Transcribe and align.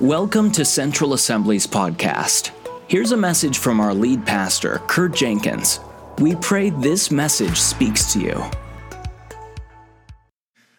Welcome 0.00 0.52
to 0.52 0.64
Central 0.64 1.12
Assembly's 1.12 1.66
podcast. 1.66 2.52
Here's 2.86 3.10
a 3.10 3.16
message 3.16 3.58
from 3.58 3.80
our 3.80 3.92
lead 3.92 4.24
pastor, 4.24 4.80
Kurt 4.86 5.12
Jenkins. 5.12 5.80
We 6.20 6.36
pray 6.36 6.70
this 6.70 7.10
message 7.10 7.58
speaks 7.58 8.12
to 8.12 8.20
you. 8.20 8.44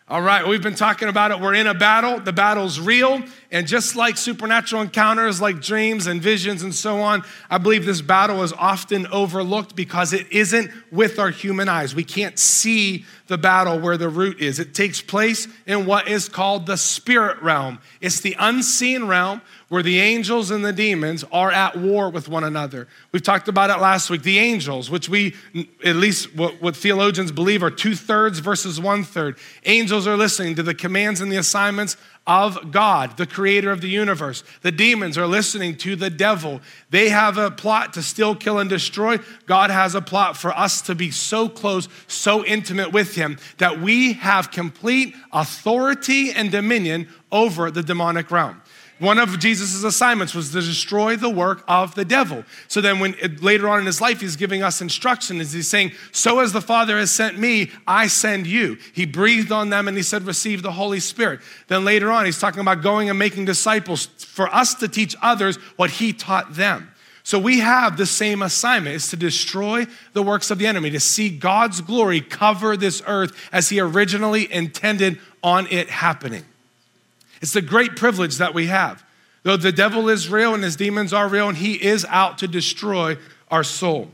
All 0.08 0.22
right, 0.22 0.48
we've 0.48 0.64
been 0.64 0.74
talking 0.74 1.10
about 1.10 1.32
it. 1.32 1.42
We're 1.42 1.54
in 1.54 1.68
a 1.68 1.74
battle. 1.74 2.22
The 2.22 2.32
battle's 2.32 2.80
real. 2.80 3.22
And 3.52 3.68
just 3.68 3.98
like 3.98 4.16
supernatural 4.16 4.84
encounters, 4.84 5.42
like 5.42 5.60
dreams 5.60 6.08
and 6.08 6.22
visions 6.22 6.64
and 6.64 6.74
so 6.74 7.02
on, 7.02 7.24
I 7.50 7.58
believe 7.58 7.86
this 7.86 8.02
battle 8.02 8.42
is 8.42 8.54
often 8.54 9.06
overlooked 9.08 9.76
because 9.76 10.14
it 10.14 10.32
isn't 10.32 10.72
with 10.92 11.20
our 11.20 11.30
human 11.30 11.68
eyes. 11.68 11.94
We 11.94 12.06
can't 12.06 12.40
see 12.40 13.06
the 13.30 13.38
battle 13.38 13.80
where 13.80 13.96
the 13.96 14.10
root 14.10 14.42
is. 14.42 14.60
It 14.60 14.74
takes 14.74 15.02
place 15.02 15.48
in 15.66 15.86
what 15.86 16.10
is 16.10 16.28
called 16.28 16.66
the 16.66 16.76
spirit 16.76 17.42
realm. 17.42 17.80
It's 18.02 18.20
the 18.20 18.36
unseen 18.38 19.06
realm 19.06 19.42
where 19.70 19.84
the 19.84 20.00
angels 20.00 20.50
and 20.52 20.66
the 20.66 20.74
demons 20.74 21.24
are 21.32 21.52
at 21.52 21.78
war 21.78 22.10
with 22.10 22.28
one 22.28 22.44
another. 22.44 22.88
We've 23.12 23.24
talked 23.24 23.48
about 23.48 23.70
it 23.70 23.80
last 23.80 24.10
week. 24.10 24.24
The 24.24 24.40
angels, 24.40 24.90
which 24.90 25.08
we, 25.08 25.36
at 25.86 25.96
least 25.96 26.36
what, 26.36 26.60
what 26.60 26.76
theologians 26.76 27.32
believe, 27.32 27.64
are 27.64 27.70
two 27.70 27.96
thirds 27.96 28.40
versus 28.40 28.82
one 28.82 29.04
third. 29.04 29.38
Angels 29.64 30.08
are 30.08 30.18
listening 30.18 30.56
to 30.56 30.64
the 30.64 30.74
commands 30.74 31.22
and 31.22 31.32
the 31.32 31.38
assignments 31.38 31.98
of 32.30 32.72
God, 32.72 33.18
the 33.18 33.26
creator 33.26 33.72
of 33.72 33.82
the 33.82 33.90
universe. 33.90 34.44
The 34.62 34.72
demons 34.72 35.18
are 35.18 35.26
listening 35.26 35.76
to 35.78 35.96
the 35.96 36.12
devil. 36.12 36.62
They 36.92 37.10
have 37.10 37.40
a 37.40 37.50
plot 37.50 37.94
to 37.94 38.04
still 38.04 38.36
kill, 38.36 38.60
and 38.60 38.70
destroy. 38.70 39.18
God 39.48 39.72
has 39.72 39.96
a 39.96 40.02
plot 40.02 40.38
for 40.38 40.56
us 40.56 40.84
to 40.84 40.94
be 40.94 41.10
so 41.10 41.50
close, 41.50 41.90
so 42.08 42.46
intimate 42.46 42.94
with 42.94 43.16
Him 43.16 43.40
that 43.58 43.82
we 43.82 44.14
have 44.14 44.52
complete 44.52 45.16
authority 45.34 46.32
and 46.32 46.52
dominion 46.52 47.08
over 47.32 47.72
the 47.72 47.82
demonic 47.82 48.30
realm. 48.30 48.62
One 49.00 49.18
of 49.18 49.40
Jesus' 49.40 49.82
assignments 49.84 50.36
was 50.36 50.52
to 50.52 50.60
destroy 50.60 51.16
the 51.16 51.30
work 51.30 51.64
of 51.70 51.96
the 51.96 52.04
devil. 52.04 52.44
So 52.68 52.82
then, 52.82 53.00
when 53.00 53.16
later 53.42 53.70
on 53.70 53.80
in 53.80 53.86
his 53.86 54.02
life, 54.02 54.20
he's 54.20 54.36
giving 54.36 54.62
us 54.62 54.82
instruction, 54.82 55.40
is 55.40 55.54
he's 55.54 55.70
saying, 55.70 55.94
So 56.12 56.40
as 56.40 56.52
the 56.52 56.62
Father 56.62 56.98
has 56.98 57.10
sent 57.10 57.40
me, 57.40 57.72
I 57.88 58.08
send 58.08 58.46
you. 58.46 58.78
He 58.94 59.06
breathed 59.06 59.54
on 59.54 59.70
them 59.70 59.88
and 59.88 59.96
he 59.96 60.04
said, 60.04 60.24
Receive 60.24 60.64
the 60.64 60.74
Holy 60.74 61.00
Spirit. 61.00 61.40
Then 61.68 61.86
later 61.86 62.12
on, 62.12 62.26
he's 62.26 62.40
talking 62.40 62.60
about 62.60 62.82
going 62.82 63.10
and 63.10 63.18
making 63.18 63.46
disciples 63.46 64.06
for 64.06 64.54
us 64.54 64.74
to 64.76 64.90
teach 64.90 65.16
others 65.22 65.56
what 65.78 65.92
he 65.92 66.12
taught 66.12 66.56
them. 66.56 66.92
So 67.24 67.40
we 67.40 67.60
have 67.60 67.96
the 67.96 68.06
same 68.06 68.42
assignment 68.42 68.96
is 68.96 69.08
to 69.10 69.16
destroy 69.16 69.86
the 70.14 70.24
works 70.24 70.52
of 70.52 70.58
the 70.58 70.68
enemy, 70.68 70.90
to 70.90 71.00
see 71.00 71.30
God's 71.30 71.80
glory 71.80 72.20
cover 72.20 72.76
this 72.76 73.02
earth 73.08 73.34
as 73.52 73.70
he 73.70 73.80
originally 73.80 74.52
intended 74.52 75.20
on 75.42 75.68
it 75.68 75.90
happening. 75.90 76.44
It's 77.42 77.54
the 77.54 77.62
great 77.62 77.96
privilege 77.96 78.38
that 78.38 78.54
we 78.54 78.68
have. 78.68 79.04
Though 79.44 79.58
the 79.58 79.72
devil 79.72 80.10
is 80.10 80.30
real 80.30 80.54
and 80.54 80.64
his 80.64 80.76
demons 80.76 81.14
are 81.14 81.28
real, 81.28 81.48
and 81.48 81.58
he 81.58 81.74
is 81.74 82.06
out 82.10 82.38
to 82.40 82.48
destroy 82.48 83.18
our 83.50 83.64
soul. 83.64 84.10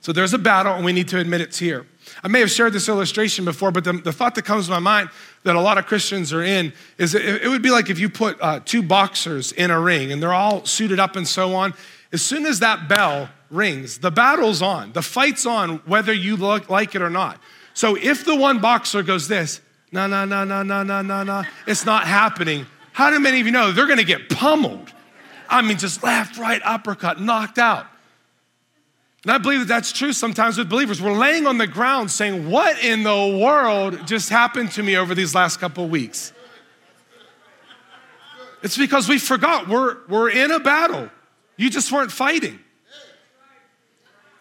So 0.00 0.12
there's 0.12 0.32
a 0.32 0.38
battle, 0.38 0.74
and 0.74 0.84
we 0.84 0.92
need 0.92 1.08
to 1.08 1.18
admit 1.18 1.40
it's 1.40 1.58
here. 1.58 1.86
I 2.22 2.28
may 2.28 2.40
have 2.40 2.50
shared 2.50 2.72
this 2.72 2.88
illustration 2.88 3.44
before, 3.44 3.70
but 3.70 3.84
the, 3.84 3.92
the 3.92 4.12
thought 4.12 4.34
that 4.36 4.44
comes 4.44 4.66
to 4.66 4.72
my 4.72 4.78
mind 4.78 5.10
that 5.44 5.56
a 5.56 5.60
lot 5.60 5.78
of 5.78 5.86
Christians 5.86 6.32
are 6.32 6.42
in 6.42 6.72
is 6.98 7.14
it, 7.14 7.42
it 7.42 7.48
would 7.48 7.62
be 7.62 7.70
like 7.70 7.90
if 7.90 7.98
you 7.98 8.08
put 8.08 8.38
uh, 8.40 8.60
two 8.64 8.82
boxers 8.82 9.52
in 9.52 9.70
a 9.70 9.80
ring 9.80 10.12
and 10.12 10.22
they're 10.22 10.32
all 10.32 10.64
suited 10.64 10.98
up 10.98 11.16
and 11.16 11.26
so 11.26 11.54
on. 11.54 11.74
As 12.12 12.22
soon 12.22 12.46
as 12.46 12.60
that 12.60 12.88
bell 12.88 13.28
rings, 13.50 13.98
the 13.98 14.10
battle's 14.10 14.62
on, 14.62 14.92
the 14.92 15.02
fight's 15.02 15.46
on, 15.46 15.78
whether 15.86 16.12
you 16.12 16.36
look, 16.36 16.68
like 16.68 16.94
it 16.94 17.02
or 17.02 17.10
not. 17.10 17.38
So 17.74 17.96
if 17.96 18.24
the 18.24 18.36
one 18.36 18.60
boxer 18.60 19.02
goes 19.02 19.28
this, 19.28 19.60
no, 19.92 20.06
no, 20.06 20.24
no, 20.24 20.44
no, 20.44 20.62
no, 20.62 20.82
no, 20.82 21.02
no, 21.02 21.22
no. 21.22 21.42
It's 21.66 21.84
not 21.84 22.06
happening. 22.06 22.66
How 22.92 23.10
do 23.10 23.18
many 23.18 23.40
of 23.40 23.46
you 23.46 23.52
know 23.52 23.72
they're 23.72 23.86
going 23.86 23.98
to 23.98 24.04
get 24.04 24.28
pummeled? 24.28 24.92
I 25.48 25.62
mean, 25.62 25.78
just 25.78 26.02
left, 26.02 26.38
right, 26.38 26.60
uppercut, 26.64 27.20
knocked 27.20 27.58
out. 27.58 27.86
And 29.24 29.32
I 29.32 29.38
believe 29.38 29.60
that 29.60 29.68
that's 29.68 29.92
true 29.92 30.12
sometimes 30.12 30.56
with 30.56 30.70
believers. 30.70 31.02
We're 31.02 31.16
laying 31.16 31.46
on 31.46 31.58
the 31.58 31.66
ground 31.66 32.10
saying, 32.10 32.48
What 32.48 32.82
in 32.82 33.02
the 33.02 33.38
world 33.42 34.06
just 34.06 34.30
happened 34.30 34.70
to 34.72 34.82
me 34.82 34.96
over 34.96 35.14
these 35.14 35.34
last 35.34 35.58
couple 35.58 35.84
of 35.84 35.90
weeks? 35.90 36.32
It's 38.62 38.78
because 38.78 39.08
we 39.08 39.18
forgot 39.18 39.68
we're, 39.68 39.98
we're 40.08 40.30
in 40.30 40.50
a 40.50 40.60
battle. 40.60 41.10
You 41.56 41.68
just 41.70 41.90
weren't 41.92 42.12
fighting. 42.12 42.58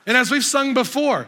And 0.06 0.16
as 0.16 0.32
we've 0.32 0.44
sung 0.44 0.74
before, 0.74 1.28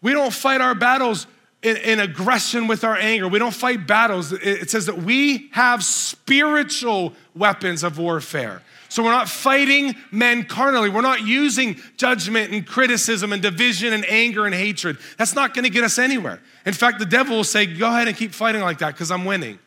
we 0.00 0.12
don't 0.12 0.32
fight 0.32 0.60
our 0.60 0.74
battles 0.74 1.26
in, 1.62 1.76
in, 1.76 2.00
aggression 2.00 2.66
with 2.66 2.82
our 2.82 2.96
anger. 2.96 3.28
We 3.28 3.38
don't 3.38 3.54
fight 3.54 3.86
battles. 3.86 4.32
It 4.32 4.70
says 4.70 4.86
that 4.86 4.98
we 4.98 5.48
have 5.52 5.84
spiritual 5.84 7.14
weapons 7.34 7.84
of 7.84 7.98
warfare. 7.98 8.62
So 8.88 9.02
we're 9.02 9.12
not 9.12 9.28
fighting 9.28 9.94
men 10.10 10.44
carnally. 10.44 10.90
We're 10.90 11.00
not 11.00 11.22
using 11.22 11.80
judgment 11.96 12.52
and 12.52 12.66
criticism 12.66 13.32
and 13.32 13.40
division 13.40 13.92
and 13.94 14.04
anger 14.06 14.44
and 14.44 14.54
hatred. 14.54 14.98
That's 15.16 15.34
not 15.34 15.54
going 15.54 15.64
to 15.64 15.70
get 15.70 15.82
us 15.82 15.98
anywhere. 15.98 16.40
In 16.66 16.74
fact, 16.74 16.98
the 16.98 17.06
devil 17.06 17.36
will 17.36 17.44
say, 17.44 17.64
Go 17.64 17.88
ahead 17.88 18.06
and 18.06 18.16
keep 18.16 18.34
fighting 18.34 18.60
like 18.60 18.78
that 18.78 18.92
because 18.92 19.10
I'm 19.10 19.24
winning. 19.24 19.58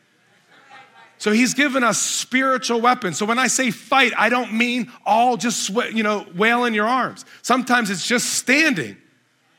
So 1.18 1.32
he's 1.32 1.54
given 1.54 1.82
us 1.82 1.98
spiritual 1.98 2.80
weapons. 2.80 3.16
So 3.18 3.26
when 3.26 3.38
I 3.38 3.46
say 3.46 3.70
fight, 3.70 4.12
I 4.16 4.28
don't 4.28 4.52
mean 4.52 4.92
all 5.04 5.36
just, 5.36 5.70
you 5.70 6.02
know, 6.02 6.26
wail 6.34 6.64
in 6.64 6.74
your 6.74 6.86
arms. 6.86 7.24
Sometimes 7.42 7.90
it's 7.90 8.06
just 8.06 8.34
standing. 8.34 8.96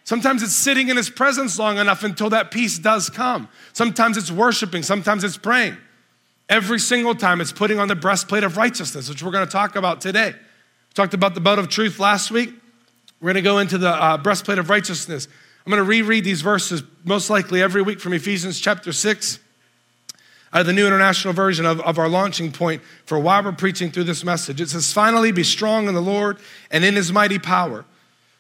Sometimes 0.08 0.42
it's 0.42 0.54
sitting 0.54 0.88
in 0.88 0.96
his 0.96 1.10
presence 1.10 1.60
long 1.60 1.80
enough 1.80 2.02
until 2.02 2.30
that 2.30 2.50
peace 2.50 2.80
does 2.80 3.10
come. 3.10 3.50
Sometimes 3.74 4.16
it's 4.16 4.32
worshiping, 4.32 4.82
sometimes 4.82 5.26
it's 5.26 5.36
praying. 5.36 5.76
Every 6.48 6.80
single 6.80 7.14
time 7.14 7.42
it's 7.42 7.52
putting 7.52 7.78
on 7.78 7.90
the 7.90 7.96
breastplate 7.96 8.46
of 8.46 8.56
righteousness, 8.56 9.10
which 9.10 9.22
we're 9.22 9.32
going 9.32 9.46
to 9.46 9.52
talk 9.52 9.76
about 9.76 10.00
today. 10.00 10.30
We 10.32 10.94
talked 10.94 11.14
about 11.14 11.34
the 11.34 11.42
belt 11.42 11.60
of 11.60 11.68
truth 11.68 12.00
last 12.00 12.32
week. 12.32 12.54
We're 13.20 13.34
going 13.34 13.36
to 13.36 13.42
go 13.42 13.60
into 13.60 13.78
the 13.78 13.90
uh, 13.90 14.16
breastplate 14.16 14.60
of 14.60 14.70
righteousness. 14.70 15.28
I'm 15.66 15.72
going 15.72 15.84
to 15.84 15.90
reread 15.90 16.24
these 16.24 16.40
verses 16.40 16.84
most 17.04 17.30
likely 17.30 17.62
every 17.62 17.82
week 17.82 18.00
from 18.00 18.14
Ephesians 18.14 18.62
chapter 18.62 18.94
6 18.94 19.40
out 20.54 20.62
of 20.62 20.68
the 20.68 20.72
New 20.72 20.88
International 20.88 21.34
Version 21.34 21.66
of, 21.66 21.82
of 21.82 22.00
our 22.00 22.08
launching 22.08 22.54
point 22.54 22.82
for 23.04 23.20
why 23.20 23.42
we're 23.42 23.52
preaching 23.52 23.92
through 23.92 24.06
this 24.06 24.24
message. 24.24 24.62
It 24.62 24.70
says, 24.70 24.94
Finally, 24.94 25.34
be 25.34 25.44
strong 25.44 25.90
in 25.90 25.94
the 25.94 26.02
Lord 26.02 26.38
and 26.72 26.86
in 26.86 26.96
his 26.96 27.12
mighty 27.12 27.40
power. 27.40 27.84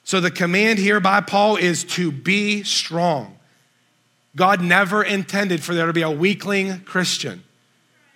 So 0.07 0.21
the 0.21 0.31
command 0.31 0.79
here 0.79 1.01
by 1.01 1.19
Paul 1.19 1.57
is 1.57 1.83
to 1.83 2.13
be 2.13 2.63
strong. 2.63 3.37
God 4.37 4.61
never 4.61 5.03
intended 5.03 5.61
for 5.61 5.75
there 5.75 5.85
to 5.85 5.91
be 5.91 6.01
a 6.01 6.09
weakling 6.09 6.79
Christian. 6.85 7.43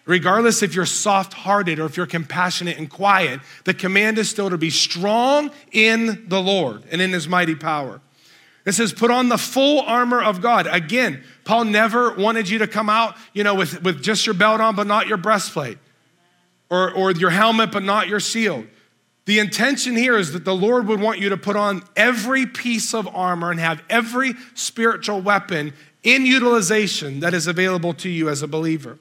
Regardless 0.06 0.64
if 0.64 0.74
you're 0.74 0.86
soft 0.86 1.34
hearted 1.34 1.80
or 1.80 1.86
if 1.86 1.98
you're 1.98 2.06
compassionate 2.06 2.78
and 2.78 2.90
quiet, 2.90 3.42
the 3.66 3.74
command 3.74 4.18
is 4.18 4.30
still 4.30 4.50
to 4.50 4.58
be 4.58 4.70
strong 4.70 5.52
in 5.74 6.30
the 6.30 6.42
Lord 6.42 6.84
and 6.94 7.02
in 7.02 7.12
his 7.12 7.28
mighty 7.28 7.56
power. 7.56 8.00
It 8.66 8.72
says, 8.72 8.94
put 8.94 9.12
on 9.12 9.28
the 9.28 9.38
full 9.38 9.82
armor 9.82 10.24
of 10.24 10.42
God. 10.42 10.68
Again, 10.68 11.22
Paul 11.44 11.66
never 11.66 12.14
wanted 12.14 12.48
you 12.48 12.60
to 12.60 12.68
come 12.68 12.90
out, 12.90 13.18
you 13.34 13.44
know, 13.44 13.56
with, 13.56 13.84
with 13.84 14.02
just 14.02 14.26
your 14.26 14.36
belt 14.36 14.62
on, 14.62 14.78
but 14.78 14.88
not 14.88 15.08
your 15.08 15.18
breastplate, 15.18 15.78
or, 16.70 16.90
or 16.94 17.12
your 17.12 17.32
helmet, 17.32 17.70
but 17.74 17.84
not 17.84 18.08
your 18.08 18.22
shield. 18.22 18.66
The 19.32 19.40
intention 19.40 19.96
here 19.96 20.18
is 20.18 20.34
that 20.34 20.44
the 20.44 20.54
Lord 20.54 20.88
would 20.88 21.00
want 21.00 21.20
you 21.20 21.30
to 21.30 21.38
put 21.38 21.56
on 21.56 21.84
every 21.96 22.46
piece 22.46 22.94
of 22.94 23.08
armor 23.08 23.50
and 23.50 23.62
have 23.62 23.82
every 23.90 24.34
spiritual 24.56 25.22
weapon 25.22 25.72
in 26.04 26.26
utilization 26.26 27.22
that 27.22 27.34
is 27.34 27.48
available 27.48 27.94
to 27.94 28.10
you 28.10 28.28
as 28.28 28.42
a 28.42 28.48
believer. 28.50 29.00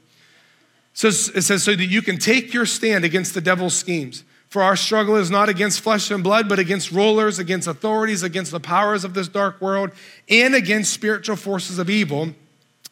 So 0.92 1.08
it 1.08 1.42
says, 1.42 1.64
so 1.64 1.74
that 1.74 1.84
you 1.84 2.00
can 2.00 2.16
take 2.16 2.54
your 2.54 2.64
stand 2.64 3.04
against 3.04 3.34
the 3.34 3.40
devil's 3.40 3.74
schemes. 3.74 4.22
For 4.50 4.62
our 4.62 4.76
struggle 4.76 5.16
is 5.16 5.32
not 5.32 5.48
against 5.48 5.80
flesh 5.80 6.12
and 6.12 6.22
blood, 6.22 6.48
but 6.48 6.60
against 6.60 6.92
rulers, 6.92 7.40
against 7.40 7.66
authorities, 7.66 8.22
against 8.22 8.52
the 8.52 8.60
powers 8.60 9.02
of 9.02 9.14
this 9.14 9.26
dark 9.26 9.60
world, 9.60 9.90
and 10.28 10.54
against 10.54 10.92
spiritual 10.92 11.34
forces 11.34 11.80
of 11.80 11.90
evil 11.90 12.34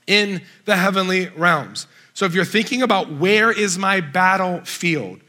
in 0.09 0.43
the 0.65 0.75
heavenly 0.75 1.29
realms. 1.29 1.87
So 2.15 2.25
if 2.25 2.35
you're 2.35 2.45
thinking 2.45 2.83
about 2.83 3.13
where 3.13 3.53
is 3.53 3.79
my 3.79 4.01
battlefield, 4.01 5.21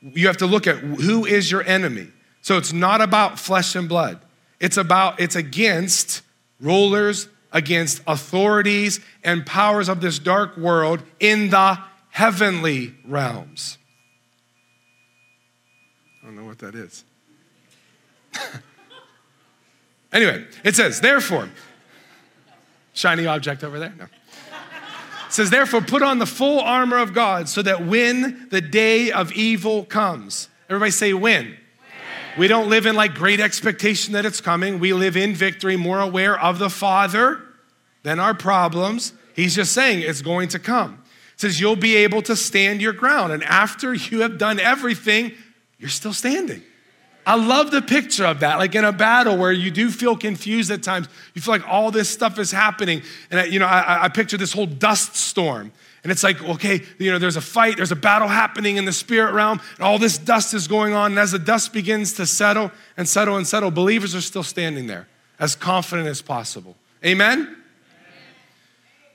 you 0.00 0.26
have 0.26 0.36
to 0.38 0.46
look 0.46 0.66
at 0.66 0.76
who 0.78 1.24
is 1.24 1.50
your 1.50 1.62
enemy. 1.62 2.08
So 2.42 2.58
it's 2.58 2.72
not 2.72 3.00
about 3.00 3.38
flesh 3.38 3.74
and 3.74 3.88
blood. 3.88 4.20
It's 4.60 4.76
about, 4.76 5.20
it's 5.20 5.36
against 5.36 6.22
rulers, 6.60 7.28
against 7.52 8.02
authorities 8.06 9.00
and 9.24 9.44
powers 9.44 9.88
of 9.88 10.00
this 10.00 10.18
dark 10.18 10.56
world 10.56 11.02
in 11.20 11.50
the 11.50 11.78
heavenly 12.10 12.94
realms. 13.06 13.78
I 16.22 16.26
don't 16.26 16.36
know 16.36 16.44
what 16.44 16.58
that 16.58 16.74
is. 16.74 17.04
anyway, 20.12 20.46
it 20.64 20.74
says, 20.74 21.00
therefore, 21.00 21.48
shiny 22.92 23.26
object 23.26 23.64
over 23.64 23.78
there? 23.78 23.94
No 23.96 24.06
says, 25.36 25.50
therefore, 25.50 25.82
put 25.82 26.02
on 26.02 26.18
the 26.18 26.26
full 26.26 26.60
armor 26.60 26.98
of 26.98 27.12
God 27.12 27.48
so 27.48 27.62
that 27.62 27.84
when 27.84 28.48
the 28.50 28.60
day 28.60 29.12
of 29.12 29.32
evil 29.32 29.84
comes, 29.84 30.48
everybody 30.68 30.90
say, 30.90 31.12
when. 31.12 31.46
when. 31.46 31.56
We 32.38 32.48
don't 32.48 32.70
live 32.70 32.86
in 32.86 32.96
like 32.96 33.14
great 33.14 33.38
expectation 33.38 34.14
that 34.14 34.24
it's 34.24 34.40
coming. 34.40 34.78
We 34.78 34.92
live 34.92 35.16
in 35.16 35.34
victory, 35.34 35.76
more 35.76 36.00
aware 36.00 36.40
of 36.40 36.58
the 36.58 36.70
Father 36.70 37.42
than 38.02 38.18
our 38.18 38.34
problems. 38.34 39.12
He's 39.34 39.54
just 39.54 39.72
saying 39.72 40.00
it's 40.00 40.22
going 40.22 40.48
to 40.48 40.58
come. 40.58 41.02
It 41.34 41.40
says 41.40 41.60
you'll 41.60 41.76
be 41.76 41.96
able 41.96 42.22
to 42.22 42.34
stand 42.34 42.80
your 42.80 42.94
ground. 42.94 43.32
And 43.32 43.44
after 43.44 43.92
you 43.92 44.22
have 44.22 44.38
done 44.38 44.58
everything, 44.58 45.32
you're 45.78 45.90
still 45.90 46.14
standing. 46.14 46.62
I 47.26 47.34
love 47.34 47.72
the 47.72 47.82
picture 47.82 48.24
of 48.24 48.40
that, 48.40 48.58
like 48.58 48.76
in 48.76 48.84
a 48.84 48.92
battle 48.92 49.36
where 49.36 49.50
you 49.50 49.72
do 49.72 49.90
feel 49.90 50.16
confused 50.16 50.70
at 50.70 50.84
times. 50.84 51.08
You 51.34 51.42
feel 51.42 51.54
like 51.54 51.68
all 51.68 51.90
this 51.90 52.08
stuff 52.08 52.38
is 52.38 52.52
happening. 52.52 53.02
And, 53.32 53.40
I, 53.40 53.44
you 53.46 53.58
know, 53.58 53.66
I, 53.66 54.04
I 54.04 54.08
picture 54.08 54.36
this 54.36 54.52
whole 54.52 54.66
dust 54.66 55.16
storm. 55.16 55.72
And 56.04 56.12
it's 56.12 56.22
like, 56.22 56.40
okay, 56.40 56.82
you 56.98 57.10
know, 57.10 57.18
there's 57.18 57.34
a 57.34 57.40
fight, 57.40 57.78
there's 57.78 57.90
a 57.90 57.96
battle 57.96 58.28
happening 58.28 58.76
in 58.76 58.84
the 58.84 58.92
spirit 58.92 59.32
realm, 59.32 59.60
and 59.74 59.84
all 59.84 59.98
this 59.98 60.18
dust 60.18 60.54
is 60.54 60.68
going 60.68 60.92
on. 60.92 61.10
And 61.10 61.18
as 61.18 61.32
the 61.32 61.38
dust 61.40 61.72
begins 61.72 62.12
to 62.12 62.26
settle 62.26 62.70
and 62.96 63.08
settle 63.08 63.36
and 63.36 63.44
settle, 63.44 63.72
believers 63.72 64.14
are 64.14 64.20
still 64.20 64.44
standing 64.44 64.86
there 64.86 65.08
as 65.40 65.56
confident 65.56 66.06
as 66.06 66.22
possible. 66.22 66.76
Amen? 67.04 67.56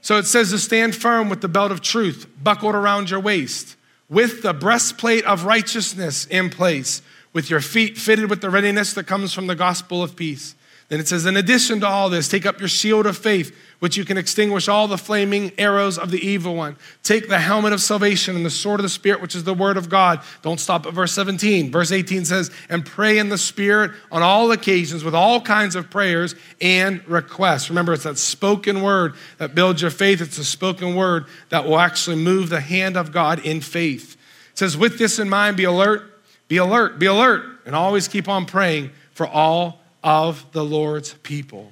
So 0.01 0.17
it 0.17 0.25
says 0.25 0.49
to 0.49 0.59
stand 0.59 0.95
firm 0.95 1.29
with 1.29 1.39
the 1.39 1.47
belt 1.47 1.71
of 1.71 1.79
truth 1.79 2.27
buckled 2.43 2.75
around 2.75 3.09
your 3.09 3.21
waist, 3.21 3.77
with 4.09 4.41
the 4.41 4.53
breastplate 4.53 5.23
of 5.23 5.45
righteousness 5.45 6.25
in 6.25 6.49
place 6.49 7.01
with 7.33 7.49
your 7.49 7.61
feet 7.61 7.97
fitted 7.97 8.29
with 8.29 8.41
the 8.41 8.49
readiness 8.49 8.93
that 8.93 9.07
comes 9.07 9.33
from 9.33 9.47
the 9.47 9.55
gospel 9.55 10.03
of 10.03 10.15
peace. 10.15 10.55
Then 10.91 10.99
it 10.99 11.07
says, 11.07 11.25
in 11.25 11.37
addition 11.37 11.79
to 11.79 11.87
all 11.87 12.09
this, 12.09 12.27
take 12.27 12.45
up 12.45 12.59
your 12.59 12.67
shield 12.67 13.05
of 13.05 13.17
faith, 13.17 13.55
which 13.79 13.95
you 13.95 14.03
can 14.03 14.17
extinguish 14.17 14.67
all 14.67 14.89
the 14.89 14.97
flaming 14.97 15.53
arrows 15.57 15.97
of 15.97 16.11
the 16.11 16.19
evil 16.19 16.53
one. 16.53 16.75
Take 17.01 17.29
the 17.29 17.39
helmet 17.39 17.71
of 17.71 17.79
salvation 17.79 18.35
and 18.35 18.45
the 18.45 18.49
sword 18.49 18.81
of 18.81 18.83
the 18.83 18.89
Spirit, 18.89 19.21
which 19.21 19.33
is 19.33 19.45
the 19.45 19.53
word 19.53 19.77
of 19.77 19.87
God. 19.87 20.19
Don't 20.41 20.59
stop 20.59 20.85
at 20.85 20.91
verse 20.91 21.13
17. 21.13 21.71
Verse 21.71 21.93
18 21.93 22.25
says, 22.25 22.51
and 22.69 22.85
pray 22.85 23.19
in 23.19 23.29
the 23.29 23.37
Spirit 23.37 23.91
on 24.11 24.21
all 24.21 24.51
occasions 24.51 25.01
with 25.01 25.15
all 25.15 25.39
kinds 25.39 25.77
of 25.77 25.89
prayers 25.89 26.35
and 26.59 27.07
requests. 27.07 27.69
Remember, 27.69 27.93
it's 27.93 28.03
that 28.03 28.17
spoken 28.17 28.81
word 28.81 29.13
that 29.37 29.55
builds 29.55 29.81
your 29.81 29.91
faith. 29.91 30.19
It's 30.19 30.39
a 30.39 30.43
spoken 30.43 30.93
word 30.93 31.27
that 31.47 31.63
will 31.63 31.79
actually 31.79 32.17
move 32.17 32.49
the 32.49 32.59
hand 32.59 32.97
of 32.97 33.13
God 33.13 33.39
in 33.45 33.61
faith. 33.61 34.17
It 34.51 34.57
says, 34.57 34.75
with 34.75 34.97
this 34.97 35.19
in 35.19 35.29
mind, 35.29 35.55
be 35.55 35.63
alert 35.63 36.20
be 36.51 36.57
alert, 36.57 36.99
be 36.99 37.05
alert, 37.05 37.45
and 37.65 37.73
always 37.73 38.09
keep 38.09 38.27
on 38.27 38.45
praying 38.45 38.91
for 39.13 39.25
all 39.25 39.79
of 40.03 40.45
the 40.51 40.61
Lord's 40.61 41.13
people. 41.13 41.71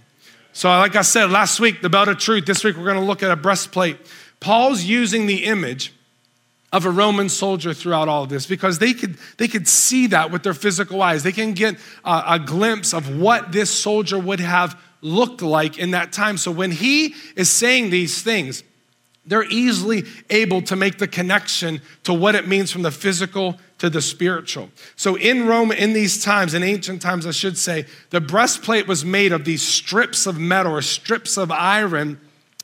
So, 0.54 0.70
like 0.70 0.96
I 0.96 1.02
said 1.02 1.30
last 1.32 1.60
week, 1.60 1.82
the 1.82 1.90
belt 1.90 2.08
of 2.08 2.18
truth. 2.18 2.46
This 2.46 2.64
week, 2.64 2.78
we're 2.78 2.86
going 2.86 2.96
to 2.96 3.04
look 3.04 3.22
at 3.22 3.30
a 3.30 3.36
breastplate. 3.36 3.98
Paul's 4.40 4.86
using 4.86 5.26
the 5.26 5.44
image 5.44 5.94
of 6.72 6.86
a 6.86 6.90
Roman 6.90 7.28
soldier 7.28 7.74
throughout 7.74 8.08
all 8.08 8.24
of 8.24 8.30
this 8.30 8.46
because 8.46 8.80
they 8.80 8.94
could, 8.94 9.18
they 9.36 9.50
could 9.50 9.68
see 9.68 10.08
that 10.08 10.32
with 10.32 10.44
their 10.44 10.54
physical 10.54 11.02
eyes. 11.02 11.24
They 11.24 11.34
can 11.34 11.52
get 11.52 11.76
a, 12.06 12.24
a 12.28 12.40
glimpse 12.40 12.94
of 12.94 13.20
what 13.20 13.52
this 13.52 13.70
soldier 13.70 14.18
would 14.18 14.40
have 14.40 14.80
looked 15.02 15.42
like 15.42 15.78
in 15.78 15.92
that 15.92 16.14
time. 16.14 16.38
So, 16.38 16.52
when 16.52 16.72
he 16.72 17.16
is 17.36 17.50
saying 17.50 17.90
these 17.90 18.22
things, 18.22 18.64
they're 19.26 19.44
easily 19.44 20.06
able 20.30 20.62
to 20.62 20.78
make 20.78 21.00
the 21.00 21.08
connection 21.08 21.82
to 22.04 22.14
what 22.14 22.36
it 22.36 22.48
means 22.48 22.72
from 22.72 22.84
the 22.84 22.92
physical 22.92 23.60
to 23.80 23.90
the 23.90 24.02
spiritual. 24.02 24.70
So 24.96 25.16
in 25.16 25.48
Rome, 25.48 25.72
in 25.72 25.94
these 25.94 26.24
times, 26.24 26.54
in 26.54 26.64
ancient 26.64 27.02
times, 27.02 27.26
I 27.26 27.32
should 27.32 27.58
say, 27.58 27.86
the 28.12 28.22
breastplate 28.22 28.88
was 28.88 29.04
made 29.04 29.32
of 29.32 29.46
these 29.46 29.62
strips 29.62 30.26
of 30.26 30.38
metal 30.38 30.74
or 30.74 30.82
strips 30.82 31.38
of 31.38 31.52
iron 31.52 32.20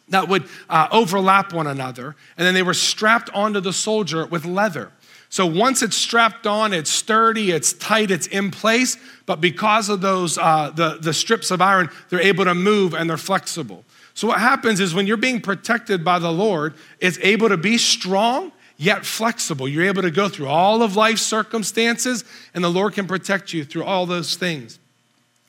that 0.10 0.28
would 0.28 0.48
uh, 0.70 0.88
overlap 0.92 1.52
one 1.52 1.68
another, 1.68 2.16
and 2.38 2.46
then 2.46 2.54
they 2.54 2.62
were 2.62 2.76
strapped 2.76 3.30
onto 3.32 3.60
the 3.60 3.74
soldier 3.74 4.26
with 4.28 4.46
leather. 4.46 4.92
So 5.30 5.46
once 5.46 5.82
it's 5.82 5.98
strapped 5.98 6.46
on, 6.46 6.72
it's 6.72 6.92
sturdy, 6.92 7.52
it's 7.52 7.74
tight, 7.74 8.12
it's 8.12 8.28
in 8.28 8.52
place. 8.52 8.98
But 9.26 9.42
because 9.42 9.90
of 9.90 10.00
those 10.00 10.38
uh, 10.38 10.72
the, 10.74 10.98
the 11.02 11.14
strips 11.14 11.50
of 11.50 11.62
iron, 11.62 11.90
they're 12.10 12.22
able 12.22 12.46
to 12.46 12.54
move 12.54 12.94
and 12.94 13.10
they're 13.10 13.18
flexible. 13.18 13.84
So 14.14 14.28
what 14.28 14.40
happens 14.40 14.80
is 14.80 14.94
when 14.94 15.08
you're 15.08 15.18
being 15.18 15.42
protected 15.42 16.06
by 16.06 16.20
the 16.20 16.32
Lord, 16.32 16.76
it's 17.00 17.20
able 17.22 17.50
to 17.50 17.58
be 17.58 17.78
strong 17.78 18.54
yet 18.78 19.06
flexible. 19.06 19.68
You're 19.68 19.86
able 19.86 20.02
to 20.02 20.12
go 20.12 20.30
through 20.30 20.48
all 20.48 20.82
of 20.84 20.96
life's 20.96 21.22
circumstances, 21.22 22.24
and 22.54 22.64
the 22.64 22.70
Lord 22.70 22.94
can 22.94 23.08
protect 23.08 23.54
you 23.54 23.64
through 23.64 23.84
all 23.84 24.06
those 24.06 24.36
things. 24.36 24.80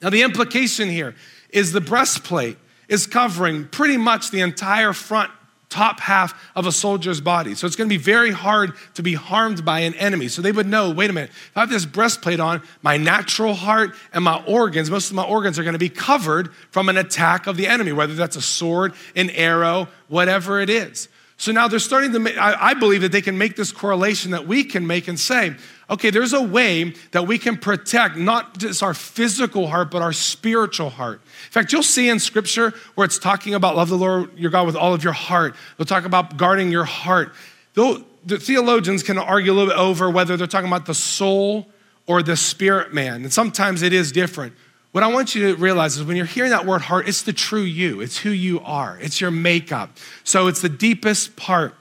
Now, 0.02 0.11
the 0.11 0.23
implication 0.23 0.88
here 0.88 1.14
is 1.50 1.73
the 1.73 1.81
breastplate 1.81 2.58
is 2.88 3.06
covering 3.06 3.67
pretty 3.67 3.96
much 3.96 4.31
the 4.31 4.40
entire 4.40 4.93
front 4.93 5.31
top 5.69 5.99
half 6.00 6.32
of 6.55 6.67
a 6.67 6.73
soldier's 6.73 7.20
body. 7.20 7.55
So 7.55 7.67
it's 7.67 7.75
going 7.75 7.88
to 7.88 7.94
be 7.94 8.02
very 8.02 8.31
hard 8.31 8.75
to 8.94 9.02
be 9.02 9.14
harmed 9.14 9.64
by 9.64 9.81
an 9.81 9.94
enemy. 9.94 10.29
So 10.29 10.40
they 10.40 10.52
would 10.52 10.67
know 10.67 10.90
wait 10.90 11.11
a 11.11 11.12
minute, 11.12 11.31
if 11.31 11.56
I 11.56 11.61
have 11.61 11.70
this 11.70 11.84
breastplate 11.84 12.38
on, 12.38 12.62
my 12.82 12.96
natural 12.96 13.55
heart 13.55 13.94
and 14.12 14.22
my 14.22 14.43
organs, 14.46 14.90
most 14.90 15.11
of 15.11 15.17
my 15.17 15.25
organs 15.25 15.58
are 15.58 15.64
going 15.64 15.72
to 15.72 15.79
be 15.79 15.88
covered 15.88 16.55
from 16.70 16.88
an 16.88 16.96
attack 16.96 17.46
of 17.46 17.56
the 17.56 17.67
enemy, 17.67 17.93
whether 17.93 18.14
that's 18.14 18.37
a 18.37 18.43
sword, 18.43 18.94
an 19.17 19.31
arrow, 19.31 19.88
whatever 20.08 20.61
it 20.61 20.70
is. 20.70 21.08
So 21.38 21.53
now 21.53 21.69
they're 21.69 21.79
starting 21.79 22.12
to 22.12 22.19
make, 22.19 22.38
I, 22.38 22.71
I 22.71 22.75
believe 22.75 23.03
that 23.03 23.12
they 23.12 23.21
can 23.21 23.37
make 23.37 23.56
this 23.56 23.71
correlation 23.71 24.31
that 24.31 24.47
we 24.47 24.65
can 24.65 24.87
make 24.87 25.06
and 25.06 25.21
say, 25.21 25.55
okay, 25.91 26.11
there's 26.11 26.33
a 26.33 26.41
way 26.41 26.94
that 27.11 27.27
we 27.27 27.38
can 27.38 27.59
protect 27.59 28.17
not 28.17 28.56
just 28.59 28.83
our 28.83 28.94
physical 28.94 29.69
heart, 29.69 29.91
but 29.91 30.00
our 30.00 30.15
spiritual 30.15 30.88
heart. 30.91 31.21
In 31.23 31.53
fact, 31.53 31.73
you'll 31.73 31.83
see 31.83 32.09
in 32.09 32.19
scripture 32.19 32.73
where 32.94 33.05
it's 33.05 33.19
talking 33.19 33.55
about 33.55 33.77
love 33.77 33.91
the 33.91 33.99
Lord 33.99 34.37
your 34.38 34.50
God 34.50 34.67
with 34.67 34.77
all 34.77 34.94
of 34.94 35.05
your 35.05 35.12
heart. 35.12 35.55
They'll 35.77 35.85
talk 35.85 36.06
about 36.06 36.38
guarding 36.38 36.73
your 36.73 36.85
heart. 36.85 37.35
Though 37.75 38.03
the 38.25 38.39
theologians 38.39 39.03
can 39.03 39.19
argue 39.19 39.53
a 39.53 39.55
little 39.55 39.71
bit 39.71 39.79
over 39.79 40.11
whether 40.11 40.37
they're 40.37 40.47
talking 40.47 40.69
about 40.69 40.87
the 40.87 40.94
soul 40.94 41.69
or 42.06 42.23
the 42.23 42.37
spirit 42.37 42.94
man. 42.94 43.23
And 43.23 43.32
sometimes 43.32 43.82
it 43.82 43.93
is 43.93 44.11
different. 44.11 44.55
What 44.96 45.02
I 45.02 45.08
want 45.08 45.34
you 45.34 45.54
to 45.54 45.60
realize 45.60 45.98
is 45.98 46.04
when 46.04 46.16
you're 46.16 46.25
hearing 46.25 46.52
that 46.52 46.64
word 46.64 46.81
heart, 46.81 47.06
it's 47.06 47.20
the 47.20 47.34
true 47.34 47.60
you, 47.60 48.00
it's 48.00 48.16
who 48.16 48.31
you 48.31 48.60
are, 48.60 48.98
it's 48.98 49.20
your 49.20 49.31
makeup. 49.31 49.90
So 50.25 50.48
it's 50.48 50.62
the 50.62 50.70
deepest 50.70 51.37
part 51.37 51.75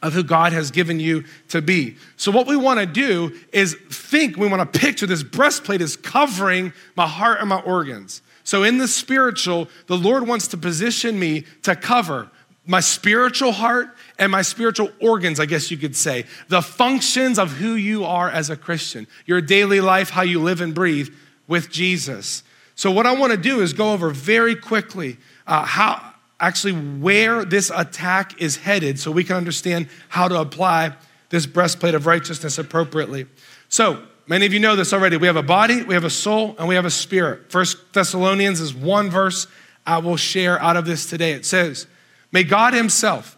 of 0.00 0.12
who 0.12 0.22
God 0.22 0.52
has 0.52 0.70
given 0.70 1.00
you 1.00 1.24
to 1.48 1.60
be. 1.60 1.96
So, 2.16 2.30
what 2.30 2.46
we 2.46 2.54
want 2.54 2.78
to 2.78 2.86
do 2.86 3.36
is 3.52 3.74
think, 3.90 4.36
we 4.36 4.46
want 4.46 4.72
to 4.72 4.78
picture 4.78 5.04
this 5.04 5.24
breastplate 5.24 5.80
is 5.80 5.96
covering 5.96 6.72
my 6.94 7.08
heart 7.08 7.40
and 7.40 7.48
my 7.48 7.60
organs. 7.60 8.22
So, 8.44 8.62
in 8.62 8.78
the 8.78 8.86
spiritual, 8.86 9.68
the 9.88 9.96
Lord 9.96 10.28
wants 10.28 10.46
to 10.46 10.56
position 10.56 11.18
me 11.18 11.46
to 11.62 11.74
cover 11.74 12.30
my 12.66 12.78
spiritual 12.78 13.50
heart 13.50 13.88
and 14.16 14.30
my 14.30 14.42
spiritual 14.42 14.92
organs, 15.00 15.40
I 15.40 15.46
guess 15.46 15.72
you 15.72 15.76
could 15.76 15.96
say, 15.96 16.24
the 16.46 16.62
functions 16.62 17.40
of 17.40 17.50
who 17.50 17.74
you 17.74 18.04
are 18.04 18.30
as 18.30 18.48
a 18.48 18.56
Christian, 18.56 19.08
your 19.26 19.40
daily 19.40 19.80
life, 19.80 20.10
how 20.10 20.22
you 20.22 20.40
live 20.40 20.60
and 20.60 20.72
breathe 20.72 21.08
with 21.46 21.70
Jesus. 21.70 22.42
So, 22.74 22.90
what 22.90 23.06
I 23.06 23.14
want 23.14 23.32
to 23.32 23.38
do 23.38 23.60
is 23.60 23.72
go 23.72 23.92
over 23.92 24.10
very 24.10 24.56
quickly 24.56 25.18
uh, 25.46 25.64
how 25.64 26.14
actually 26.40 26.72
where 26.72 27.44
this 27.44 27.70
attack 27.74 28.40
is 28.40 28.56
headed 28.56 28.98
so 28.98 29.10
we 29.10 29.24
can 29.24 29.36
understand 29.36 29.88
how 30.08 30.28
to 30.28 30.40
apply 30.40 30.94
this 31.30 31.46
breastplate 31.46 31.94
of 31.94 32.06
righteousness 32.06 32.58
appropriately. 32.58 33.26
So, 33.68 34.02
many 34.26 34.46
of 34.46 34.52
you 34.52 34.60
know 34.60 34.76
this 34.76 34.92
already. 34.92 35.16
We 35.16 35.26
have 35.26 35.36
a 35.36 35.42
body, 35.42 35.82
we 35.82 35.94
have 35.94 36.04
a 36.04 36.10
soul, 36.10 36.54
and 36.58 36.68
we 36.68 36.74
have 36.74 36.84
a 36.84 36.90
spirit. 36.90 37.50
First 37.50 37.92
Thessalonians 37.92 38.60
is 38.60 38.74
one 38.74 39.10
verse 39.10 39.46
I 39.86 39.98
will 39.98 40.16
share 40.16 40.60
out 40.60 40.76
of 40.76 40.86
this 40.86 41.08
today. 41.08 41.32
It 41.32 41.44
says, 41.44 41.86
May 42.32 42.42
God 42.42 42.74
Himself, 42.74 43.36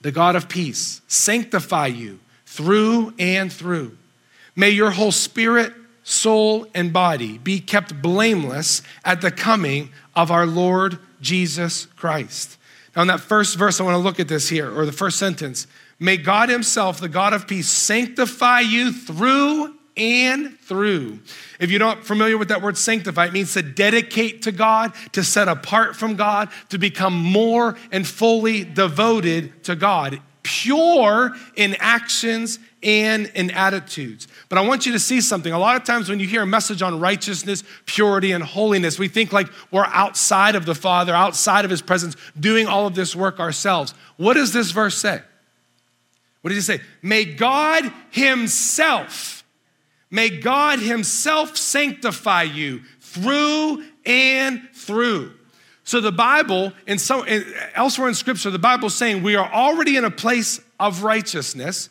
the 0.00 0.12
God 0.12 0.36
of 0.36 0.48
peace, 0.48 1.00
sanctify 1.08 1.86
you 1.86 2.20
through 2.46 3.14
and 3.18 3.52
through. 3.52 3.96
May 4.54 4.70
your 4.70 4.90
whole 4.90 5.12
spirit, 5.12 5.72
soul, 6.04 6.66
and 6.74 6.92
body 6.92 7.38
be 7.38 7.58
kept 7.58 8.00
blameless 8.00 8.82
at 9.04 9.20
the 9.20 9.30
coming 9.30 9.90
of 10.14 10.30
our 10.30 10.46
Lord 10.46 10.98
Jesus 11.20 11.86
Christ. 11.96 12.58
Now, 12.94 13.02
in 13.02 13.08
that 13.08 13.20
first 13.20 13.56
verse, 13.56 13.80
I 13.80 13.84
want 13.84 13.94
to 13.94 13.98
look 13.98 14.20
at 14.20 14.28
this 14.28 14.48
here, 14.48 14.70
or 14.70 14.86
the 14.86 14.92
first 14.92 15.18
sentence. 15.18 15.66
May 15.98 16.16
God 16.16 16.48
Himself, 16.48 17.00
the 17.00 17.08
God 17.08 17.32
of 17.32 17.48
peace, 17.48 17.68
sanctify 17.68 18.60
you 18.60 18.92
through 18.92 19.74
and 19.96 20.58
through. 20.60 21.20
If 21.58 21.70
you're 21.70 21.80
not 21.80 22.04
familiar 22.04 22.36
with 22.36 22.48
that 22.48 22.62
word 22.62 22.76
sanctify, 22.76 23.26
it 23.26 23.32
means 23.32 23.54
to 23.54 23.62
dedicate 23.62 24.42
to 24.42 24.52
God, 24.52 24.92
to 25.12 25.22
set 25.22 25.48
apart 25.48 25.96
from 25.96 26.16
God, 26.16 26.50
to 26.70 26.78
become 26.78 27.14
more 27.14 27.76
and 27.92 28.06
fully 28.06 28.64
devoted 28.64 29.64
to 29.64 29.76
God, 29.76 30.20
pure 30.42 31.34
in 31.56 31.76
actions 31.78 32.58
and 32.84 33.26
in 33.34 33.50
attitudes. 33.50 34.28
But 34.48 34.58
I 34.58 34.60
want 34.60 34.84
you 34.84 34.92
to 34.92 34.98
see 34.98 35.20
something. 35.20 35.52
A 35.52 35.58
lot 35.58 35.76
of 35.76 35.84
times 35.84 36.08
when 36.08 36.20
you 36.20 36.26
hear 36.26 36.42
a 36.42 36.46
message 36.46 36.82
on 36.82 37.00
righteousness, 37.00 37.64
purity, 37.86 38.32
and 38.32 38.44
holiness, 38.44 38.98
we 38.98 39.08
think 39.08 39.32
like 39.32 39.48
we're 39.70 39.86
outside 39.86 40.54
of 40.54 40.66
the 40.66 40.74
Father, 40.74 41.14
outside 41.14 41.64
of 41.64 41.70
His 41.70 41.82
presence, 41.82 42.14
doing 42.38 42.66
all 42.66 42.86
of 42.86 42.94
this 42.94 43.16
work 43.16 43.40
ourselves. 43.40 43.94
What 44.18 44.34
does 44.34 44.52
this 44.52 44.70
verse 44.70 44.96
say? 44.96 45.22
What 46.42 46.50
does 46.50 46.66
he 46.66 46.76
say? 46.76 46.82
May 47.00 47.24
God 47.24 47.90
Himself, 48.10 49.44
may 50.10 50.28
God 50.28 50.78
Himself 50.78 51.56
sanctify 51.56 52.42
you 52.42 52.82
through 53.00 53.82
and 54.04 54.68
through. 54.74 55.32
So 55.84 56.00
the 56.00 56.12
Bible, 56.12 56.72
and 56.86 57.00
so 57.00 57.24
elsewhere 57.74 58.08
in 58.08 58.14
Scripture, 58.14 58.50
the 58.50 58.58
Bible 58.58 58.88
is 58.88 58.94
saying 58.94 59.22
we 59.22 59.36
are 59.36 59.50
already 59.50 59.96
in 59.96 60.04
a 60.04 60.10
place 60.10 60.60
of 60.78 61.02
righteousness 61.02 61.88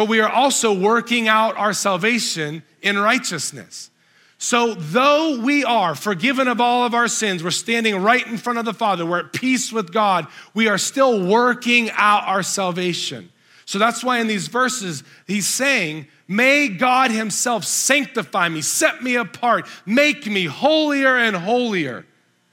but 0.00 0.08
we 0.08 0.20
are 0.20 0.30
also 0.30 0.72
working 0.72 1.28
out 1.28 1.58
our 1.58 1.74
salvation 1.74 2.62
in 2.80 2.98
righteousness. 2.98 3.90
So, 4.38 4.72
though 4.72 5.38
we 5.42 5.62
are 5.62 5.94
forgiven 5.94 6.48
of 6.48 6.58
all 6.58 6.86
of 6.86 6.94
our 6.94 7.06
sins, 7.06 7.44
we're 7.44 7.50
standing 7.50 8.00
right 8.00 8.26
in 8.26 8.38
front 8.38 8.58
of 8.58 8.64
the 8.64 8.72
Father, 8.72 9.04
we're 9.04 9.18
at 9.18 9.34
peace 9.34 9.70
with 9.70 9.92
God, 9.92 10.26
we 10.54 10.68
are 10.68 10.78
still 10.78 11.26
working 11.26 11.90
out 11.90 12.26
our 12.26 12.42
salvation. 12.42 13.30
So, 13.66 13.78
that's 13.78 14.02
why 14.02 14.20
in 14.20 14.26
these 14.26 14.48
verses, 14.48 15.04
he's 15.26 15.46
saying, 15.46 16.06
May 16.26 16.68
God 16.68 17.10
Himself 17.10 17.66
sanctify 17.66 18.48
me, 18.48 18.62
set 18.62 19.02
me 19.02 19.16
apart, 19.16 19.66
make 19.84 20.26
me 20.26 20.46
holier 20.46 21.18
and 21.18 21.36
holier 21.36 22.06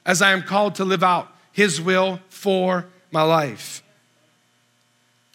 as 0.06 0.22
I 0.22 0.32
am 0.32 0.44
called 0.44 0.76
to 0.76 0.84
live 0.84 1.02
out 1.02 1.34
His 1.54 1.80
will 1.80 2.20
for 2.28 2.88
my 3.10 3.22
life. 3.22 3.84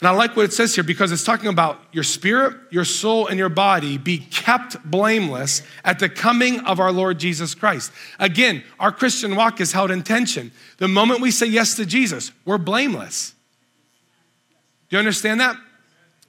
And 0.02 0.08
I 0.08 0.10
like 0.10 0.34
what 0.34 0.44
it 0.44 0.52
says 0.52 0.74
here 0.74 0.82
because 0.82 1.12
it's 1.12 1.22
talking 1.22 1.46
about 1.46 1.80
your 1.92 2.02
spirit, 2.02 2.56
your 2.72 2.84
soul, 2.84 3.28
and 3.28 3.38
your 3.38 3.48
body 3.48 3.98
be 3.98 4.18
kept 4.18 4.84
blameless 4.84 5.62
at 5.84 6.00
the 6.00 6.08
coming 6.08 6.58
of 6.62 6.80
our 6.80 6.90
Lord 6.90 7.20
Jesus 7.20 7.54
Christ. 7.54 7.92
Again, 8.18 8.64
our 8.80 8.90
Christian 8.90 9.36
walk 9.36 9.60
is 9.60 9.70
held 9.70 9.92
in 9.92 10.02
tension. 10.02 10.50
The 10.78 10.88
moment 10.88 11.20
we 11.20 11.30
say 11.30 11.46
yes 11.46 11.76
to 11.76 11.86
Jesus, 11.86 12.32
we're 12.44 12.58
blameless. 12.58 13.32
Do 14.90 14.96
you 14.96 14.98
understand 14.98 15.38
that? 15.38 15.56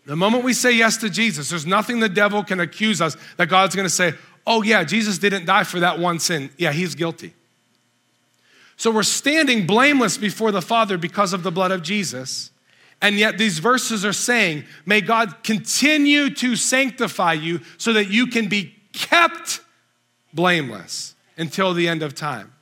The 0.06 0.16
moment 0.16 0.44
we 0.44 0.54
say 0.54 0.74
yes 0.74 0.98
to 0.98 1.10
Jesus, 1.10 1.50
there's 1.50 1.66
nothing 1.66 2.00
the 2.00 2.08
devil 2.08 2.44
can 2.44 2.60
accuse 2.60 3.02
us 3.02 3.18
that 3.38 3.50
God's 3.50 3.76
gonna 3.76 3.90
say, 3.90 4.14
oh, 4.46 4.62
yeah, 4.62 4.84
Jesus 4.84 5.18
didn't 5.18 5.46
die 5.46 5.64
for 5.64 5.80
that 5.80 5.98
one 5.98 6.20
sin. 6.20 6.52
Yeah, 6.60 6.74
he's 6.74 6.94
guilty. 6.94 7.34
So 8.78 8.92
we're 8.92 9.02
standing 9.02 9.66
blameless 9.66 10.16
before 10.16 10.52
the 10.52 10.62
Father 10.62 10.96
because 10.96 11.34
of 11.34 11.42
the 11.42 11.52
blood 11.52 11.72
of 11.72 11.82
Jesus. 11.82 12.52
And 13.04 13.18
yet, 13.18 13.38
these 13.38 13.60
verses 13.60 14.06
are 14.06 14.14
saying, 14.14 14.64
may 14.86 15.02
God 15.02 15.44
continue 15.44 16.30
to 16.36 16.56
sanctify 16.56 17.34
you 17.34 17.60
so 17.78 17.92
that 17.92 18.08
you 18.08 18.28
can 18.28 18.48
be 18.48 18.76
kept 18.94 19.60
blameless 20.34 21.14
until 21.38 21.74
the 21.74 21.86
end 21.90 22.02
of 22.02 22.16
time. 22.16 22.54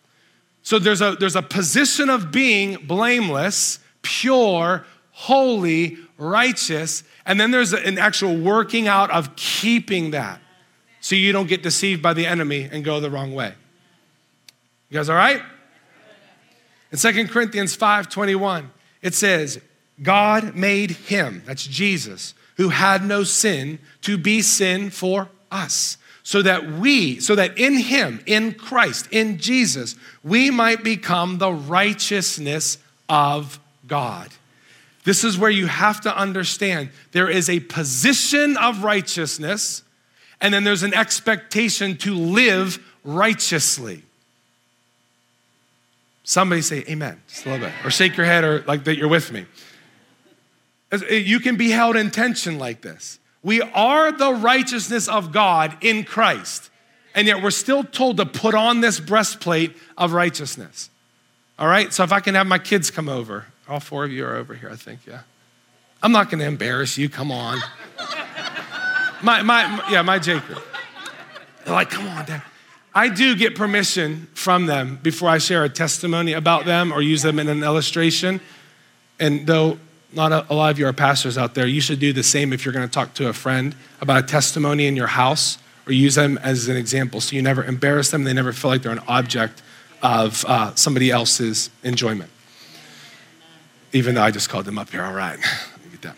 So 0.63 0.79
there's 0.79 0.99
a, 0.99 1.15
there's 1.19 1.35
a 1.35 1.43
position 1.43 2.09
of 2.09 2.31
being 2.31 2.87
blameless, 2.87 3.77
pure, 4.01 4.83
holy, 5.11 5.99
righteous, 6.17 7.03
and 7.27 7.39
then 7.39 7.51
there's 7.51 7.73
an 7.73 7.99
actual 7.99 8.35
working 8.35 8.87
out 8.87 9.11
of 9.11 9.35
keeping 9.35 10.09
that 10.11 10.41
so 11.01 11.15
you 11.15 11.31
don't 11.33 11.47
get 11.47 11.61
deceived 11.61 12.01
by 12.01 12.13
the 12.13 12.25
enemy 12.25 12.67
and 12.71 12.83
go 12.83 12.99
the 12.99 13.11
wrong 13.11 13.35
way. 13.35 13.53
You 14.89 14.97
guys 14.97 15.07
all 15.07 15.15
right? 15.15 15.43
In 16.91 16.97
2 16.97 17.27
Corinthians 17.27 17.75
5 17.75 18.09
21, 18.09 18.71
it 19.03 19.13
says, 19.13 19.61
God 20.01 20.55
made 20.55 20.91
him, 20.91 21.43
that's 21.45 21.65
Jesus, 21.65 22.33
who 22.57 22.69
had 22.69 23.03
no 23.03 23.23
sin, 23.23 23.79
to 24.01 24.17
be 24.17 24.41
sin 24.41 24.89
for 24.89 25.29
us. 25.51 25.97
So 26.23 26.43
that 26.43 26.71
we, 26.71 27.19
so 27.19 27.35
that 27.35 27.57
in 27.57 27.77
him, 27.77 28.21
in 28.27 28.53
Christ, 28.53 29.07
in 29.11 29.39
Jesus, 29.39 29.95
we 30.23 30.51
might 30.51 30.83
become 30.83 31.39
the 31.39 31.51
righteousness 31.51 32.77
of 33.09 33.59
God. 33.87 34.29
This 35.03 35.23
is 35.23 35.37
where 35.37 35.49
you 35.49 35.65
have 35.65 36.01
to 36.01 36.15
understand 36.15 36.89
there 37.11 37.29
is 37.29 37.49
a 37.49 37.59
position 37.61 38.55
of 38.57 38.83
righteousness, 38.83 39.83
and 40.39 40.53
then 40.53 40.63
there's 40.63 40.83
an 40.83 40.93
expectation 40.93 41.97
to 41.97 42.13
live 42.13 42.79
righteously. 43.03 44.03
Somebody 46.23 46.61
say 46.61 46.85
amen, 46.87 47.19
just 47.27 47.45
a 47.45 47.49
little 47.49 47.65
bit, 47.65 47.73
or 47.83 47.89
shake 47.89 48.15
your 48.15 48.27
head, 48.27 48.43
or 48.43 48.63
like 48.67 48.83
that 48.83 48.95
you're 48.95 49.09
with 49.09 49.31
me. 49.31 49.45
Eh, 50.91 51.15
you 51.15 51.39
can 51.39 51.55
be 51.55 51.69
held 51.69 51.95
in 51.95 52.11
tension 52.11 52.59
like 52.59 52.81
this. 52.81 53.19
We 53.43 53.61
are 53.61 54.11
the 54.11 54.33
righteousness 54.33 55.07
of 55.07 55.31
God 55.31 55.75
in 55.81 56.03
Christ, 56.03 56.69
and 57.15 57.27
yet 57.27 57.41
we're 57.41 57.51
still 57.51 57.83
told 57.83 58.17
to 58.17 58.25
put 58.25 58.53
on 58.53 58.81
this 58.81 58.99
breastplate 58.99 59.75
of 59.97 60.13
righteousness. 60.13 60.89
All 61.57 61.67
right? 61.67 61.91
So 61.91 62.03
if 62.03 62.11
I 62.11 62.19
can 62.19 62.35
have 62.35 62.47
my 62.47 62.59
kids 62.59 62.91
come 62.91 63.09
over, 63.09 63.47
all 63.67 63.79
four 63.79 64.05
of 64.05 64.11
you 64.11 64.25
are 64.25 64.35
over 64.35 64.53
here, 64.53 64.69
I 64.69 64.75
think, 64.75 65.01
yeah. 65.07 65.21
I'm 66.03 66.11
not 66.11 66.29
gonna 66.29 66.45
embarrass 66.45 66.97
you, 66.97 67.09
come 67.09 67.31
on. 67.31 67.59
my, 69.23 69.41
my, 69.41 69.85
yeah, 69.89 70.01
my 70.01 70.19
Jacob. 70.19 70.61
They're 71.63 71.73
like, 71.73 71.89
come 71.89 72.07
on, 72.07 72.25
Dad. 72.25 72.43
I 72.93 73.07
do 73.07 73.35
get 73.35 73.55
permission 73.55 74.27
from 74.33 74.65
them 74.65 74.99
before 75.01 75.29
I 75.29 75.37
share 75.37 75.63
a 75.63 75.69
testimony 75.69 76.33
about 76.33 76.65
them 76.65 76.91
or 76.91 77.01
use 77.01 77.21
them 77.21 77.39
in 77.39 77.47
an 77.47 77.63
illustration. 77.63 78.41
And 79.19 79.47
though 79.47 79.79
not 80.13 80.31
a, 80.31 80.45
a 80.51 80.55
lot 80.55 80.71
of 80.71 80.79
you 80.79 80.87
are 80.87 80.93
pastors 80.93 81.37
out 81.37 81.55
there. 81.55 81.65
You 81.65 81.81
should 81.81 81.99
do 81.99 82.13
the 82.13 82.23
same 82.23 82.53
if 82.53 82.65
you're 82.65 82.73
going 82.73 82.87
to 82.87 82.91
talk 82.91 83.13
to 83.15 83.29
a 83.29 83.33
friend 83.33 83.75
about 84.01 84.23
a 84.23 84.27
testimony 84.27 84.87
in 84.87 84.95
your 84.95 85.07
house 85.07 85.57
or 85.87 85.93
use 85.93 86.15
them 86.15 86.37
as 86.39 86.67
an 86.67 86.77
example 86.77 87.21
so 87.21 87.35
you 87.35 87.41
never 87.41 87.63
embarrass 87.63 88.11
them. 88.11 88.23
They 88.23 88.33
never 88.33 88.53
feel 88.53 88.71
like 88.71 88.81
they're 88.81 88.91
an 88.91 89.01
object 89.07 89.61
of 90.01 90.45
uh, 90.45 90.75
somebody 90.75 91.11
else's 91.11 91.69
enjoyment. 91.83 92.29
Even 93.93 94.15
though 94.15 94.23
I 94.23 94.31
just 94.31 94.49
called 94.49 94.65
them 94.65 94.77
up 94.77 94.89
here. 94.89 95.03
All 95.03 95.13
right. 95.13 95.39
Get 95.91 96.01
that. 96.03 96.15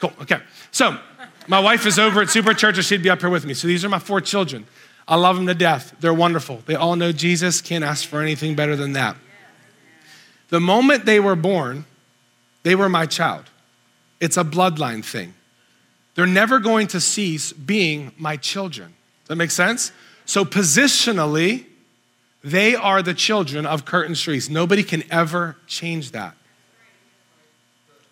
Cool. 0.00 0.12
Okay. 0.22 0.40
So, 0.70 0.98
my 1.46 1.60
wife 1.60 1.86
is 1.86 1.98
over 1.98 2.20
at 2.20 2.28
Super 2.28 2.52
Church, 2.52 2.76
and 2.76 2.84
she'd 2.84 3.02
be 3.02 3.08
up 3.08 3.20
here 3.20 3.30
with 3.30 3.46
me. 3.46 3.54
So, 3.54 3.68
these 3.68 3.84
are 3.84 3.88
my 3.88 3.98
four 3.98 4.20
children. 4.20 4.66
I 5.06 5.16
love 5.16 5.36
them 5.36 5.46
to 5.46 5.54
death. 5.54 5.94
They're 6.00 6.12
wonderful. 6.12 6.62
They 6.66 6.74
all 6.74 6.96
know 6.96 7.12
Jesus. 7.12 7.60
Can't 7.62 7.84
ask 7.84 8.06
for 8.06 8.20
anything 8.20 8.54
better 8.54 8.76
than 8.76 8.92
that. 8.92 9.16
The 10.48 10.60
moment 10.60 11.04
they 11.06 11.20
were 11.20 11.36
born, 11.36 11.86
they 12.62 12.74
were 12.74 12.88
my 12.88 13.06
child. 13.06 13.44
It's 14.20 14.36
a 14.36 14.44
bloodline 14.44 15.04
thing. 15.04 15.34
They're 16.14 16.26
never 16.26 16.58
going 16.58 16.88
to 16.88 17.00
cease 17.00 17.52
being 17.52 18.12
my 18.18 18.36
children. 18.36 18.94
Does 19.22 19.28
that 19.28 19.36
make 19.36 19.50
sense? 19.50 19.92
So, 20.24 20.44
positionally, 20.44 21.66
they 22.42 22.74
are 22.74 23.02
the 23.02 23.14
children 23.14 23.66
of 23.66 23.84
Kurt 23.84 24.06
and 24.06 24.16
Sharice. 24.16 24.50
Nobody 24.50 24.82
can 24.82 25.04
ever 25.10 25.56
change 25.66 26.12
that. 26.12 26.34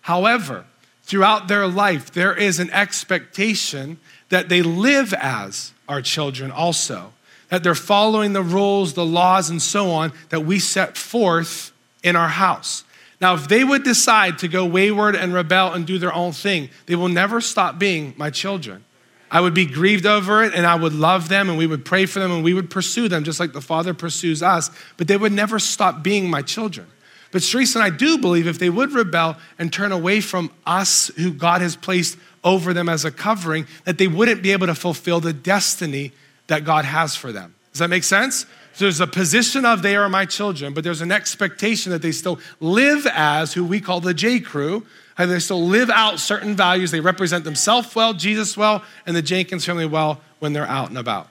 However, 0.01 0.65
throughout 1.03 1.47
their 1.47 1.67
life, 1.67 2.11
there 2.11 2.33
is 2.33 2.59
an 2.59 2.69
expectation 2.71 3.99
that 4.29 4.49
they 4.49 4.61
live 4.61 5.13
as 5.13 5.73
our 5.87 6.01
children 6.01 6.51
also, 6.51 7.13
that 7.49 7.63
they're 7.63 7.75
following 7.75 8.33
the 8.33 8.41
rules, 8.41 8.93
the 8.93 9.05
laws, 9.05 9.49
and 9.49 9.61
so 9.61 9.89
on 9.91 10.11
that 10.29 10.41
we 10.41 10.59
set 10.59 10.97
forth 10.97 11.71
in 12.03 12.15
our 12.15 12.29
house. 12.29 12.83
Now, 13.19 13.33
if 13.33 13.47
they 13.47 13.63
would 13.63 13.83
decide 13.83 14.37
to 14.39 14.47
go 14.47 14.65
wayward 14.65 15.15
and 15.15 15.33
rebel 15.33 15.73
and 15.73 15.87
do 15.87 15.97
their 15.97 16.13
own 16.13 16.33
thing, 16.33 16.69
they 16.85 16.95
will 16.95 17.07
never 17.07 17.41
stop 17.41 17.79
being 17.79 18.13
my 18.17 18.29
children. 18.29 18.83
I 19.29 19.41
would 19.41 19.53
be 19.53 19.65
grieved 19.65 20.05
over 20.05 20.43
it 20.43 20.53
and 20.53 20.65
I 20.65 20.75
would 20.75 20.93
love 20.93 21.27
them 21.27 21.49
and 21.49 21.57
we 21.57 21.67
would 21.67 21.83
pray 21.83 22.05
for 22.05 22.19
them 22.19 22.31
and 22.31 22.43
we 22.43 22.53
would 22.53 22.69
pursue 22.69 23.09
them 23.09 23.23
just 23.23 23.39
like 23.39 23.53
the 23.53 23.61
Father 23.61 23.93
pursues 23.93 24.41
us, 24.41 24.69
but 24.95 25.07
they 25.07 25.17
would 25.17 25.33
never 25.33 25.59
stop 25.59 26.01
being 26.01 26.29
my 26.29 26.41
children. 26.41 26.87
But 27.31 27.41
Sharice 27.41 27.75
and 27.75 27.83
I 27.83 27.89
do 27.89 28.17
believe 28.17 28.47
if 28.47 28.57
they 28.57 28.69
would 28.69 28.93
rebel 28.93 29.35
and 29.59 29.73
turn 29.73 29.91
away 29.91 30.21
from 30.21 30.49
us 30.65 31.11
who 31.17 31.33
God 31.33 31.61
has 31.61 31.75
placed 31.75 32.17
over 32.43 32.73
them 32.73 32.87
as 32.87 33.03
a 33.03 33.11
covering, 33.11 33.67
that 33.83 33.97
they 33.97 34.07
wouldn't 34.07 34.41
be 34.41 34.53
able 34.53 34.67
to 34.67 34.75
fulfill 34.75 35.19
the 35.19 35.33
destiny 35.33 36.13
that 36.47 36.63
God 36.63 36.85
has 36.85 37.15
for 37.15 37.33
them. 37.33 37.53
Does 37.73 37.79
that 37.79 37.89
make 37.89 38.05
sense? 38.05 38.45
So 38.77 38.85
there's 38.85 38.99
a 38.99 39.07
position 39.07 39.65
of 39.65 39.81
they 39.81 39.95
are 39.95 40.07
my 40.07 40.25
children, 40.25 40.75
but 40.75 40.83
there's 40.83 41.01
an 41.01 41.11
expectation 41.11 41.91
that 41.93 42.03
they 42.03 42.11
still 42.11 42.39
live 42.59 43.07
as 43.07 43.51
who 43.51 43.65
we 43.65 43.81
call 43.81 44.01
the 44.01 44.13
J 44.13 44.39
crew. 44.39 44.85
And 45.17 45.31
they 45.31 45.39
still 45.39 45.65
live 45.65 45.89
out 45.89 46.19
certain 46.19 46.55
values. 46.55 46.91
They 46.91 46.99
represent 46.99 47.43
themselves 47.43 47.95
well, 47.95 48.13
Jesus 48.13 48.55
well, 48.55 48.83
and 49.07 49.15
the 49.15 49.23
Jenkins 49.23 49.65
family 49.65 49.87
well 49.87 50.21
when 50.37 50.53
they're 50.53 50.67
out 50.67 50.89
and 50.89 50.97
about. 50.99 51.25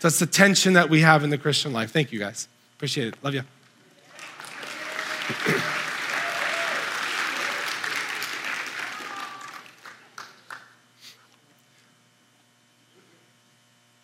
So 0.00 0.08
that's 0.08 0.18
the 0.18 0.26
tension 0.26 0.74
that 0.74 0.90
we 0.90 1.00
have 1.00 1.24
in 1.24 1.30
the 1.30 1.38
Christian 1.38 1.72
life. 1.72 1.90
Thank 1.90 2.12
you 2.12 2.18
guys. 2.18 2.48
Appreciate 2.76 3.08
it. 3.08 3.24
Love 3.24 3.32
you. 3.32 3.44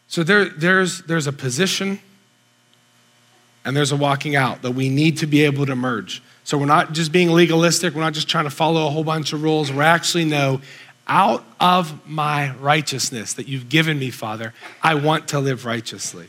So 0.09 0.23
there, 0.23 0.47
there's, 0.47 1.03
there's 1.03 1.27
a 1.27 1.33
position 1.33 2.01
and 3.65 3.77
there's 3.77 3.93
a 3.93 3.97
walking 3.97 4.37
out 4.37 4.63
that 4.63 4.73
we 4.73 4.89
need 4.89 5.19
to 5.19 5.27
be 5.27 5.43
able 5.43 5.67
to 5.67 5.75
merge. 5.75 6.23
So 6.45 6.59
we're 6.59 6.67
not 6.67 6.93
just 6.93 7.13
being 7.13 7.31
legalistic, 7.31 7.95
we're 7.95 8.03
not 8.03 8.13
just 8.13 8.29
trying 8.29 8.45
to 8.45 8.51
follow 8.51 8.87
a 8.87 8.91
whole 8.91 9.05
bunch 9.05 9.33
of 9.33 9.43
rules. 9.43 9.73
We 9.73 9.81
actually 9.81 10.27
know 10.27 10.61
out 11.07 11.45
of 11.61 12.07
my 12.07 12.55
righteousness 12.57 13.35
that 13.35 13.49
you've 13.49 13.69
given 13.69 13.99
me, 13.99 14.11
Father, 14.11 14.53
I 14.83 14.95
want 14.95 15.29
to 15.29 15.41
live 15.41 15.65
righteously. 15.65 16.29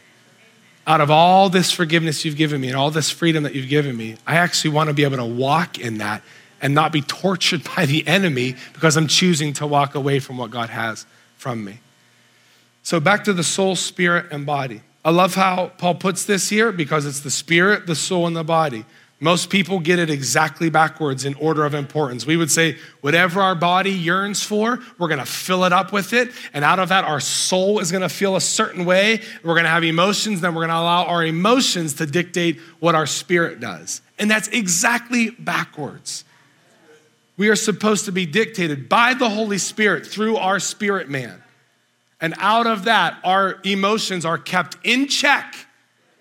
Out 0.88 1.02
of 1.02 1.10
all 1.10 1.50
this 1.50 1.72
forgiveness 1.72 2.24
you've 2.24 2.38
given 2.38 2.62
me 2.62 2.68
and 2.68 2.78
all 2.78 2.92
this 2.92 3.10
freedom 3.10 3.44
that 3.44 3.56
you've 3.56 3.70
given 3.70 3.98
me, 3.98 4.18
I 4.28 4.36
actually 4.36 4.72
want 4.72 4.90
to 4.90 4.94
be 4.94 5.04
able 5.04 5.18
to 5.18 5.26
walk 5.26 5.80
in 5.80 5.98
that 5.98 6.22
and 6.62 6.74
not 6.74 6.92
be 6.92 7.02
tortured 7.08 7.64
by 7.76 7.86
the 7.86 8.08
enemy 8.08 8.56
because 8.74 8.96
I'm 8.98 9.08
choosing 9.08 9.54
to 9.54 9.68
walk 9.68 9.96
away 9.96 10.20
from 10.20 10.38
what 10.38 10.52
God 10.52 10.70
has 10.70 11.06
from 11.38 11.64
me. 11.64 11.80
So 12.84 13.00
back 13.00 13.24
to 13.24 13.34
the 13.34 13.44
soul, 13.44 13.76
spirit, 13.76 14.28
and 14.32 14.46
body. 14.46 14.82
I 15.06 15.12
love 15.12 15.36
how 15.36 15.68
Paul 15.78 15.96
puts 15.96 16.26
this 16.26 16.50
here 16.50 16.72
because 16.72 17.06
it's 17.06 17.20
the 17.20 17.30
spirit, 17.30 17.86
the 17.86 17.96
soul, 17.96 18.26
and 18.26 18.36
the 18.36 18.44
body. 18.44 18.86
Most 19.20 19.52
people 19.52 19.80
get 19.80 20.00
it 20.00 20.10
exactly 20.10 20.72
backwards 20.72 21.26
in 21.26 21.36
order 21.36 21.64
of 21.64 21.76
importance. 21.76 22.26
We 22.26 22.36
would 22.36 22.50
say, 22.50 22.78
whatever 23.02 23.40
our 23.40 23.54
body 23.54 23.92
yearns 23.92 24.42
for, 24.42 24.80
we're 24.98 25.08
gonna 25.08 25.26
fill 25.26 25.64
it 25.64 25.72
up 25.72 25.94
with 25.94 26.12
it. 26.12 26.32
And 26.56 26.66
out 26.66 26.80
of 26.80 26.90
that, 26.90 27.06
our 27.06 27.20
soul 27.20 27.78
is 27.78 27.92
gonna 27.92 28.10
feel 28.10 28.36
a 28.36 28.42
certain 28.42 28.84
way. 28.84 29.22
We're 29.44 29.56
gonna 29.56 29.70
have 29.70 29.84
emotions, 29.84 30.42
then 30.42 30.56
we're 30.56 30.64
gonna 30.64 30.82
allow 30.82 31.06
our 31.06 31.24
emotions 31.24 31.94
to 31.96 32.08
dictate 32.08 32.60
what 32.80 32.96
our 32.96 33.06
spirit 33.06 33.60
does. 33.60 34.02
And 34.18 34.30
that's 34.30 34.48
exactly 34.48 35.30
backwards. 35.30 36.26
We 37.38 37.50
are 37.50 37.56
supposed 37.56 38.06
to 38.06 38.12
be 38.12 38.26
dictated 38.26 38.90
by 38.90 39.14
the 39.14 39.30
Holy 39.30 39.60
Spirit 39.60 40.08
through 40.08 40.38
our 40.38 40.60
spirit 40.60 41.10
man. 41.10 41.44
And 42.22 42.34
out 42.38 42.68
of 42.68 42.86
that, 42.86 43.18
our 43.24 43.60
emotions 43.64 44.26
are 44.26 44.38
kept 44.38 44.78
in 44.84 45.08
check 45.08 45.56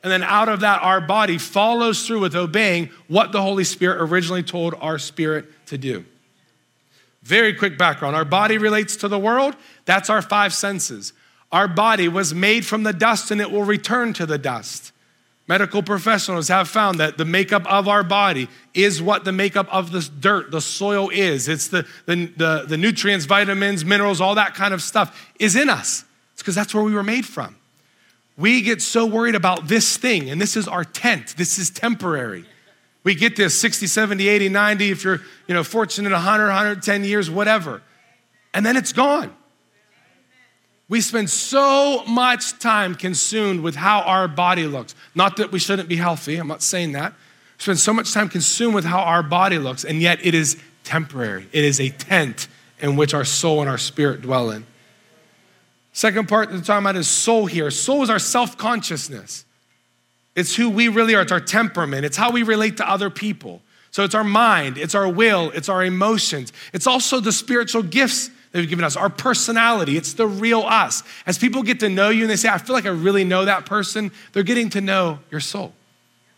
and 0.05 0.13
then 0.13 0.23
out 0.23 0.51
of 0.51 0.61
that, 0.61 0.83
our 0.83 1.01
body 1.01 1.39
follows 1.39 2.07
through 2.07 2.21
with 2.21 2.37
obeying 2.37 2.91
what 3.09 3.33
the 3.33 3.41
Holy 3.41 3.65
Spirit 3.65 4.03
originally 4.03 4.43
told 4.43 4.75
our 4.79 4.99
spirit 4.99 5.47
to 5.69 5.79
do. 5.79 6.05
Very 7.23 7.55
quick 7.55 7.79
background 7.79 8.15
our 8.15 8.27
body 8.27 8.59
relates 8.59 8.97
to 8.97 9.09
the 9.09 9.19
world, 9.19 9.57
that's 9.87 10.11
our 10.11 10.21
five 10.21 10.53
senses. 10.53 11.15
Our 11.51 11.67
body 11.69 12.09
was 12.09 12.35
made 12.35 12.67
from 12.67 12.83
the 12.83 12.93
dust 12.93 13.31
and 13.31 13.41
it 13.41 13.51
will 13.51 13.65
return 13.65 14.13
to 14.15 14.27
the 14.27 14.37
dust. 14.37 14.93
Medical 15.47 15.83
professionals 15.83 16.49
have 16.49 16.69
found 16.69 16.99
that 17.01 17.19
the 17.19 17.25
makeup 17.25 17.67
of 17.71 17.87
our 17.87 18.03
body 18.03 18.49
is 18.73 19.03
what 19.03 19.25
the 19.25 19.33
makeup 19.33 19.69
of 19.71 19.93
the 19.93 20.01
dirt, 20.19 20.51
the 20.51 20.61
soil 20.61 21.11
is. 21.11 21.49
It's 21.49 21.69
the, 21.69 21.87
the, 22.07 22.27
the, 22.37 22.65
the 22.67 22.77
nutrients, 22.79 23.27
vitamins, 23.27 23.85
minerals, 23.85 24.23
all 24.23 24.37
that 24.37 24.55
kind 24.55 24.73
of 24.73 24.81
stuff 24.81 25.33
is 25.39 25.55
in 25.55 25.69
us. 25.69 26.05
It's 26.33 26.43
because 26.43 26.55
that's 26.55 26.75
where 26.75 26.83
we 26.83 26.95
were 26.95 27.03
made 27.03 27.27
from. 27.27 27.57
We 28.39 28.63
get 28.63 28.81
so 28.81 29.05
worried 29.05 29.35
about 29.35 29.69
this 29.69 29.99
thing, 29.99 30.31
and 30.31 30.41
this 30.41 30.57
is 30.57 30.67
our 30.67 30.83
tent. 30.83 31.37
This 31.37 31.59
is 31.59 31.71
temporary. 31.71 32.47
We 33.05 33.15
get 33.15 33.37
this 33.37 33.59
60, 33.61 33.87
70, 33.87 34.27
80, 34.27 34.49
90, 34.49 34.91
if 34.91 35.05
you're 35.05 35.21
you 35.47 35.55
know, 35.55 35.63
fortunate 35.63 36.11
100, 36.11 36.47
110 36.47 37.05
years, 37.05 37.31
whatever. 37.31 37.83
And 38.55 38.65
then 38.65 38.79
it's 38.79 38.95
gone. 38.95 39.35
We 40.89 41.01
spend 41.01 41.31
so 41.31 42.05
much 42.07 42.59
time 42.59 42.95
consumed 42.95 43.61
with 43.61 43.75
how 43.75 44.01
our 44.03 44.29
body 44.29 44.67
looks. 44.67 44.95
Not 45.15 45.37
that 45.39 45.51
we 45.51 45.59
shouldn't 45.59 45.89
be 45.89 45.97
healthy, 45.97 46.37
I'm 46.37 46.49
not 46.49 46.63
saying 46.63 46.93
that. 46.93 47.13
We 47.59 47.63
spend 47.63 47.79
so 47.79 47.93
much 47.93 48.13
time 48.13 48.29
consumed 48.29 48.75
with 48.75 48.85
how 48.85 49.01
our 49.01 49.23
body 49.23 49.59
looks, 49.59 49.85
and 49.85 50.03
yet 50.03 50.25
it 50.25 50.35
is 50.35 50.61
temporary. 50.83 51.49
It 51.53 51.65
is 51.65 51.81
a 51.81 51.89
tent 51.89 52.49
in 52.81 52.97
which 52.97 53.15
our 53.15 53.25
soul 53.25 53.61
and 53.61 53.71
our 53.71 53.79
spirit 53.79 54.21
dwell 54.23 54.51
in. 54.51 54.67
Second 55.93 56.29
part 56.29 56.51
that 56.51 56.57
we're 56.57 56.63
talking 56.63 56.85
about 56.85 56.97
is 56.97 57.09
soul 57.09 57.47
here. 57.47 57.71
Soul 57.71 58.03
is 58.03 58.11
our 58.11 58.19
self 58.19 58.59
consciousness. 58.59 59.45
It's 60.35 60.57
who 60.57 60.69
we 60.69 60.89
really 60.89 61.15
are, 61.15 61.23
it's 61.23 61.33
our 61.33 61.41
temperament, 61.41 62.05
it's 62.05 62.17
how 62.17 62.31
we 62.31 62.43
relate 62.43 62.77
to 62.79 62.91
other 62.91 63.09
people. 63.09 63.63
So 63.91 64.03
it's 64.03 64.15
our 64.15 64.25
mind, 64.25 64.77
it's 64.77 64.97
our 64.97 65.09
will, 65.09 65.53
it's 65.53 65.69
our 65.69 65.85
emotions. 65.85 66.53
It's 66.73 66.89
also 66.89 67.21
the 67.21 67.31
spiritual 67.31 67.85
gifts 67.85 68.29
that 68.55 68.61
have 68.61 68.71
given 68.71 68.87
us, 68.87 68.97
our 68.97 69.11
personality. 69.11 69.99
It's 69.99 70.15
the 70.15 70.27
real 70.27 70.63
us. 70.63 71.03
As 71.27 71.37
people 71.37 71.63
get 71.63 71.81
to 71.81 71.91
know 71.91 72.09
you 72.09 72.23
and 72.23 72.31
they 72.31 72.37
say, 72.37 72.49
I 72.49 72.57
feel 72.57 72.75
like 72.75 72.87
I 72.87 72.91
really 72.91 73.25
know 73.25 73.45
that 73.45 73.67
person, 73.67 74.11
they're 74.33 74.43
getting 74.43 74.71
to 74.71 74.81
know 74.81 75.19
your 75.31 75.41
soul. 75.41 75.75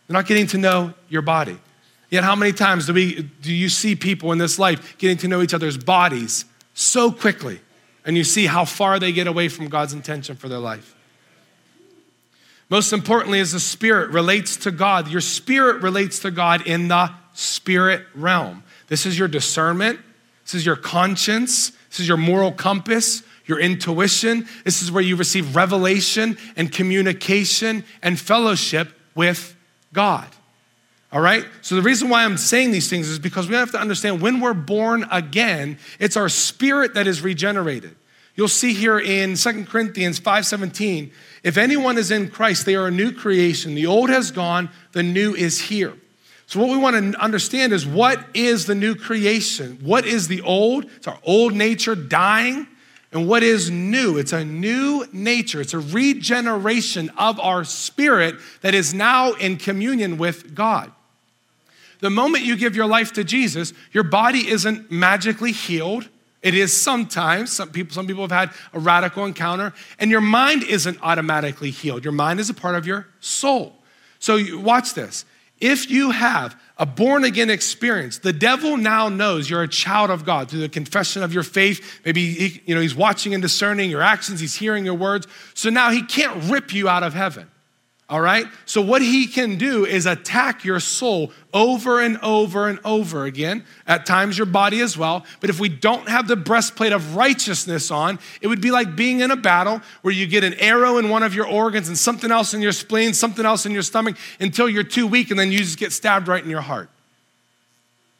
They're 0.07 0.15
not 0.15 0.25
getting 0.25 0.47
to 0.47 0.57
know 0.57 0.93
your 1.07 1.21
body. 1.21 1.57
Yet, 2.09 2.25
how 2.25 2.35
many 2.35 2.51
times 2.51 2.87
do, 2.87 2.93
we, 2.93 3.29
do 3.41 3.53
you 3.53 3.69
see 3.69 3.95
people 3.95 4.33
in 4.33 4.37
this 4.37 4.59
life 4.59 4.97
getting 4.97 5.17
to 5.17 5.29
know 5.29 5.41
each 5.41 5.53
other's 5.53 5.77
bodies 5.77 6.43
so 6.73 7.11
quickly? 7.11 7.61
and 8.07 8.15
you 8.15 8.23
see 8.23 8.45
how 8.45 8.63
far 8.63 8.99
they 8.99 9.11
get 9.11 9.27
away 9.27 9.49
from 9.49 9.67
God's 9.67 9.93
intention 9.93 10.37
for 10.37 10.47
their 10.47 10.59
life. 10.59 10.95
Most 12.69 12.93
importantly, 12.93 13.41
as 13.41 13.51
the 13.51 13.59
spirit 13.59 14.11
relates 14.11 14.55
to 14.57 14.71
God, 14.71 15.09
your 15.09 15.21
spirit 15.21 15.81
relates 15.81 16.19
to 16.19 16.31
God 16.31 16.65
in 16.65 16.87
the 16.87 17.11
spirit 17.33 18.05
realm. 18.15 18.63
This 18.87 19.05
is 19.05 19.19
your 19.19 19.27
discernment, 19.27 19.99
this 20.45 20.55
is 20.55 20.65
your 20.65 20.77
conscience, 20.77 21.73
this 21.89 21.99
is 21.99 22.07
your 22.07 22.17
moral 22.17 22.51
compass, 22.51 23.23
your 23.45 23.59
intuition. 23.59 24.47
This 24.65 24.81
is 24.81 24.91
where 24.91 25.03
you 25.03 25.15
receive 25.15 25.55
revelation 25.55 26.37
and 26.55 26.71
communication 26.71 27.83
and 28.01 28.19
fellowship 28.19 28.89
with 29.15 29.55
God. 29.93 30.27
All 31.11 31.21
right? 31.21 31.45
So, 31.61 31.75
the 31.75 31.81
reason 31.81 32.09
why 32.09 32.25
I'm 32.25 32.37
saying 32.37 32.71
these 32.71 32.89
things 32.89 33.07
is 33.07 33.19
because 33.19 33.47
we 33.47 33.55
have 33.55 33.71
to 33.71 33.79
understand 33.79 34.21
when 34.21 34.41
we're 34.41 34.53
born 34.53 35.05
again, 35.11 35.77
it's 35.99 36.17
our 36.17 36.29
spirit 36.29 36.93
that 36.95 37.07
is 37.07 37.21
regenerated. 37.21 37.95
You'll 38.35 38.47
see 38.47 38.73
here 38.73 38.99
in 38.99 39.35
2 39.35 39.65
Corinthians 39.65 40.19
5:17, 40.19 41.11
if 41.43 41.57
anyone 41.57 41.97
is 41.97 42.11
in 42.11 42.29
Christ, 42.29 42.65
they 42.65 42.75
are 42.75 42.87
a 42.87 42.91
new 42.91 43.11
creation. 43.11 43.73
The 43.73 43.87
old 43.87 44.09
has 44.09 44.31
gone, 44.31 44.69
the 44.91 45.01
new 45.01 45.33
is 45.33 45.61
here. 45.61 45.93
So 46.47 46.61
what 46.61 46.69
we 46.69 46.77
want 46.77 47.13
to 47.13 47.21
understand 47.21 47.73
is 47.73 47.85
what 47.85 48.25
is 48.33 48.65
the 48.65 48.73
new 48.73 48.95
creation? 48.95 49.79
What 49.81 50.05
is 50.05 50.29
the 50.29 50.41
old? 50.41 50.85
It's 50.95 51.07
our 51.07 51.19
old 51.23 51.53
nature 51.53 51.93
dying. 51.93 52.67
And 53.11 53.27
what 53.27 53.43
is 53.43 53.69
new? 53.69 54.17
It's 54.17 54.31
a 54.31 54.45
new 54.45 55.05
nature. 55.11 55.59
It's 55.59 55.73
a 55.73 55.79
regeneration 55.79 57.09
of 57.17 57.37
our 57.41 57.65
spirit 57.65 58.35
that 58.61 58.73
is 58.73 58.93
now 58.93 59.33
in 59.33 59.57
communion 59.57 60.17
with 60.17 60.55
God. 60.55 60.91
The 61.99 62.09
moment 62.09 62.45
you 62.45 62.55
give 62.55 62.75
your 62.75 62.85
life 62.85 63.11
to 63.13 63.25
Jesus, 63.25 63.73
your 63.91 64.03
body 64.03 64.47
isn't 64.47 64.89
magically 64.89 65.51
healed. 65.51 66.07
It 66.41 66.53
is 66.53 66.71
sometimes. 66.71 67.51
Some 67.51 67.71
people, 67.71 67.93
some 67.93 68.07
people 68.07 68.25
have 68.25 68.31
had 68.31 68.51
a 68.71 68.79
radical 68.79 69.25
encounter, 69.25 69.73
and 69.99 70.09
your 70.11 70.21
mind 70.21 70.63
isn't 70.63 70.97
automatically 71.01 71.71
healed. 71.71 72.05
Your 72.05 72.13
mind 72.13 72.39
is 72.39 72.49
a 72.49 72.53
part 72.53 72.75
of 72.75 72.85
your 72.85 73.07
soul. 73.19 73.75
So 74.19 74.37
you, 74.37 74.59
watch 74.59 74.93
this. 74.93 75.25
If 75.59 75.89
you 75.89 76.11
have 76.11 76.59
a 76.77 76.85
born 76.85 77.23
again 77.23 77.49
experience, 77.49 78.19
the 78.19 78.33
devil 78.33 78.77
now 78.77 79.09
knows 79.09 79.49
you're 79.49 79.63
a 79.63 79.67
child 79.67 80.11
of 80.11 80.23
God 80.23 80.49
through 80.49 80.59
the 80.59 80.69
confession 80.69 81.23
of 81.23 81.33
your 81.33 81.43
faith. 81.43 82.01
Maybe 82.05 82.31
he, 82.31 82.61
you 82.65 82.75
know 82.75 82.81
he's 82.81 82.95
watching 82.95 83.33
and 83.33 83.41
discerning 83.41 83.89
your 83.89 84.01
actions, 84.01 84.39
he's 84.39 84.55
hearing 84.55 84.85
your 84.85 84.93
words. 84.93 85.27
So 85.55 85.69
now 85.69 85.89
he 85.89 86.03
can't 86.03 86.51
rip 86.51 86.73
you 86.73 86.87
out 86.87 87.03
of 87.03 87.13
heaven. 87.13 87.49
All 88.09 88.21
right? 88.21 88.45
So, 88.65 88.81
what 88.81 89.01
he 89.01 89.27
can 89.27 89.57
do 89.57 89.85
is 89.85 90.05
attack 90.05 90.63
your 90.63 90.79
soul 90.79 91.33
over 91.53 91.99
and 91.99 92.17
over 92.19 92.69
and 92.69 92.79
over 92.85 93.25
again, 93.25 93.65
at 93.85 94.05
times 94.05 94.37
your 94.37 94.45
body 94.45 94.79
as 94.79 94.97
well. 94.97 95.25
But 95.41 95.49
if 95.49 95.59
we 95.59 95.67
don't 95.67 96.07
have 96.07 96.29
the 96.29 96.37
breastplate 96.37 96.93
of 96.93 97.17
righteousness 97.17 97.91
on, 97.91 98.17
it 98.39 98.47
would 98.47 98.61
be 98.61 98.71
like 98.71 98.95
being 98.95 99.19
in 99.19 99.31
a 99.31 99.35
battle 99.35 99.81
where 100.03 100.13
you 100.13 100.25
get 100.25 100.45
an 100.45 100.53
arrow 100.53 100.97
in 100.97 101.09
one 101.09 101.21
of 101.21 101.35
your 101.35 101.47
organs 101.47 101.89
and 101.89 101.97
something 101.97 102.31
else 102.31 102.53
in 102.53 102.61
your 102.61 102.71
spleen, 102.71 103.13
something 103.13 103.45
else 103.45 103.65
in 103.65 103.73
your 103.73 103.81
stomach 103.81 104.15
until 104.39 104.69
you're 104.69 104.83
too 104.83 105.05
weak 105.05 105.29
and 105.29 105.39
then 105.39 105.51
you 105.51 105.59
just 105.59 105.77
get 105.77 105.91
stabbed 105.91 106.29
right 106.29 106.43
in 106.43 106.49
your 106.49 106.61
heart. 106.61 106.89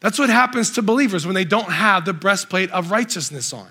That's 0.02 0.19
what 0.19 0.30
happens 0.30 0.71
to 0.71 0.82
believers 0.82 1.26
when 1.26 1.34
they 1.34 1.45
don't 1.45 1.71
have 1.71 2.04
the 2.04 2.13
breastplate 2.13 2.71
of 2.71 2.91
righteousness 2.91 3.54
on. 3.54 3.69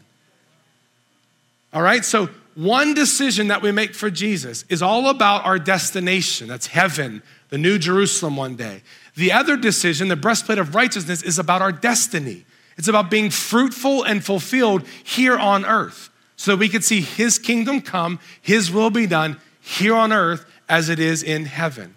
All 1.75 1.83
right? 1.83 2.05
So, 2.05 2.31
one 2.57 2.95
decision 2.95 3.49
that 3.49 3.61
we 3.61 3.71
make 3.71 3.95
for 3.95 4.11
Jesus 4.11 4.65
is 4.71 4.81
all 4.81 5.11
about 5.11 5.45
our 5.45 5.59
destination. 5.59 6.49
That's 6.49 6.67
heaven, 6.67 7.23
the 7.51 7.59
new 7.59 7.79
Jerusalem 7.79 8.35
one 8.37 8.57
day. 8.57 8.83
The 9.15 9.31
other 9.31 9.59
decision, 9.59 10.09
the 10.09 10.17
breastplate 10.17 10.59
of 10.59 10.75
righteousness, 10.75 11.23
is 11.23 11.39
about 11.39 11.61
our 11.61 11.71
destiny. 11.71 12.47
It's 12.79 12.89
about 12.89 13.11
being 13.11 13.29
fruitful 13.31 14.05
and 14.05 14.25
fulfilled 14.25 14.87
here 15.05 15.37
on 15.37 15.67
earth 15.67 16.09
so 16.37 16.53
that 16.53 16.57
we 16.57 16.71
could 16.71 16.83
see 16.83 17.03
his 17.03 17.39
kingdom 17.39 17.83
come, 17.83 18.21
his 18.41 18.71
will 18.71 18.91
be 18.91 19.07
done 19.07 19.39
here 19.61 19.95
on 19.95 20.11
earth 20.11 20.47
as 20.67 20.89
it 20.89 20.99
is 20.99 21.23
in 21.23 21.45
heaven. 21.45 21.95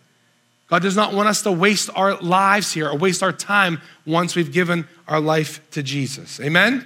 God 0.67 0.81
does 0.81 0.95
not 0.95 1.13
want 1.13 1.29
us 1.29 1.41
to 1.43 1.51
waste 1.53 1.89
our 1.95 2.17
lives 2.17 2.73
here 2.73 2.89
or 2.89 2.97
waste 2.97 3.23
our 3.23 3.31
time 3.31 3.81
once 4.05 4.35
we've 4.35 4.51
given 4.51 4.87
our 5.07 5.21
life 5.21 5.61
to 5.71 5.81
Jesus. 5.81 6.39
Amen? 6.41 6.85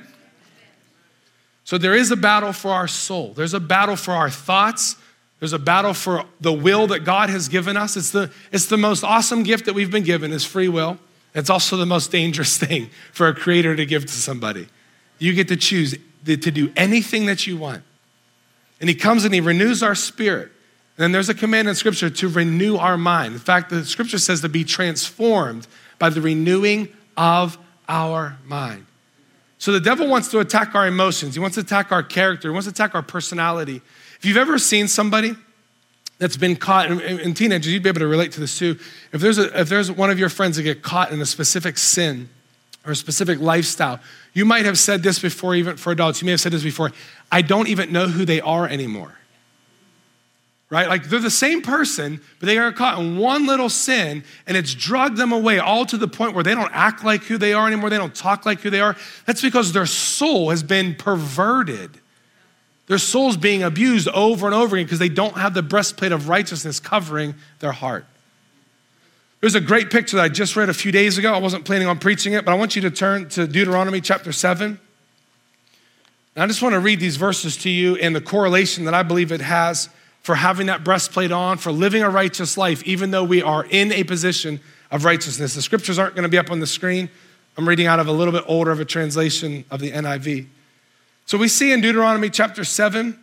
So 1.64 1.78
there 1.78 1.96
is 1.96 2.12
a 2.12 2.16
battle 2.16 2.54
for 2.54 2.72
our 2.72 2.88
soul. 2.88 3.34
There's 3.34 3.54
a 3.54 3.60
battle 3.60 3.96
for 3.96 4.12
our 4.12 4.30
thoughts. 4.30 4.98
There's 5.40 5.54
a 5.54 5.60
battle 5.60 5.94
for 5.94 6.26
the 6.42 6.54
will 6.54 6.88
that 6.88 7.02
God 7.02 7.30
has 7.30 7.48
given 7.48 7.78
us. 7.78 7.98
It's 7.98 8.12
the, 8.12 8.32
it's 8.52 8.68
the 8.68 8.78
most 8.78 9.04
awesome 9.04 9.44
gift 9.44 9.66
that 9.66 9.74
we've 9.74 9.92
been 9.92 10.04
given 10.04 10.32
is 10.32 10.46
free 10.46 10.68
will. 10.68 10.98
It's 11.36 11.50
also 11.50 11.78
the 11.78 11.86
most 11.86 12.12
dangerous 12.12 12.58
thing 12.66 12.90
for 13.12 13.28
a 13.28 13.34
creator 13.34 13.76
to 13.76 13.86
give 13.86 14.06
to 14.06 14.14
somebody. 14.14 14.68
You 15.20 15.34
get 15.34 15.48
to 15.50 15.58
choose 15.58 15.98
to 16.26 16.38
do 16.38 16.72
anything 16.76 17.26
that 17.26 17.46
you 17.48 17.58
want. 17.58 17.84
And 18.80 18.90
he 18.90 18.96
comes 18.96 19.26
and 19.26 19.34
he 19.34 19.42
renews 19.42 19.84
our 19.84 19.96
spirit. 19.96 20.52
And 20.98 21.04
then 21.04 21.12
there's 21.12 21.30
a 21.30 21.34
command 21.34 21.68
in 21.68 21.76
scripture 21.76 22.10
to 22.10 22.28
renew 22.28 22.78
our 22.78 22.98
mind. 22.98 23.34
In 23.34 23.40
fact, 23.40 23.70
the 23.70 23.86
scripture 23.86 24.20
says 24.20 24.42
to 24.42 24.50
be 24.50 24.64
transformed 24.64 25.68
by 26.00 26.10
the 26.10 26.22
renewing 26.22 26.90
of 27.18 27.58
our 27.88 28.38
mind. 28.46 28.86
So 29.64 29.72
the 29.72 29.80
devil 29.80 30.10
wants 30.10 30.28
to 30.32 30.40
attack 30.40 30.76
our 30.76 30.86
emotions. 30.86 31.36
He 31.36 31.40
wants 31.40 31.56
to 31.56 31.62
attack 31.62 31.94
our 31.94 32.04
character. 32.04 32.50
He 32.50 32.52
wants 32.52 32.68
to 32.68 32.72
attack 32.72 32.96
our 32.96 33.02
personality. 33.02 33.82
If 34.18 34.26
you've 34.26 34.36
ever 34.36 34.60
seen 34.60 34.90
somebody 34.90 35.38
that's 36.18 36.36
been 36.36 36.58
caught, 36.58 36.92
and, 36.92 37.38
teenagers, 37.38 37.72
you'd 37.72 37.82
be 37.82 37.88
able 37.88 38.02
to 38.02 38.08
relate 38.08 38.34
to 38.34 38.42
this 38.42 38.60
too. 38.60 38.78
If 39.14 39.22
there's, 39.22 39.38
a, 39.38 39.58
if 39.58 39.70
there's 39.70 39.90
one 39.90 40.10
of 40.10 40.20
your 40.20 40.28
friends 40.28 40.58
that 40.58 40.64
get 40.64 40.82
caught 40.82 41.14
in 41.14 41.22
a 41.22 41.26
specific 41.26 41.78
sin 41.78 42.28
or 42.86 42.92
a 42.92 42.96
specific 42.98 43.40
lifestyle, 43.40 44.02
you 44.34 44.44
might 44.44 44.66
have 44.66 44.78
said 44.78 45.02
this 45.02 45.20
before, 45.20 45.56
even 45.56 45.78
for 45.78 45.94
adults. 45.94 46.22
You 46.22 46.26
may 46.26 46.32
have 46.32 46.42
said 46.42 46.52
this 46.52 46.64
before. 46.64 46.92
I 47.32 47.42
don't 47.42 47.70
even 47.70 47.94
know 47.94 48.08
who 48.08 48.26
they 48.26 48.42
are 48.42 48.68
anymore. 48.68 49.18
Right? 50.70 50.88
Like 50.88 51.04
they're 51.06 51.20
the 51.20 51.30
same 51.30 51.62
person, 51.62 52.22
but 52.40 52.48
they 52.48 52.58
are 52.58 52.72
caught 52.72 53.00
in 53.00 53.18
one 53.18 53.46
little 53.46 53.70
sin 53.70 54.24
and 54.48 54.58
it's 54.58 54.74
drugged 54.74 55.18
them 55.18 55.32
away 55.32 55.60
all 55.60 55.86
to 55.86 55.98
the 55.98 56.08
point 56.08 56.34
where 56.34 56.44
they 56.44 56.56
don't 56.56 56.72
act 56.74 57.04
like 57.04 57.24
who 57.24 57.38
they 57.38 57.54
are 57.54 57.68
anymore. 57.68 57.90
They 57.90 57.98
don't 57.98 58.16
talk 58.16 58.46
like 58.46 58.62
who 58.62 58.70
they 58.70 58.82
are. 58.82 58.96
That's 59.26 59.42
because 59.42 59.72
their 59.72 59.86
soul 59.86 60.50
has 60.50 60.64
been 60.64 60.96
perverted. 60.96 62.00
Their 62.88 62.98
soul's 62.98 63.38
being 63.38 63.64
abused 63.64 64.08
over 64.10 64.46
and 64.46 64.56
over 64.56 64.76
again 64.76 64.86
because 64.86 65.00
they 65.00 65.10
don't 65.10 65.38
have 65.38 65.54
the 65.54 65.62
breastplate 65.62 66.12
of 66.12 66.28
righteousness 66.28 66.80
covering 66.80 67.36
their 67.60 67.72
heart. 67.72 68.06
There's 69.40 69.56
a 69.56 69.62
great 69.62 69.92
picture 69.92 70.18
that 70.18 70.24
I 70.24 70.30
just 70.30 70.56
read 70.56 70.70
a 70.70 70.74
few 70.74 70.92
days 70.92 71.18
ago. 71.18 71.34
I 71.34 71.38
wasn't 71.38 71.66
planning 71.66 71.88
on 71.88 72.00
preaching 72.00 72.34
it, 72.34 72.46
but 72.46 72.52
I 72.52 72.56
want 72.56 72.76
you 72.76 72.82
to 72.84 72.92
turn 72.92 73.30
to 73.30 73.46
Deuteronomy 73.46 74.00
chapter 74.02 74.32
7. 74.32 74.80
And 76.36 76.44
I 76.44 76.48
just 76.48 76.62
want 76.62 76.74
to 76.74 76.80
read 76.80 77.00
these 77.00 77.18
verses 77.18 77.58
to 77.58 77.70
you 77.70 77.96
and 77.98 78.16
the 78.16 78.22
correlation 78.22 78.86
that 78.86 78.94
I 78.94 79.04
believe 79.04 79.32
it 79.32 79.42
has 79.42 79.90
for 80.24 80.36
having 80.36 80.68
that 80.68 80.84
breastplate 80.84 81.32
on, 81.32 81.58
for 81.58 81.72
living 81.72 82.02
a 82.02 82.10
righteous 82.10 82.58
life, 82.58 82.82
even 82.84 83.12
though 83.12 83.26
we 83.26 83.42
are 83.42 83.66
in 83.70 83.92
a 83.92 84.04
position 84.04 84.60
of 84.90 85.06
righteousness. 85.06 85.54
The 85.54 85.62
scriptures 85.62 86.00
aren't 86.00 86.16
going 86.16 86.24
to 86.24 86.30
be 86.30 86.38
up 86.38 86.50
on 86.50 86.60
the 86.60 86.68
screen. 86.68 87.10
I'm 87.58 87.68
reading 87.68 87.88
out 87.88 88.00
of 88.00 88.08
a 88.08 88.12
little 88.12 88.32
bit 88.32 88.44
older 88.48 88.72
of 88.72 88.80
a 88.80 88.86
translation 88.86 89.66
of 89.70 89.80
the 89.82 89.92
NIV. 89.92 90.48
So 91.26 91.38
we 91.38 91.48
see 91.48 91.72
in 91.72 91.82
Deuteronomy 91.82 92.30
chapter 92.30 92.64
7, 92.64 93.20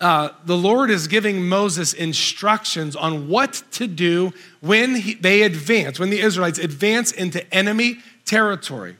uh, 0.00 0.30
the 0.44 0.56
Lord 0.56 0.90
is 0.90 1.08
giving 1.08 1.46
Moses 1.46 1.92
instructions 1.92 2.96
on 2.96 3.28
what 3.28 3.62
to 3.72 3.86
do 3.86 4.32
when 4.60 4.96
he, 4.96 5.14
they 5.14 5.42
advance, 5.42 6.00
when 6.00 6.10
the 6.10 6.20
Israelites 6.20 6.58
advance 6.58 7.12
into 7.12 7.54
enemy 7.54 7.98
territory. 8.24 8.96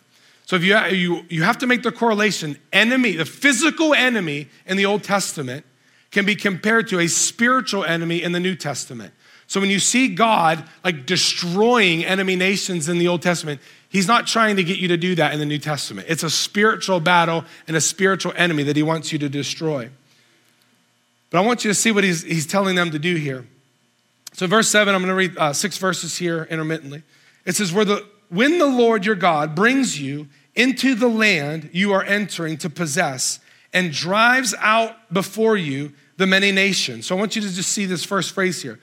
So 0.47 0.57
if 0.57 0.63
you, 0.63 0.79
you, 0.87 1.25
you 1.29 1.43
have 1.43 1.59
to 1.59 1.67
make 1.67 1.83
the 1.83 1.93
correlation, 1.93 2.59
enemy, 2.73 3.13
the 3.13 3.25
physical 3.25 3.95
enemy 3.95 4.49
in 4.67 4.77
the 4.77 4.85
Old 4.85 5.03
Testament 5.03 5.65
can 6.15 6.25
be 6.25 6.37
compared 6.37 6.89
to 6.89 7.01
a 7.01 7.09
spiritual 7.09 7.85
enemy 7.85 8.23
in 8.23 8.33
the 8.33 8.41
New 8.41 8.55
Testament. 8.55 9.13
So 9.47 9.61
when 9.61 9.69
you 9.69 9.79
see 9.79 10.09
God 10.09 10.65
like 10.83 11.05
destroying 11.05 12.05
enemy 12.05 12.37
nations 12.37 12.89
in 12.89 12.99
the 12.99 13.09
Old 13.09 13.21
Testament, 13.21 13.61
he's 13.91 14.09
not 14.09 14.27
trying 14.27 14.57
to 14.57 14.65
get 14.65 14.79
you 14.79 14.89
to 14.89 14.97
do 14.97 15.15
that 15.17 15.35
in 15.35 15.39
the 15.39 15.45
New 15.45 15.59
Testament. 15.59 16.07
It's 16.09 16.23
a 16.23 16.31
spiritual 16.31 17.01
battle 17.01 17.45
and 17.69 17.77
a 17.77 17.81
spiritual 17.81 18.33
enemy 18.37 18.63
that 18.63 18.77
he 18.77 18.83
wants 18.83 19.13
you 19.13 19.19
to 19.19 19.29
destroy. 19.29 19.91
But 21.31 21.39
I 21.39 21.41
want 21.43 21.65
you 21.65 21.71
to 21.71 21.75
see 21.75 21.93
what 21.93 22.05
he's, 22.05 22.23
he's 22.23 22.47
telling 22.47 22.77
them 22.77 22.93
to 22.93 22.99
do 22.99 23.17
here. 23.17 23.47
So, 24.33 24.47
verse 24.47 24.69
7, 24.69 24.95
I'm 24.95 25.03
going 25.03 25.11
to 25.11 25.15
read 25.15 25.37
uh, 25.37 25.53
six 25.53 25.79
verses 25.79 26.17
here 26.17 26.49
intermittently. 26.51 27.03
It 27.45 27.55
says, 27.55 27.73
Where 27.73 27.85
the, 27.85 28.07
When 28.31 28.59
the 28.59 28.67
Lord 28.67 29.05
your 29.05 29.15
God 29.15 29.55
brings 29.55 30.01
you 30.01 30.29
into 30.55 30.95
the 30.95 31.09
land 31.09 31.71
you 31.73 31.93
are 31.93 32.03
entering 32.03 32.57
to 32.59 32.71
possess 32.71 33.41
and 33.73 33.93
drives 33.93 34.55
out 34.61 35.13
before 35.13 35.57
you 35.57 35.93
the 36.17 36.27
many 36.27 36.53
nations. 36.53 37.07
So 37.07 37.17
I 37.17 37.19
want 37.19 37.37
you 37.37 37.43
to 37.43 37.53
just 37.53 37.73
see 37.73 37.87
this 37.87 38.05
first 38.05 38.33
phrase 38.33 38.63
here. 38.63 38.79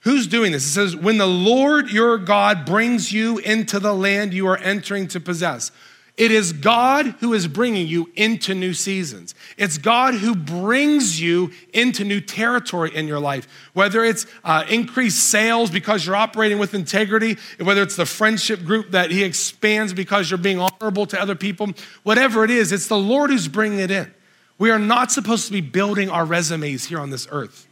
Who's 0.00 0.26
doing 0.26 0.52
this? 0.52 0.66
It 0.66 0.70
says, 0.70 0.96
When 0.96 1.18
the 1.18 1.26
Lord 1.26 1.90
your 1.90 2.18
God 2.18 2.66
brings 2.66 3.12
you 3.12 3.38
into 3.38 3.80
the 3.80 3.94
land 3.94 4.34
you 4.34 4.46
are 4.46 4.58
entering 4.58 5.08
to 5.08 5.20
possess. 5.20 5.70
It 6.16 6.30
is 6.30 6.52
God 6.52 7.06
who 7.18 7.34
is 7.34 7.48
bringing 7.48 7.88
you 7.88 8.08
into 8.14 8.54
new 8.54 8.72
seasons. 8.72 9.34
It's 9.56 9.78
God 9.78 10.14
who 10.14 10.36
brings 10.36 11.20
you 11.20 11.50
into 11.72 12.04
new 12.04 12.20
territory 12.20 12.94
in 12.94 13.08
your 13.08 13.18
life. 13.18 13.48
Whether 13.72 14.04
it's 14.04 14.24
uh, 14.44 14.64
increased 14.68 15.28
sales 15.28 15.70
because 15.70 16.06
you're 16.06 16.14
operating 16.14 16.58
with 16.58 16.72
integrity, 16.72 17.36
whether 17.60 17.82
it's 17.82 17.96
the 17.96 18.06
friendship 18.06 18.64
group 18.64 18.92
that 18.92 19.10
He 19.10 19.24
expands 19.24 19.92
because 19.92 20.30
you're 20.30 20.38
being 20.38 20.60
honorable 20.60 21.06
to 21.06 21.20
other 21.20 21.34
people, 21.34 21.70
whatever 22.04 22.44
it 22.44 22.50
is, 22.50 22.70
it's 22.70 22.86
the 22.86 22.96
Lord 22.96 23.30
who's 23.30 23.48
bringing 23.48 23.80
it 23.80 23.90
in. 23.90 24.14
We 24.58 24.70
are 24.70 24.78
not 24.78 25.10
supposed 25.10 25.46
to 25.46 25.52
be 25.52 25.60
building 25.60 26.10
our 26.10 26.24
resumes 26.24 26.84
here 26.84 27.00
on 27.00 27.10
this 27.10 27.26
earth. 27.30 27.66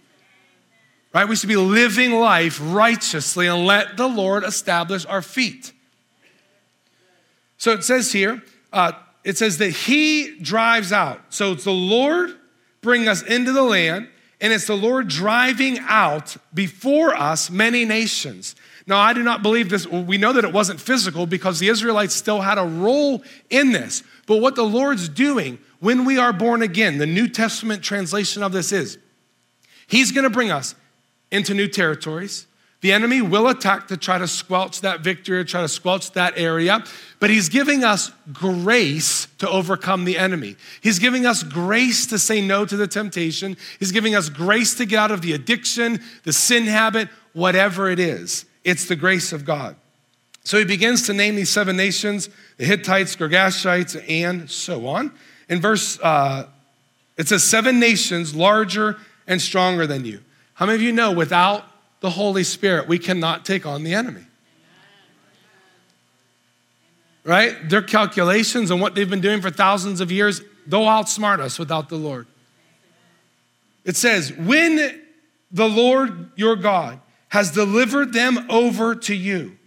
Right? 1.14 1.28
We 1.28 1.36
should 1.36 1.48
be 1.48 1.56
living 1.56 2.12
life 2.12 2.58
righteously 2.62 3.46
and 3.46 3.66
let 3.66 3.96
the 3.96 4.08
Lord 4.08 4.44
establish 4.44 5.04
our 5.06 5.22
feet. 5.22 5.72
So 7.58 7.72
it 7.72 7.84
says 7.84 8.12
here, 8.12 8.42
uh, 8.72 8.92
it 9.22 9.38
says 9.38 9.58
that 9.58 9.70
He 9.70 10.38
drives 10.40 10.90
out. 10.90 11.20
So 11.28 11.52
it's 11.52 11.64
the 11.64 11.70
Lord 11.70 12.36
bring 12.80 13.06
us 13.08 13.22
into 13.22 13.52
the 13.52 13.62
land, 13.62 14.08
and 14.40 14.52
it's 14.52 14.66
the 14.66 14.76
Lord 14.76 15.06
driving 15.06 15.78
out 15.80 16.36
before 16.52 17.14
us 17.14 17.50
many 17.50 17.84
nations. 17.84 18.56
Now, 18.86 18.98
I 18.98 19.12
do 19.12 19.22
not 19.22 19.42
believe 19.42 19.70
this. 19.70 19.86
We 19.86 20.18
know 20.18 20.32
that 20.32 20.44
it 20.44 20.52
wasn't 20.52 20.80
physical 20.80 21.26
because 21.26 21.60
the 21.60 21.68
Israelites 21.68 22.14
still 22.14 22.40
had 22.40 22.58
a 22.58 22.64
role 22.64 23.22
in 23.48 23.70
this. 23.70 24.02
But 24.26 24.38
what 24.38 24.56
the 24.56 24.64
Lord's 24.64 25.08
doing 25.08 25.58
when 25.82 26.04
we 26.04 26.16
are 26.16 26.32
born 26.32 26.62
again, 26.62 26.98
the 26.98 27.06
New 27.06 27.26
Testament 27.26 27.82
translation 27.82 28.44
of 28.44 28.52
this 28.52 28.70
is 28.70 28.98
He's 29.88 30.12
going 30.12 30.22
to 30.22 30.30
bring 30.30 30.52
us 30.52 30.76
into 31.32 31.54
new 31.54 31.66
territories. 31.66 32.46
The 32.82 32.92
enemy 32.92 33.20
will 33.20 33.48
attack 33.48 33.88
to 33.88 33.96
try 33.96 34.18
to 34.18 34.28
squelch 34.28 34.80
that 34.82 35.00
victory, 35.00 35.44
try 35.44 35.60
to 35.60 35.68
squelch 35.68 36.12
that 36.12 36.34
area, 36.36 36.84
but 37.18 37.30
he's 37.30 37.48
giving 37.48 37.82
us 37.82 38.12
grace 38.32 39.26
to 39.38 39.48
overcome 39.48 40.04
the 40.04 40.18
enemy. 40.18 40.56
He's 40.80 41.00
giving 41.00 41.26
us 41.26 41.42
grace 41.42 42.06
to 42.06 42.18
say 42.18 42.40
no 42.40 42.64
to 42.64 42.76
the 42.76 42.86
temptation. 42.86 43.56
He's 43.78 43.92
giving 43.92 44.14
us 44.14 44.28
grace 44.28 44.74
to 44.76 44.86
get 44.86 44.98
out 44.98 45.10
of 45.10 45.22
the 45.22 45.32
addiction, 45.32 46.00
the 46.22 46.32
sin 46.32 46.64
habit, 46.64 47.08
whatever 47.32 47.90
it 47.90 47.98
is. 47.98 48.44
It's 48.64 48.86
the 48.86 48.96
grace 48.96 49.32
of 49.32 49.44
God. 49.44 49.76
So 50.44 50.58
he 50.58 50.64
begins 50.64 51.06
to 51.06 51.12
name 51.12 51.34
these 51.34 51.50
seven 51.50 51.76
nations 51.76 52.28
the 52.56 52.64
Hittites, 52.64 53.16
Girgashites, 53.16 54.02
and 54.08 54.48
so 54.48 54.86
on. 54.86 55.12
In 55.52 55.60
verse, 55.60 56.00
uh, 56.00 56.46
it 57.18 57.28
says, 57.28 57.44
seven 57.44 57.78
nations 57.78 58.34
larger 58.34 58.96
and 59.26 59.38
stronger 59.38 59.86
than 59.86 60.06
you. 60.06 60.20
How 60.54 60.64
many 60.64 60.76
of 60.76 60.80
you 60.80 60.92
know 60.92 61.12
without 61.12 61.66
the 62.00 62.08
Holy 62.08 62.42
Spirit, 62.42 62.88
we 62.88 62.98
cannot 62.98 63.44
take 63.44 63.66
on 63.66 63.84
the 63.84 63.92
enemy? 63.92 64.24
Right? 67.22 67.68
Their 67.68 67.82
calculations 67.82 68.70
and 68.70 68.80
what 68.80 68.94
they've 68.94 69.10
been 69.10 69.20
doing 69.20 69.42
for 69.42 69.50
thousands 69.50 70.00
of 70.00 70.10
years, 70.10 70.40
they'll 70.66 70.86
outsmart 70.86 71.40
us 71.40 71.58
without 71.58 71.90
the 71.90 71.96
Lord. 71.96 72.26
It 73.84 73.96
says, 73.96 74.32
when 74.32 75.02
the 75.50 75.68
Lord 75.68 76.30
your 76.34 76.56
God 76.56 76.98
has 77.28 77.50
delivered 77.50 78.14
them 78.14 78.46
over 78.48 78.94
to 78.94 79.14
you. 79.14 79.58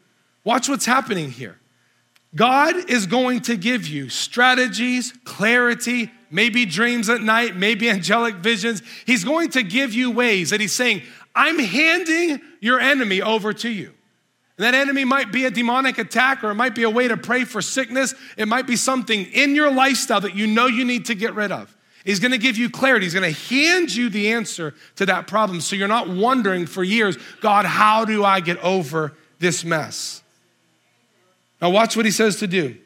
Watch 0.43 0.67
what's 0.67 0.88
happening 0.88 1.30
here. 1.30 1.60
God 2.36 2.89
is 2.89 3.06
going 3.06 3.41
to 3.41 3.56
give 3.56 3.88
you 3.88 4.10
strategies, 4.10 5.13
clarity, 5.24 6.12
maybe 6.30 6.65
dreams 6.65 7.10
at 7.10 7.21
night, 7.21 7.56
maybe 7.56 7.89
angelic 7.89 8.36
visions. 8.36 8.82
He's 9.06 9.24
going 9.24 9.50
to 9.52 9.63
give 9.63 9.93
you 9.93 10.12
ways 10.12 10.50
that 10.50 10.60
He's 10.60 10.74
saying, 10.74 11.02
I'm 11.34 11.60
handing 11.60 12.41
your 12.60 12.80
enemy 12.80 13.21
over 13.21 13.54
to 13.54 13.69
you. 13.69 13.93
And 14.58 14.63
that 14.63 14.74
enemy 14.74 15.04
might 15.04 15.34
be 15.34 15.45
a 15.45 15.52
demonic 15.52 15.98
attack, 15.98 16.43
or 16.43 16.52
it 16.52 16.56
might 16.56 16.76
be 16.76 16.84
a 16.84 16.89
way 16.89 17.10
to 17.10 17.17
pray 17.17 17.43
for 17.43 17.62
sickness. 17.62 18.13
It 18.38 18.48
might 18.48 18.67
be 18.67 18.78
something 18.78 19.26
in 19.26 19.54
your 19.54 19.69
lifestyle 19.69 20.21
that 20.21 20.36
you 20.36 20.48
know 20.48 20.67
you 20.67 20.86
need 20.86 21.06
to 21.06 21.15
get 21.15 21.36
rid 21.36 21.52
of. 21.52 21.76
He's 22.06 22.19
gonna 22.19 22.38
give 22.38 22.56
you 22.56 22.69
clarity. 22.69 23.06
He's 23.06 23.13
gonna 23.13 23.32
hand 23.32 23.93
you 23.93 24.10
the 24.10 24.32
answer 24.32 24.74
to 24.95 25.08
that 25.08 25.28
problem 25.28 25.60
so 25.60 25.76
you're 25.76 25.88
not 25.89 26.08
wondering 26.08 26.67
for 26.67 26.84
years, 26.84 27.17
God, 27.41 27.65
how 27.65 28.06
do 28.06 28.24
I 28.24 28.39
get 28.39 28.58
over 28.60 29.13
this 29.39 29.65
mess? 29.65 30.21
Now, 31.61 31.69
watch 31.69 31.95
what 31.95 32.05
he 32.05 32.11
says 32.11 32.37
to 32.37 32.47
do. 32.47 32.77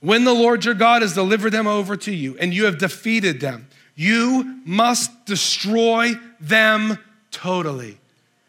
When 0.00 0.24
the 0.24 0.34
Lord 0.34 0.64
your 0.64 0.74
God 0.74 1.02
has 1.02 1.14
delivered 1.14 1.50
them 1.50 1.66
over 1.66 1.96
to 1.96 2.14
you 2.14 2.36
and 2.38 2.54
you 2.54 2.64
have 2.64 2.78
defeated 2.78 3.40
them, 3.40 3.68
you 3.94 4.60
must 4.64 5.26
destroy 5.26 6.14
them 6.40 6.98
totally. 7.30 7.98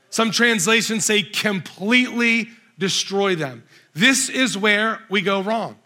Some 0.10 0.32
translations 0.32 1.06
say 1.06 1.24
completely 1.24 2.50
destroy 2.78 3.36
them. 3.36 3.64
This 3.94 4.30
is 4.30 4.58
where 4.58 5.00
we 5.10 5.22
go 5.22 5.42
wrong. 5.42 5.78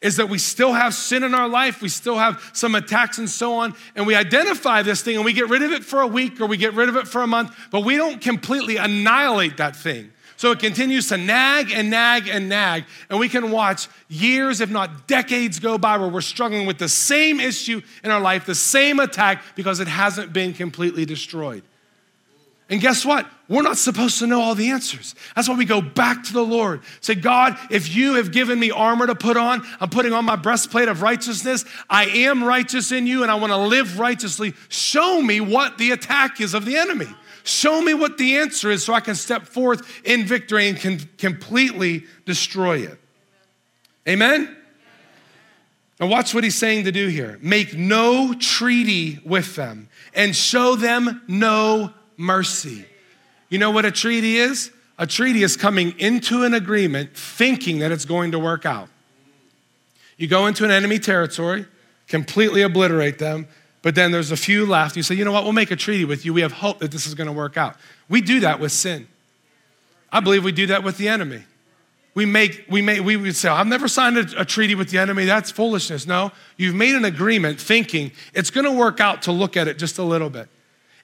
Is 0.00 0.16
that 0.16 0.28
we 0.28 0.38
still 0.38 0.72
have 0.72 0.94
sin 0.94 1.24
in 1.24 1.34
our 1.34 1.48
life, 1.48 1.82
we 1.82 1.88
still 1.88 2.16
have 2.16 2.50
some 2.52 2.76
attacks 2.76 3.18
and 3.18 3.28
so 3.28 3.54
on, 3.54 3.74
and 3.96 4.06
we 4.06 4.14
identify 4.14 4.82
this 4.82 5.02
thing 5.02 5.16
and 5.16 5.24
we 5.24 5.32
get 5.32 5.48
rid 5.48 5.62
of 5.62 5.72
it 5.72 5.84
for 5.84 6.00
a 6.00 6.06
week 6.06 6.40
or 6.40 6.46
we 6.46 6.56
get 6.56 6.74
rid 6.74 6.88
of 6.88 6.96
it 6.96 7.08
for 7.08 7.22
a 7.22 7.26
month, 7.26 7.52
but 7.72 7.84
we 7.84 7.96
don't 7.96 8.20
completely 8.20 8.76
annihilate 8.76 9.56
that 9.56 9.74
thing. 9.74 10.12
So 10.38 10.52
it 10.52 10.60
continues 10.60 11.08
to 11.08 11.16
nag 11.16 11.72
and 11.72 11.90
nag 11.90 12.28
and 12.28 12.48
nag. 12.48 12.84
And 13.10 13.18
we 13.18 13.28
can 13.28 13.50
watch 13.50 13.88
years, 14.08 14.60
if 14.60 14.70
not 14.70 15.08
decades, 15.08 15.58
go 15.58 15.78
by 15.78 15.98
where 15.98 16.08
we're 16.08 16.20
struggling 16.20 16.64
with 16.64 16.78
the 16.78 16.88
same 16.88 17.40
issue 17.40 17.82
in 18.04 18.12
our 18.12 18.20
life, 18.20 18.46
the 18.46 18.54
same 18.54 19.00
attack, 19.00 19.42
because 19.56 19.80
it 19.80 19.88
hasn't 19.88 20.32
been 20.32 20.52
completely 20.52 21.04
destroyed. 21.04 21.64
And 22.70 22.80
guess 22.80 23.04
what? 23.04 23.26
We're 23.48 23.62
not 23.62 23.78
supposed 23.78 24.20
to 24.20 24.28
know 24.28 24.40
all 24.40 24.54
the 24.54 24.70
answers. 24.70 25.16
That's 25.34 25.48
why 25.48 25.56
we 25.56 25.64
go 25.64 25.80
back 25.80 26.22
to 26.24 26.32
the 26.32 26.44
Lord. 26.44 26.82
Say, 27.00 27.16
God, 27.16 27.58
if 27.68 27.92
you 27.92 28.14
have 28.14 28.30
given 28.30 28.60
me 28.60 28.70
armor 28.70 29.08
to 29.08 29.16
put 29.16 29.36
on, 29.36 29.66
I'm 29.80 29.88
putting 29.88 30.12
on 30.12 30.24
my 30.24 30.36
breastplate 30.36 30.86
of 30.86 31.02
righteousness. 31.02 31.64
I 31.90 32.04
am 32.04 32.44
righteous 32.44 32.92
in 32.92 33.08
you 33.08 33.22
and 33.22 33.32
I 33.32 33.34
want 33.34 33.50
to 33.50 33.56
live 33.56 33.98
righteously. 33.98 34.54
Show 34.68 35.20
me 35.20 35.40
what 35.40 35.78
the 35.78 35.90
attack 35.90 36.40
is 36.40 36.54
of 36.54 36.64
the 36.64 36.76
enemy. 36.76 37.08
Show 37.48 37.80
me 37.80 37.94
what 37.94 38.18
the 38.18 38.36
answer 38.36 38.70
is 38.70 38.84
so 38.84 38.92
I 38.92 39.00
can 39.00 39.14
step 39.14 39.46
forth 39.46 40.02
in 40.04 40.26
victory 40.26 40.68
and 40.68 40.78
can 40.78 40.98
completely 41.16 42.04
destroy 42.26 42.80
it. 42.80 43.00
Amen? 44.06 44.54
Now, 45.98 46.08
watch 46.08 46.34
what 46.34 46.44
he's 46.44 46.56
saying 46.56 46.84
to 46.84 46.92
do 46.92 47.08
here 47.08 47.38
make 47.40 47.74
no 47.74 48.34
treaty 48.34 49.20
with 49.24 49.56
them 49.56 49.88
and 50.14 50.36
show 50.36 50.76
them 50.76 51.22
no 51.26 51.94
mercy. 52.18 52.84
You 53.48 53.58
know 53.58 53.70
what 53.70 53.86
a 53.86 53.90
treaty 53.90 54.36
is? 54.36 54.70
A 54.98 55.06
treaty 55.06 55.42
is 55.42 55.56
coming 55.56 55.98
into 55.98 56.42
an 56.42 56.52
agreement 56.52 57.16
thinking 57.16 57.78
that 57.78 57.90
it's 57.90 58.04
going 58.04 58.32
to 58.32 58.38
work 58.38 58.66
out. 58.66 58.90
You 60.18 60.26
go 60.26 60.46
into 60.48 60.66
an 60.66 60.70
enemy 60.70 60.98
territory, 60.98 61.64
completely 62.08 62.60
obliterate 62.60 63.18
them, 63.18 63.48
but 63.82 63.94
then 63.94 64.10
there's 64.12 64.30
a 64.30 64.36
few 64.36 64.66
left. 64.66 64.96
You 64.96 65.02
say, 65.02 65.14
you 65.14 65.24
know 65.24 65.32
what, 65.32 65.44
we'll 65.44 65.52
make 65.52 65.70
a 65.70 65.76
treaty 65.76 66.04
with 66.04 66.24
you. 66.24 66.34
We 66.34 66.40
have 66.40 66.52
hope 66.52 66.80
that 66.80 66.90
this 66.90 67.06
is 67.06 67.14
going 67.14 67.26
to 67.26 67.32
work 67.32 67.56
out. 67.56 67.76
We 68.08 68.20
do 68.20 68.40
that 68.40 68.60
with 68.60 68.72
sin. 68.72 69.06
I 70.10 70.20
believe 70.20 70.44
we 70.44 70.52
do 70.52 70.66
that 70.66 70.82
with 70.82 70.96
the 70.96 71.08
enemy. 71.08 71.44
We 72.14 72.26
make, 72.26 72.64
we 72.68 72.82
make, 72.82 73.04
we 73.04 73.16
would 73.16 73.36
say, 73.36 73.48
I've 73.48 73.66
never 73.66 73.86
signed 73.86 74.18
a, 74.18 74.40
a 74.40 74.44
treaty 74.44 74.74
with 74.74 74.90
the 74.90 74.98
enemy. 74.98 75.24
That's 75.24 75.50
foolishness. 75.50 76.06
No, 76.06 76.32
you've 76.56 76.74
made 76.74 76.96
an 76.96 77.04
agreement 77.04 77.60
thinking 77.60 78.10
it's 78.34 78.50
going 78.50 78.64
to 78.64 78.72
work 78.72 78.98
out 78.98 79.22
to 79.22 79.32
look 79.32 79.56
at 79.56 79.68
it 79.68 79.78
just 79.78 79.98
a 79.98 80.02
little 80.02 80.30
bit. 80.30 80.48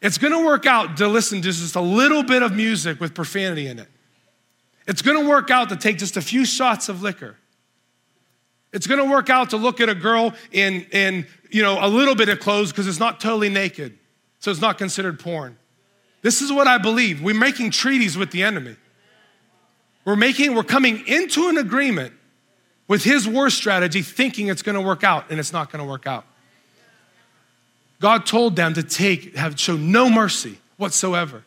It's 0.03 0.19
going 0.19 0.33
to 0.33 0.45
work 0.45 0.67
out 0.67 0.97
to 0.97 1.07
listen 1.07 1.41
to 1.43 1.53
just 1.53 1.77
a 1.77 1.81
little 1.81 2.23
bit 2.23 2.43
of 2.43 2.53
music 2.53 3.01
with 3.01 3.15
profanity 3.15 3.69
in 3.69 3.79
it. 3.79 3.89
It's 4.87 5.03
going 5.03 5.23
to 5.23 5.29
work 5.29 5.51
out 5.51 5.69
to 5.69 5.77
take 5.77 5.99
just 5.99 6.17
a 6.17 6.21
few 6.21 6.45
shots 6.45 6.89
of 6.89 7.01
liquor. 7.01 7.37
It's 8.75 8.89
to 8.89 9.05
work 9.05 9.31
out 9.31 9.51
to 9.51 9.57
look 9.57 9.81
at 9.81 9.89
a 9.89 9.95
girl 9.95 10.35
in, 10.51 10.83
in 10.91 11.27
you 11.49 11.63
know, 11.63 11.79
a 11.81 11.87
little 11.87 12.17
bit 12.17 12.29
of 12.29 12.41
clothes 12.41 12.73
because 12.73 12.89
it's 12.89 12.99
not 12.99 13.21
totally 13.21 13.49
naked. 13.49 13.97
So 14.41 14.51
it's 14.51 14.61
not 14.61 14.79
considered 14.79 15.21
porn. 15.21 15.57
This 16.23 16.43
is 16.43 16.53
what 16.53 16.67
I 16.67 16.79
believe. 16.79 17.23
We're 17.23 17.39
making 17.39 17.71
treaties 17.71 18.19
with 18.19 18.33
the 18.33 18.43
enemy. 18.43 18.75
We're 20.05 20.17
making, 20.17 20.55
we're 20.55 20.65
coming 20.65 21.07
into 21.07 21.49
an 21.49 21.57
agreement 21.57 22.15
with 22.89 23.05
his 23.05 23.29
war 23.29 23.49
strategy, 23.49 24.03
thinking 24.03 24.49
it's 24.49 24.63
to 24.75 24.83
work 24.83 25.05
out, 25.05 25.31
and 25.31 25.39
it's 25.39 25.53
not 25.53 25.71
to 25.83 25.89
work 25.89 26.07
out. 26.09 26.27
God 28.01 28.27
told 28.27 28.57
them 28.57 28.75
to 28.75 28.83
take, 28.83 29.37
have 29.37 29.55
show 29.61 29.77
no 29.77 30.11
mercy 30.11 30.59
whatsoever. 30.79 31.45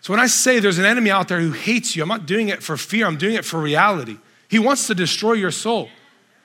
So 0.00 0.12
when 0.12 0.20
I 0.20 0.28
say 0.28 0.60
there's 0.60 0.78
an 0.78 0.86
enemy 0.86 1.10
out 1.10 1.26
there 1.26 1.40
who 1.40 1.50
hates 1.50 1.96
you, 1.96 2.02
I'm 2.02 2.08
not 2.08 2.24
doing 2.24 2.48
it 2.48 2.62
for 2.62 2.76
fear, 2.76 3.06
I'm 3.06 3.18
doing 3.18 3.34
it 3.34 3.44
for 3.44 3.60
reality. 3.60 4.16
He 4.50 4.58
wants 4.58 4.88
to 4.88 4.94
destroy 4.94 5.34
your 5.34 5.52
soul. 5.52 5.88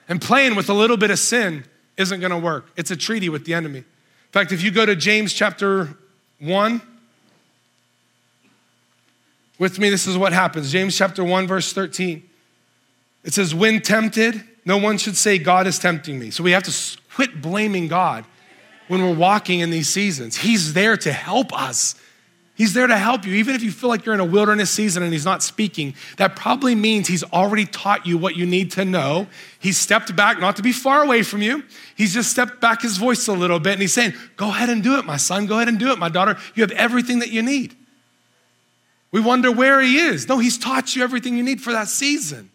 And 0.08 0.22
playing 0.22 0.54
with 0.54 0.70
a 0.70 0.72
little 0.72 0.96
bit 0.96 1.10
of 1.10 1.18
sin 1.18 1.64
isn't 1.96 2.20
going 2.20 2.30
to 2.30 2.38
work. 2.38 2.70
It's 2.76 2.92
a 2.92 2.96
treaty 2.96 3.28
with 3.28 3.44
the 3.44 3.52
enemy. 3.52 3.78
In 3.78 4.32
fact, 4.32 4.52
if 4.52 4.62
you 4.62 4.70
go 4.70 4.86
to 4.86 4.94
James 4.94 5.32
chapter 5.32 5.98
1, 6.38 6.80
with 9.58 9.78
me, 9.78 9.90
this 9.90 10.06
is 10.06 10.16
what 10.16 10.32
happens. 10.32 10.70
James 10.70 10.96
chapter 10.96 11.24
1, 11.24 11.48
verse 11.48 11.72
13. 11.72 12.22
It 13.24 13.34
says, 13.34 13.54
When 13.54 13.80
tempted, 13.80 14.40
no 14.64 14.76
one 14.76 14.98
should 14.98 15.16
say, 15.16 15.38
God 15.38 15.66
is 15.66 15.78
tempting 15.78 16.18
me. 16.18 16.30
So 16.30 16.44
we 16.44 16.52
have 16.52 16.62
to 16.64 16.98
quit 17.14 17.42
blaming 17.42 17.88
God 17.88 18.24
when 18.86 19.02
we're 19.02 19.14
walking 19.14 19.60
in 19.60 19.70
these 19.70 19.88
seasons. 19.88 20.36
He's 20.36 20.74
there 20.74 20.96
to 20.98 21.12
help 21.12 21.52
us. 21.58 21.96
He's 22.56 22.72
there 22.72 22.86
to 22.86 22.96
help 22.96 23.26
you. 23.26 23.34
Even 23.34 23.54
if 23.54 23.62
you 23.62 23.70
feel 23.70 23.90
like 23.90 24.06
you're 24.06 24.14
in 24.14 24.20
a 24.20 24.24
wilderness 24.24 24.70
season 24.70 25.02
and 25.02 25.12
he's 25.12 25.26
not 25.26 25.42
speaking, 25.42 25.94
that 26.16 26.36
probably 26.36 26.74
means 26.74 27.06
he's 27.06 27.22
already 27.22 27.66
taught 27.66 28.06
you 28.06 28.16
what 28.16 28.34
you 28.34 28.46
need 28.46 28.70
to 28.72 28.84
know. 28.86 29.26
He's 29.58 29.76
stepped 29.76 30.16
back, 30.16 30.40
not 30.40 30.56
to 30.56 30.62
be 30.62 30.72
far 30.72 31.02
away 31.02 31.22
from 31.22 31.42
you. 31.42 31.64
He's 31.96 32.14
just 32.14 32.30
stepped 32.30 32.62
back 32.62 32.80
his 32.80 32.96
voice 32.96 33.28
a 33.28 33.34
little 33.34 33.60
bit 33.60 33.74
and 33.74 33.82
he's 33.82 33.92
saying, 33.92 34.14
Go 34.36 34.48
ahead 34.48 34.70
and 34.70 34.82
do 34.82 34.98
it, 34.98 35.04
my 35.04 35.18
son. 35.18 35.44
Go 35.44 35.56
ahead 35.56 35.68
and 35.68 35.78
do 35.78 35.92
it, 35.92 35.98
my 35.98 36.08
daughter. 36.08 36.38
You 36.54 36.62
have 36.62 36.70
everything 36.72 37.18
that 37.18 37.30
you 37.30 37.42
need. 37.42 37.76
We 39.12 39.20
wonder 39.20 39.52
where 39.52 39.82
he 39.82 39.98
is. 39.98 40.26
No, 40.26 40.38
he's 40.38 40.56
taught 40.56 40.96
you 40.96 41.02
everything 41.02 41.36
you 41.36 41.42
need 41.42 41.60
for 41.60 41.74
that 41.74 41.88
season, 41.88 42.50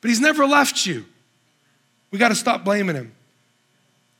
but 0.00 0.10
he's 0.10 0.20
never 0.20 0.46
left 0.46 0.86
you. 0.86 1.06
We 2.12 2.18
got 2.20 2.28
to 2.28 2.36
stop 2.36 2.64
blaming 2.64 2.94
him. 2.94 3.12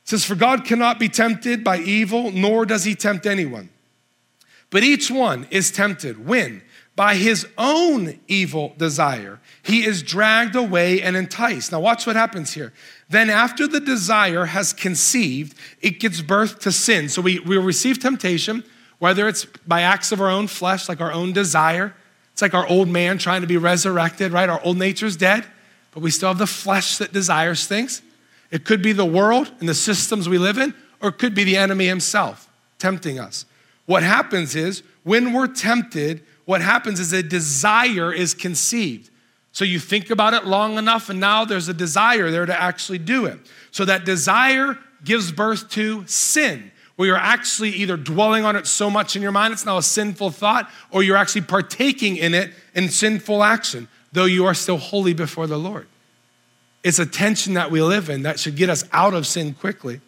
It 0.03 0.09
says, 0.09 0.25
For 0.25 0.35
God 0.35 0.65
cannot 0.65 0.99
be 0.99 1.07
tempted 1.07 1.63
by 1.63 1.77
evil, 1.77 2.31
nor 2.31 2.65
does 2.65 2.83
he 2.83 2.95
tempt 2.95 3.25
anyone. 3.25 3.69
But 4.75 4.83
each 4.83 5.09
one 5.09 5.47
is 5.51 5.71
tempted 5.71 6.27
when, 6.27 6.61
by 6.97 7.15
his 7.15 7.47
own 7.57 8.19
evil 8.27 8.73
desire, 8.77 9.39
he 9.63 9.85
is 9.85 10.03
dragged 10.03 10.53
away 10.53 11.01
and 11.01 11.15
enticed. 11.15 11.71
Now, 11.71 11.79
watch 11.79 12.05
what 12.05 12.17
happens 12.17 12.55
here. 12.55 12.73
Then, 13.07 13.29
after 13.29 13.67
the 13.67 13.79
desire 13.79 14.47
has 14.47 14.73
conceived, 14.73 15.57
it 15.79 16.01
gives 16.01 16.21
birth 16.21 16.59
to 16.59 16.73
sin. 16.73 17.07
So, 17.07 17.21
we, 17.21 17.39
we 17.39 17.57
receive 17.57 17.99
temptation, 17.99 18.65
whether 18.99 19.29
it's 19.29 19.45
by 19.65 19.79
acts 19.79 20.11
of 20.11 20.19
our 20.19 20.29
own 20.29 20.47
flesh, 20.47 20.89
like 20.89 20.99
our 20.99 21.13
own 21.13 21.31
desire. 21.31 21.95
It's 22.33 22.41
like 22.41 22.53
our 22.53 22.67
old 22.67 22.89
man 22.89 23.17
trying 23.17 23.39
to 23.39 23.47
be 23.47 23.55
resurrected, 23.55 24.33
right? 24.33 24.49
Our 24.49 24.61
old 24.61 24.77
nature's 24.77 25.15
dead, 25.15 25.45
but 25.93 26.03
we 26.03 26.11
still 26.11 26.27
have 26.27 26.37
the 26.37 26.47
flesh 26.47 26.97
that 26.97 27.13
desires 27.13 27.65
things. 27.65 28.01
It 28.51 28.65
could 28.65 28.81
be 28.81 28.91
the 28.91 29.05
world 29.05 29.53
and 29.61 29.69
the 29.69 29.73
systems 29.73 30.27
we 30.27 30.37
live 30.37 30.57
in, 30.57 30.73
or 31.01 31.07
it 31.07 31.17
could 31.17 31.33
be 31.33 31.45
the 31.45 31.55
enemy 31.55 31.85
himself 31.85 32.49
tempting 32.77 33.17
us. 33.17 33.45
What 33.85 34.03
happens 34.03 34.55
is 34.55 34.83
when 35.03 35.33
we're 35.33 35.47
tempted, 35.47 36.23
what 36.45 36.61
happens 36.61 36.99
is 36.99 37.13
a 37.13 37.23
desire 37.23 38.11
is 38.11 38.33
conceived. 38.33 39.09
So 39.51 39.63
you 39.63 39.79
think 39.79 40.09
about 40.09 40.33
it 40.33 40.45
long 40.45 40.77
enough, 40.77 41.09
and 41.09 41.19
now 41.19 41.45
there's 41.45 41.69
a 41.69 41.73
desire 41.73 42.29
there 42.29 42.45
to 42.45 42.61
actually 42.61 42.97
do 42.97 43.25
it. 43.25 43.39
So 43.71 43.85
that 43.85 44.03
desire 44.03 44.77
gives 45.03 45.31
birth 45.31 45.69
to 45.71 46.05
sin, 46.07 46.71
where 46.95 47.07
you're 47.07 47.17
actually 47.17 47.69
either 47.69 47.95
dwelling 47.95 48.43
on 48.43 48.55
it 48.55 48.67
so 48.67 48.89
much 48.89 49.15
in 49.15 49.21
your 49.21 49.31
mind 49.31 49.53
it's 49.53 49.65
now 49.65 49.77
a 49.77 49.83
sinful 49.83 50.31
thought, 50.31 50.69
or 50.91 51.03
you're 51.03 51.15
actually 51.15 51.41
partaking 51.41 52.17
in 52.17 52.33
it 52.33 52.51
in 52.73 52.89
sinful 52.89 53.43
action, 53.43 53.87
though 54.11 54.25
you 54.25 54.45
are 54.45 54.53
still 54.53 54.77
holy 54.77 55.13
before 55.13 55.47
the 55.47 55.57
Lord. 55.57 55.87
It's 56.83 56.99
a 56.99 57.05
tension 57.05 57.53
that 57.53 57.71
we 57.71 57.81
live 57.81 58.09
in 58.09 58.23
that 58.23 58.39
should 58.39 58.55
get 58.55 58.69
us 58.69 58.83
out 58.91 59.13
of 59.13 59.25
sin 59.25 59.53
quickly. 59.53 59.95
It 59.95 60.01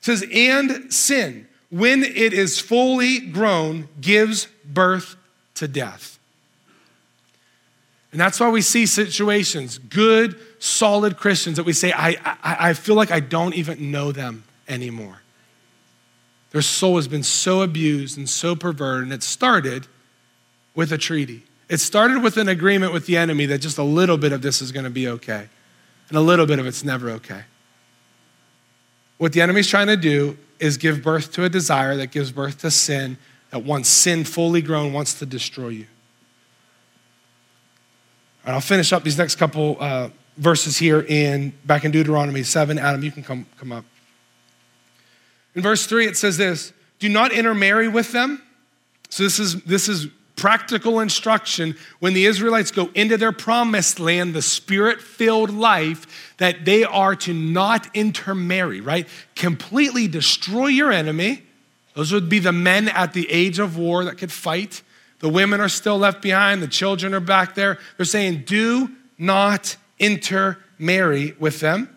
says, 0.00 0.24
and 0.32 0.92
sin 0.92 1.46
when 1.70 2.02
it 2.02 2.32
is 2.32 2.58
fully 2.58 3.20
grown, 3.20 3.88
gives 4.00 4.46
birth 4.64 5.16
to 5.54 5.68
death. 5.68 6.18
And 8.12 8.20
that's 8.20 8.40
why 8.40 8.50
we 8.50 8.60
see 8.60 8.86
situations, 8.86 9.78
good, 9.78 10.38
solid 10.58 11.16
Christians, 11.16 11.56
that 11.56 11.64
we 11.64 11.72
say, 11.72 11.92
I, 11.92 12.16
I, 12.42 12.70
I 12.70 12.72
feel 12.74 12.96
like 12.96 13.12
I 13.12 13.20
don't 13.20 13.54
even 13.54 13.92
know 13.92 14.10
them 14.10 14.42
anymore. 14.68 15.20
Their 16.50 16.62
soul 16.62 16.96
has 16.96 17.06
been 17.06 17.22
so 17.22 17.62
abused 17.62 18.18
and 18.18 18.28
so 18.28 18.56
perverted, 18.56 19.04
and 19.04 19.12
it 19.12 19.22
started 19.22 19.86
with 20.74 20.90
a 20.90 20.98
treaty. 20.98 21.44
It 21.68 21.78
started 21.78 22.20
with 22.20 22.36
an 22.36 22.48
agreement 22.48 22.92
with 22.92 23.06
the 23.06 23.16
enemy 23.16 23.46
that 23.46 23.58
just 23.58 23.78
a 23.78 23.84
little 23.84 24.18
bit 24.18 24.32
of 24.32 24.42
this 24.42 24.60
is 24.60 24.72
going 24.72 24.84
to 24.84 24.90
be 24.90 25.06
okay, 25.06 25.48
and 26.08 26.18
a 26.18 26.20
little 26.20 26.46
bit 26.46 26.58
of 26.58 26.66
it's 26.66 26.82
never 26.82 27.10
okay. 27.10 27.42
What 29.18 29.32
the 29.32 29.40
enemy's 29.40 29.68
trying 29.68 29.86
to 29.86 29.96
do 29.96 30.36
is 30.60 30.76
give 30.76 31.02
birth 31.02 31.32
to 31.32 31.44
a 31.44 31.48
desire 31.48 31.96
that 31.96 32.10
gives 32.10 32.30
birth 32.30 32.58
to 32.58 32.70
sin, 32.70 33.16
that 33.50 33.64
once 33.64 33.88
sin 33.88 34.24
fully 34.24 34.62
grown 34.62 34.92
wants 34.92 35.18
to 35.18 35.26
destroy 35.26 35.68
you. 35.68 35.86
And 38.44 38.54
I'll 38.54 38.60
finish 38.60 38.92
up 38.92 39.02
these 39.02 39.18
next 39.18 39.36
couple 39.36 39.76
uh, 39.80 40.08
verses 40.36 40.78
here 40.78 41.00
in 41.00 41.52
back 41.64 41.84
in 41.84 41.90
Deuteronomy 41.90 42.42
7. 42.42 42.78
Adam, 42.78 43.02
you 43.02 43.10
can 43.10 43.22
come, 43.22 43.46
come 43.58 43.72
up. 43.72 43.84
In 45.54 45.62
verse 45.62 45.86
3, 45.86 46.06
it 46.06 46.16
says 46.16 46.36
this 46.36 46.72
do 46.98 47.08
not 47.08 47.32
intermarry 47.32 47.88
with 47.88 48.12
them. 48.12 48.42
So 49.08 49.24
this 49.24 49.38
is 49.40 49.62
this 49.62 49.88
is 49.88 50.06
practical 50.40 51.00
instruction 51.00 51.76
when 51.98 52.14
the 52.14 52.24
Israelites 52.24 52.70
go 52.70 52.88
into 52.94 53.18
their 53.18 53.30
promised 53.30 54.00
land, 54.00 54.32
the 54.32 54.40
spirit 54.40 55.02
filled 55.02 55.50
life, 55.50 56.34
that 56.38 56.64
they 56.64 56.82
are 56.82 57.14
to 57.14 57.34
not 57.34 57.94
intermarry, 57.94 58.80
right? 58.80 59.06
Completely 59.36 60.08
destroy 60.08 60.68
your 60.68 60.90
enemy. 60.90 61.42
Those 61.92 62.10
would 62.10 62.30
be 62.30 62.38
the 62.38 62.52
men 62.52 62.88
at 62.88 63.12
the 63.12 63.30
age 63.30 63.58
of 63.58 63.76
war 63.76 64.02
that 64.06 64.16
could 64.16 64.32
fight. 64.32 64.80
The 65.18 65.28
women 65.28 65.60
are 65.60 65.68
still 65.68 65.98
left 65.98 66.22
behind, 66.22 66.62
the 66.62 66.68
children 66.68 67.12
are 67.12 67.20
back 67.20 67.54
there. 67.54 67.78
They're 67.98 68.06
saying, 68.06 68.44
do 68.46 68.90
not 69.18 69.76
intermarry 69.98 71.34
with 71.38 71.60
them. 71.60 71.94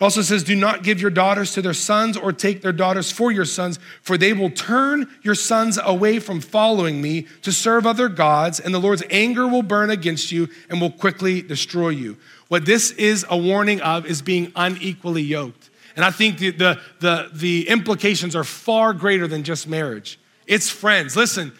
Also 0.00 0.22
says, 0.22 0.42
Do 0.42 0.56
not 0.56 0.82
give 0.82 1.00
your 1.00 1.10
daughters 1.10 1.52
to 1.52 1.62
their 1.62 1.74
sons 1.74 2.16
or 2.16 2.32
take 2.32 2.62
their 2.62 2.72
daughters 2.72 3.12
for 3.12 3.30
your 3.30 3.44
sons, 3.44 3.78
for 4.00 4.16
they 4.16 4.32
will 4.32 4.50
turn 4.50 5.08
your 5.22 5.34
sons 5.34 5.78
away 5.82 6.18
from 6.18 6.40
following 6.40 7.02
me 7.02 7.26
to 7.42 7.52
serve 7.52 7.86
other 7.86 8.08
gods, 8.08 8.58
and 8.58 8.72
the 8.72 8.78
Lord's 8.78 9.02
anger 9.10 9.46
will 9.46 9.62
burn 9.62 9.90
against 9.90 10.32
you 10.32 10.48
and 10.70 10.80
will 10.80 10.90
quickly 10.90 11.42
destroy 11.42 11.90
you. 11.90 12.16
What 12.48 12.64
this 12.64 12.92
is 12.92 13.26
a 13.28 13.36
warning 13.36 13.80
of 13.82 14.06
is 14.06 14.22
being 14.22 14.52
unequally 14.56 15.22
yoked. 15.22 15.68
And 15.96 16.04
I 16.04 16.10
think 16.10 16.38
the, 16.38 16.50
the, 16.50 16.80
the, 17.00 17.30
the 17.32 17.68
implications 17.68 18.34
are 18.34 18.44
far 18.44 18.94
greater 18.94 19.26
than 19.26 19.42
just 19.42 19.68
marriage. 19.68 20.18
It's 20.46 20.70
friends. 20.70 21.14
Listen, 21.14 21.52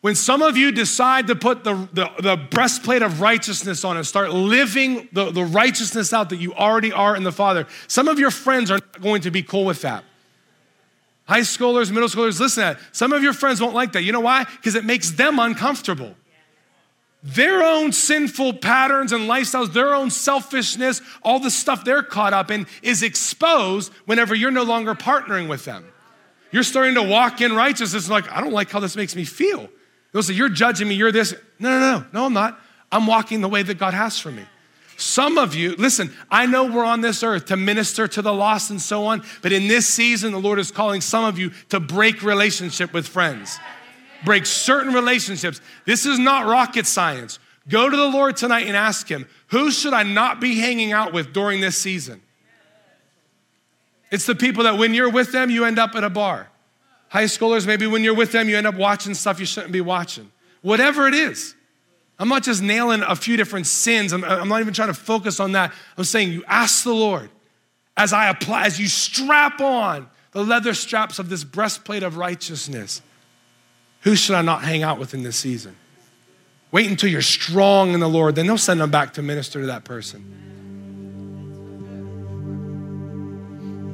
when 0.00 0.14
some 0.14 0.42
of 0.42 0.56
you 0.56 0.70
decide 0.70 1.26
to 1.26 1.34
put 1.34 1.64
the, 1.64 1.74
the, 1.92 2.10
the, 2.20 2.36
breastplate 2.36 3.02
of 3.02 3.20
righteousness 3.20 3.84
on 3.84 3.96
and 3.96 4.06
start 4.06 4.32
living 4.32 5.08
the, 5.12 5.32
the 5.32 5.44
righteousness 5.44 6.12
out 6.12 6.30
that 6.30 6.36
you 6.36 6.54
already 6.54 6.92
are 6.92 7.16
in 7.16 7.24
the 7.24 7.32
Father, 7.32 7.66
some 7.88 8.06
of 8.06 8.18
your 8.18 8.30
friends 8.30 8.70
are 8.70 8.76
not 8.76 9.00
going 9.00 9.22
to 9.22 9.30
be 9.30 9.42
cool 9.42 9.64
with 9.64 9.82
that. 9.82 10.04
High 11.24 11.40
schoolers, 11.40 11.90
middle 11.90 12.08
schoolers, 12.08 12.38
listen 12.38 12.62
to 12.62 12.74
that. 12.74 12.80
Some 12.92 13.12
of 13.12 13.22
your 13.22 13.32
friends 13.32 13.60
won't 13.60 13.74
like 13.74 13.92
that. 13.92 14.02
You 14.02 14.12
know 14.12 14.20
why? 14.20 14.44
Because 14.44 14.76
it 14.76 14.84
makes 14.84 15.10
them 15.10 15.38
uncomfortable. 15.38 16.14
their 17.22 17.64
own 17.64 17.90
sinful 17.90 18.54
patterns 18.54 19.10
and 19.10 19.28
lifestyles, 19.28 19.72
their 19.72 19.92
own 19.94 20.10
selfishness, 20.10 21.02
all 21.24 21.40
the 21.40 21.50
stuff 21.50 21.84
they're 21.84 22.04
caught 22.04 22.32
up 22.32 22.52
in 22.52 22.66
is 22.82 23.02
exposed 23.02 23.92
whenever 24.06 24.34
you're 24.34 24.52
no 24.52 24.62
longer 24.62 24.94
partnering 24.94 25.48
with 25.48 25.64
them. 25.64 25.84
You're 26.52 26.62
starting 26.62 26.94
to 26.94 27.02
walk 27.02 27.40
in 27.40 27.54
righteousness, 27.54 28.08
like, 28.08 28.30
I 28.30 28.40
don't 28.40 28.52
like 28.52 28.70
how 28.70 28.78
this 28.78 28.94
makes 28.94 29.16
me 29.16 29.24
feel. 29.24 29.68
They'll 30.12 30.22
say, 30.22 30.34
You're 30.34 30.48
judging 30.48 30.88
me, 30.88 30.94
you're 30.94 31.12
this. 31.12 31.34
No, 31.58 31.70
no, 31.70 31.98
no, 31.98 32.06
no, 32.12 32.24
I'm 32.26 32.32
not. 32.32 32.60
I'm 32.90 33.06
walking 33.06 33.40
the 33.40 33.48
way 33.48 33.62
that 33.62 33.78
God 33.78 33.94
has 33.94 34.18
for 34.18 34.30
me. 34.30 34.44
Some 34.96 35.38
of 35.38 35.54
you, 35.54 35.76
listen, 35.76 36.12
I 36.28 36.46
know 36.46 36.64
we're 36.64 36.84
on 36.84 37.02
this 37.02 37.22
earth 37.22 37.46
to 37.46 37.56
minister 37.56 38.08
to 38.08 38.20
the 38.20 38.32
lost 38.32 38.70
and 38.70 38.80
so 38.80 39.06
on, 39.06 39.22
but 39.42 39.52
in 39.52 39.68
this 39.68 39.86
season, 39.86 40.32
the 40.32 40.40
Lord 40.40 40.58
is 40.58 40.72
calling 40.72 41.00
some 41.00 41.24
of 41.24 41.38
you 41.38 41.52
to 41.68 41.78
break 41.78 42.22
relationship 42.24 42.92
with 42.92 43.06
friends, 43.06 43.60
break 44.24 44.44
certain 44.44 44.92
relationships. 44.92 45.60
This 45.84 46.04
is 46.04 46.18
not 46.18 46.46
rocket 46.46 46.84
science. 46.84 47.38
Go 47.68 47.88
to 47.88 47.96
the 47.96 48.08
Lord 48.08 48.36
tonight 48.36 48.66
and 48.66 48.76
ask 48.76 49.08
Him, 49.08 49.28
who 49.48 49.70
should 49.70 49.92
I 49.92 50.02
not 50.02 50.40
be 50.40 50.58
hanging 50.58 50.90
out 50.90 51.12
with 51.12 51.32
during 51.32 51.60
this 51.60 51.76
season? 51.76 52.20
It's 54.10 54.26
the 54.26 54.34
people 54.34 54.64
that 54.64 54.78
when 54.78 54.94
you're 54.94 55.10
with 55.10 55.30
them, 55.30 55.48
you 55.48 55.64
end 55.64 55.78
up 55.78 55.94
at 55.94 56.02
a 56.02 56.10
bar. 56.10 56.48
High 57.08 57.24
schoolers, 57.24 57.66
maybe 57.66 57.86
when 57.86 58.04
you're 58.04 58.14
with 58.14 58.32
them, 58.32 58.48
you 58.48 58.56
end 58.56 58.66
up 58.66 58.74
watching 58.74 59.14
stuff 59.14 59.40
you 59.40 59.46
shouldn't 59.46 59.72
be 59.72 59.80
watching. 59.80 60.30
Whatever 60.62 61.08
it 61.08 61.14
is. 61.14 61.54
I'm 62.18 62.28
not 62.28 62.42
just 62.42 62.62
nailing 62.62 63.02
a 63.02 63.14
few 63.14 63.36
different 63.36 63.66
sins. 63.66 64.12
I'm, 64.12 64.24
I'm, 64.24 64.48
not 64.48 64.60
even 64.60 64.74
trying 64.74 64.88
to 64.88 64.94
focus 64.94 65.38
on 65.38 65.52
that. 65.52 65.72
I'm 65.96 66.04
saying 66.04 66.32
you 66.32 66.44
ask 66.46 66.82
the 66.84 66.94
Lord 66.94 67.30
as 67.96 68.12
I 68.12 68.28
apply, 68.28 68.66
as 68.66 68.78
you 68.78 68.88
strap 68.88 69.60
on 69.60 70.08
the 70.32 70.44
leather 70.44 70.74
straps 70.74 71.18
of 71.18 71.28
this 71.28 71.44
breastplate 71.44 72.02
of 72.02 72.16
righteousness. 72.16 73.02
Who 74.02 74.16
should 74.16 74.34
I 74.34 74.42
not 74.42 74.62
hang 74.62 74.82
out 74.82 74.98
with 74.98 75.14
in 75.14 75.22
this 75.22 75.36
season? 75.36 75.76
Wait 76.70 76.88
until 76.90 77.10
you're 77.10 77.22
strong 77.22 77.94
in 77.94 78.00
the 78.00 78.08
Lord, 78.08 78.34
then 78.34 78.46
they'll 78.46 78.58
send 78.58 78.80
them 78.80 78.90
back 78.90 79.14
to 79.14 79.22
minister 79.22 79.60
to 79.60 79.66
that 79.66 79.84
person. 79.84 80.44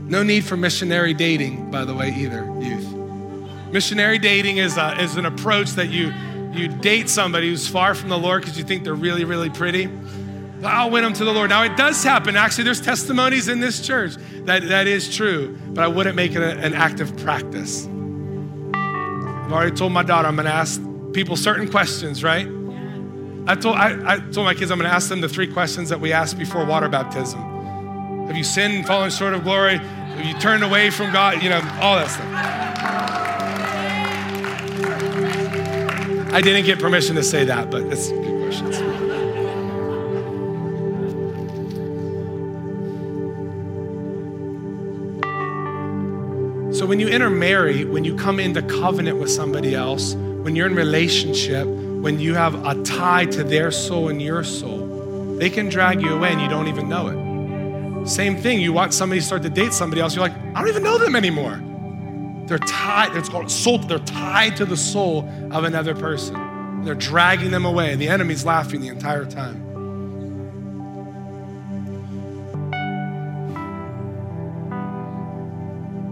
No 0.09 0.23
need 0.23 0.45
for 0.45 0.57
missionary 0.57 1.15
dating, 1.15 1.71
by 1.71 1.85
the 1.85 1.95
way, 1.95 2.15
either, 2.17 2.45
youth. 2.61 2.94
Missionary 3.75 4.19
dating 4.21 4.59
is, 4.59 4.77
a, 4.77 5.03
is 5.03 5.17
an 5.17 5.27
approach 5.27 5.73
that 5.73 5.89
you 5.89 6.13
you 6.53 6.69
date 6.69 7.09
somebody 7.09 7.49
who's 7.49 7.67
far 7.67 7.97
from 7.97 8.09
the 8.09 8.17
Lord 8.17 8.43
because 8.43 8.57
you 8.57 8.63
think 8.63 8.85
they're 8.85 8.95
really, 8.95 9.25
really 9.25 9.51
pretty. 9.51 9.91
I'll 10.63 10.91
win 10.91 11.03
them 11.03 11.13
to 11.15 11.25
the 11.25 11.33
Lord. 11.33 11.51
Now, 11.51 11.65
it 11.65 11.77
does 11.77 12.05
happen. 12.05 12.37
Actually, 12.37 12.63
there's 12.63 12.81
testimonies 12.81 13.49
in 13.49 13.59
this 13.59 13.85
church 13.85 14.15
that 14.45 14.69
that 14.69 14.87
is 14.87 15.13
true, 15.13 15.59
but 15.71 15.83
I 15.83 15.89
wouldn't 15.89 16.15
make 16.15 16.37
it 16.37 16.41
a, 16.41 16.57
an 16.57 16.73
active 16.73 17.17
practice. 17.17 17.87
I've 17.87 19.53
already 19.53 19.75
told 19.75 19.91
my 19.91 20.05
daughter 20.05 20.29
I'm 20.29 20.37
going 20.37 20.47
to 20.47 20.55
ask 20.55 20.81
people 21.13 21.35
certain 21.35 21.69
questions, 21.69 22.23
right? 22.23 22.47
I 23.49 23.57
told, 23.57 23.75
I, 23.75 24.15
I 24.15 24.19
told 24.21 24.47
my 24.47 24.55
kids 24.55 24.71
I'm 24.71 24.79
going 24.79 24.89
to 24.89 24.95
ask 24.95 25.09
them 25.09 25.21
the 25.21 25.29
three 25.29 25.53
questions 25.53 25.89
that 25.89 25.99
we 25.99 26.13
ask 26.13 26.39
before 26.39 26.65
water 26.65 26.89
baptism. 26.89 27.41
Have 28.29 28.37
you 28.37 28.45
sinned 28.45 28.75
and 28.75 28.87
fallen 28.87 29.11
short 29.11 29.35
of 29.35 29.43
glory? 29.43 29.79
Have 29.79 30.25
you 30.25 30.35
turned 30.35 30.63
away 30.63 30.91
from 30.91 31.13
God? 31.13 31.43
You 31.43 31.51
know, 31.51 31.61
all 31.83 31.97
that 31.97 32.09
stuff. 32.09 33.14
I 36.35 36.41
didn't 36.41 36.65
get 36.65 36.81
permission 36.81 37.15
to 37.15 37.23
say 37.23 37.45
that, 37.45 37.71
but 37.71 37.83
it's 37.83 38.09
good 38.11 38.43
questions. 38.43 38.77
So 46.77 46.87
when 46.87 46.99
you 46.99 47.07
intermarry, 47.07 47.85
when 47.85 48.03
you 48.03 48.17
come 48.17 48.41
into 48.41 48.63
covenant 48.63 49.19
with 49.19 49.31
somebody 49.31 49.77
else, 49.77 50.15
when 50.15 50.57
you're 50.57 50.67
in 50.67 50.75
relationship, 50.75 51.69
when 51.69 52.19
you 52.19 52.35
have 52.35 52.67
a 52.67 52.83
tie 52.83 53.27
to 53.27 53.45
their 53.45 53.71
soul 53.71 54.09
and 54.09 54.21
your 54.21 54.43
soul, 54.43 55.37
they 55.39 55.49
can 55.49 55.69
drag 55.69 56.03
you 56.03 56.15
away 56.15 56.33
and 56.33 56.41
you 56.41 56.49
don't 56.49 56.67
even 56.67 56.89
know 56.89 57.11
it. 57.11 58.09
Same 58.09 58.37
thing, 58.37 58.61
you 58.61 58.73
watch 58.73 58.91
somebody 58.91 59.21
start 59.21 59.45
to 59.45 59.51
date 59.51 59.73
somebody 59.73 60.03
else, 60.03 60.17
you're 60.17 60.25
like, 60.25 60.37
I 60.37 60.63
don't 60.63 60.69
even 60.69 60.83
know 60.83 60.99
them 60.99 61.15
anymore. 61.15 61.63
They're 62.47 62.59
tied, 62.59 63.17
it's 63.17 63.29
called 63.29 63.51
soul, 63.51 63.79
they're 63.79 63.99
tied 64.01 64.57
to 64.59 64.65
the 64.65 64.77
soul 64.77 65.29
of 65.51 65.65
another 65.65 65.95
person. 65.95 66.83
They're 66.85 66.95
dragging 66.95 67.51
them 67.51 67.65
away, 67.65 67.97
the 67.97 68.09
enemy's 68.09 68.45
laughing 68.45 68.81
the 68.81 68.89
entire 68.89 69.25
time. 69.25 69.65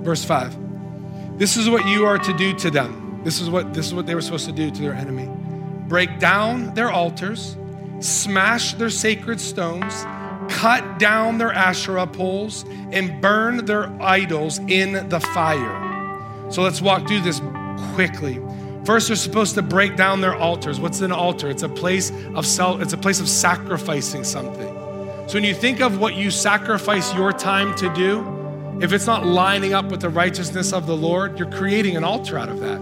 Verse 0.03 0.25
5. 0.25 1.39
This 1.39 1.57
is 1.57 1.69
what 1.69 1.87
you 1.87 2.07
are 2.07 2.19
to 2.19 2.33
do 2.37 2.55
to 2.55 2.71
them. 2.71 3.21
This 3.25 3.41
is 3.41 3.49
what 3.49 3.73
this 3.73 3.87
is 3.87 3.95
what 3.95 4.07
they 4.07 4.15
were 4.15 4.21
supposed 4.21 4.47
to 4.47 4.53
do 4.53 4.71
to 4.71 4.83
their 4.83 4.95
enemy. 4.95 5.29
Break 5.87 6.19
down 6.19 6.75
their 6.75 6.91
altars, 6.91 7.57
smash 8.01 8.75
their 8.75 8.91
sacred 8.91 9.41
stones, 9.41 10.05
cut 10.49 10.99
down 10.99 11.39
their 11.39 11.53
Asherah 11.53 12.07
poles, 12.07 12.65
and 12.91 13.21
burn 13.21 13.65
their 13.65 13.91
idols 14.03 14.59
in 14.69 15.09
the 15.09 15.21
fire. 15.21 15.82
So 16.53 16.61
let's 16.61 16.83
walk 16.83 17.09
through 17.09 17.23
this 17.23 17.41
quickly. 17.95 18.39
First, 18.85 19.09
they're 19.09 19.17
supposed 19.17 19.55
to 19.55 19.63
break 19.63 19.97
down 19.97 20.21
their 20.21 20.35
altars. 20.35 20.79
What's 20.79 21.01
an 21.01 21.11
altar? 21.11 21.49
It's 21.49 21.63
a 21.63 21.69
place 21.69 22.13
of 22.35 22.47
self, 22.47 22.83
it's 22.83 22.93
a 22.93 22.99
place 22.99 23.21
of 23.21 23.29
sacrificing 23.29 24.23
something. 24.23 24.69
So 25.29 25.35
when 25.35 25.45
you 25.45 25.55
think 25.55 25.81
of 25.81 25.99
what 25.99 26.15
you 26.15 26.31
sacrifice 26.31 27.15
your 27.15 27.33
time 27.33 27.75
to 27.77 27.93
do, 27.95 28.79
if 28.83 28.93
it's 28.93 29.07
not 29.07 29.25
lining 29.25 29.73
up 29.73 29.87
with 29.87 30.03
the 30.03 30.11
righteousness 30.11 30.75
of 30.75 30.87
the 30.87 30.97
Lord, 30.97 31.39
you're 31.39 31.51
creating 31.51 31.97
an 31.97 32.05
altar 32.05 32.39
out 32.39 32.51
of 32.51 32.61
that. 32.61 32.81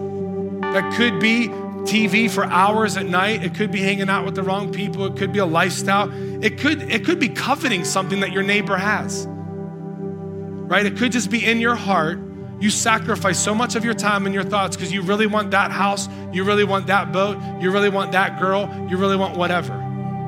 That 0.72 0.92
could 0.96 1.20
be 1.20 1.46
TV 1.85 2.28
for 2.28 2.44
hours 2.46 2.96
at 2.96 3.06
night. 3.06 3.44
It 3.44 3.54
could 3.54 3.70
be 3.70 3.83
hanging 3.83 4.09
out 4.09 4.24
with 4.24 4.35
the 4.35 4.42
wrong 4.42 4.72
people. 4.72 5.06
It 5.06 5.16
could 5.16 5.33
be 5.33 5.38
a 5.38 5.46
lifestyle. 5.46 6.11
It 6.42 6.59
could, 6.59 6.90
it 6.90 7.04
could 7.04 7.20
be 7.20 7.28
coveting 7.28 7.85
something 7.85 8.18
that 8.20 8.33
your 8.33 8.42
neighbor 8.42 8.76
has. 8.76 9.26
Right? 9.28 10.87
It 10.87 10.96
could 10.96 11.12
just 11.12 11.30
be 11.30 11.44
in 11.44 11.61
your 11.61 11.76
heart 11.76 12.18
you 12.60 12.70
sacrifice 12.70 13.38
so 13.38 13.54
much 13.54 13.74
of 13.74 13.84
your 13.84 13.94
time 13.94 14.26
and 14.26 14.34
your 14.34 14.44
thoughts 14.44 14.76
because 14.76 14.92
you 14.92 15.02
really 15.02 15.26
want 15.26 15.50
that 15.52 15.70
house, 15.70 16.08
you 16.32 16.44
really 16.44 16.64
want 16.64 16.86
that 16.88 17.12
boat, 17.12 17.38
you 17.60 17.70
really 17.70 17.88
want 17.88 18.12
that 18.12 18.38
girl, 18.38 18.68
you 18.88 18.96
really 18.96 19.16
want 19.16 19.36
whatever. 19.36 19.76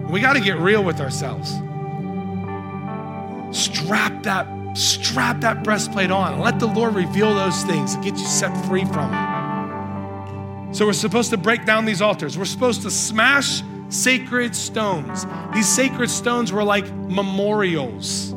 We 0.08 0.20
got 0.20 0.32
to 0.32 0.40
get 0.40 0.58
real 0.58 0.82
with 0.82 1.00
ourselves. 1.00 1.50
Strap 3.56 4.22
that 4.22 4.46
strap 4.74 5.40
that 5.40 5.62
breastplate 5.62 6.10
on. 6.10 6.40
Let 6.40 6.58
the 6.58 6.66
Lord 6.66 6.94
reveal 6.94 7.34
those 7.34 7.62
things 7.64 7.94
and 7.94 8.02
get 8.02 8.14
you 8.14 8.24
set 8.24 8.56
free 8.66 8.84
from 8.86 9.10
them. 9.10 10.74
So 10.74 10.86
we're 10.86 10.94
supposed 10.94 11.28
to 11.30 11.36
break 11.36 11.66
down 11.66 11.84
these 11.84 12.00
altars. 12.00 12.38
We're 12.38 12.46
supposed 12.46 12.80
to 12.82 12.90
smash 12.90 13.62
sacred 13.90 14.56
stones. 14.56 15.26
These 15.52 15.68
sacred 15.68 16.08
stones 16.08 16.50
were 16.50 16.64
like 16.64 16.90
memorials. 16.90 18.34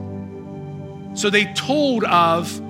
So 1.14 1.30
they 1.30 1.46
told 1.54 2.04
of 2.04 2.62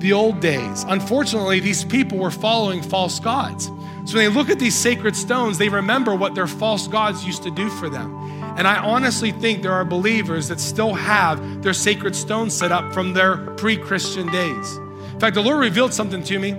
the 0.00 0.12
old 0.12 0.40
days. 0.40 0.84
Unfortunately, 0.88 1.60
these 1.60 1.84
people 1.84 2.18
were 2.18 2.30
following 2.30 2.82
false 2.82 3.20
gods. 3.20 3.66
So 4.06 4.16
when 4.16 4.26
they 4.26 4.28
look 4.28 4.50
at 4.50 4.58
these 4.58 4.74
sacred 4.74 5.14
stones, 5.14 5.58
they 5.58 5.68
remember 5.68 6.14
what 6.14 6.34
their 6.34 6.46
false 6.46 6.88
gods 6.88 7.24
used 7.24 7.42
to 7.44 7.50
do 7.50 7.68
for 7.68 7.88
them. 7.88 8.14
And 8.56 8.66
I 8.66 8.78
honestly 8.78 9.30
think 9.30 9.62
there 9.62 9.72
are 9.72 9.84
believers 9.84 10.48
that 10.48 10.58
still 10.58 10.94
have 10.94 11.62
their 11.62 11.74
sacred 11.74 12.16
stones 12.16 12.54
set 12.54 12.72
up 12.72 12.92
from 12.92 13.12
their 13.12 13.36
pre 13.56 13.76
Christian 13.76 14.26
days. 14.32 14.76
In 15.12 15.20
fact, 15.20 15.34
the 15.34 15.42
Lord 15.42 15.60
revealed 15.60 15.94
something 15.94 16.22
to 16.24 16.38
me 16.38 16.56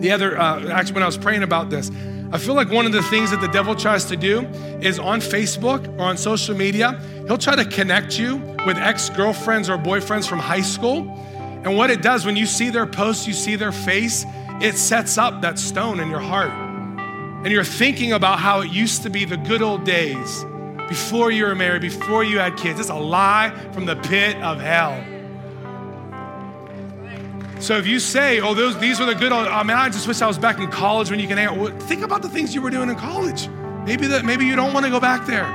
the 0.00 0.12
other, 0.12 0.38
uh, 0.38 0.68
actually, 0.68 0.94
when 0.94 1.02
I 1.02 1.06
was 1.06 1.18
praying 1.18 1.42
about 1.42 1.70
this. 1.70 1.90
I 2.30 2.38
feel 2.38 2.54
like 2.54 2.70
one 2.70 2.86
of 2.86 2.92
the 2.92 3.02
things 3.02 3.30
that 3.30 3.40
the 3.40 3.48
devil 3.48 3.74
tries 3.74 4.04
to 4.06 4.16
do 4.16 4.40
is 4.80 4.98
on 4.98 5.20
Facebook 5.20 5.88
or 5.98 6.02
on 6.02 6.16
social 6.16 6.54
media, 6.54 7.00
he'll 7.26 7.38
try 7.38 7.56
to 7.56 7.64
connect 7.64 8.18
you 8.18 8.36
with 8.66 8.76
ex 8.76 9.08
girlfriends 9.10 9.70
or 9.70 9.78
boyfriends 9.78 10.28
from 10.28 10.38
high 10.38 10.60
school 10.60 11.04
and 11.64 11.76
what 11.76 11.90
it 11.90 12.02
does, 12.02 12.24
when 12.24 12.36
you 12.36 12.46
see 12.46 12.70
their 12.70 12.86
posts, 12.86 13.26
you 13.26 13.32
see 13.32 13.56
their 13.56 13.72
face, 13.72 14.24
it 14.60 14.76
sets 14.76 15.18
up 15.18 15.42
that 15.42 15.58
stone 15.58 16.00
in 16.00 16.08
your 16.08 16.20
heart. 16.20 16.50
And 16.50 17.48
you're 17.48 17.64
thinking 17.64 18.12
about 18.12 18.38
how 18.38 18.60
it 18.60 18.70
used 18.70 19.02
to 19.04 19.10
be 19.10 19.24
the 19.24 19.36
good 19.36 19.62
old 19.62 19.84
days 19.84 20.44
before 20.88 21.30
you 21.30 21.44
were 21.44 21.54
married, 21.54 21.82
before 21.82 22.24
you 22.24 22.38
had 22.38 22.56
kids. 22.56 22.80
It's 22.80 22.88
a 22.88 22.94
lie 22.94 23.50
from 23.72 23.86
the 23.86 23.96
pit 23.96 24.36
of 24.36 24.60
hell. 24.60 25.04
So 27.60 27.76
if 27.76 27.86
you 27.86 27.98
say, 27.98 28.40
oh, 28.40 28.54
those, 28.54 28.78
these 28.78 29.00
were 29.00 29.06
the 29.06 29.14
good 29.14 29.32
old, 29.32 29.48
I 29.48 29.62
mean, 29.64 29.76
I 29.76 29.88
just 29.88 30.06
wish 30.06 30.22
I 30.22 30.26
was 30.26 30.38
back 30.38 30.58
in 30.58 30.70
college 30.70 31.10
when 31.10 31.18
you 31.18 31.26
can 31.26 31.80
think 31.80 32.02
about 32.02 32.22
the 32.22 32.28
things 32.28 32.54
you 32.54 32.62
were 32.62 32.70
doing 32.70 32.88
in 32.88 32.96
college. 32.96 33.48
Maybe 33.84 34.06
that 34.08 34.24
maybe 34.24 34.44
you 34.46 34.54
don't 34.54 34.72
want 34.72 34.86
to 34.86 34.90
go 34.90 35.00
back 35.00 35.26
there. 35.26 35.46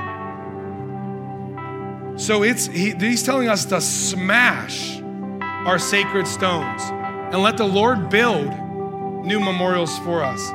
So 2.18 2.42
it's 2.42 2.66
he, 2.66 2.92
he's 2.92 3.22
telling 3.22 3.48
us 3.48 3.64
to 3.66 3.80
smash 3.80 5.00
our 5.66 5.78
sacred 5.78 6.26
stones 6.26 6.82
and 7.32 7.42
let 7.42 7.56
the 7.56 7.66
Lord 7.66 8.10
build 8.10 8.46
new 9.24 9.40
memorials 9.40 9.98
for 10.00 10.22
us. 10.22 10.50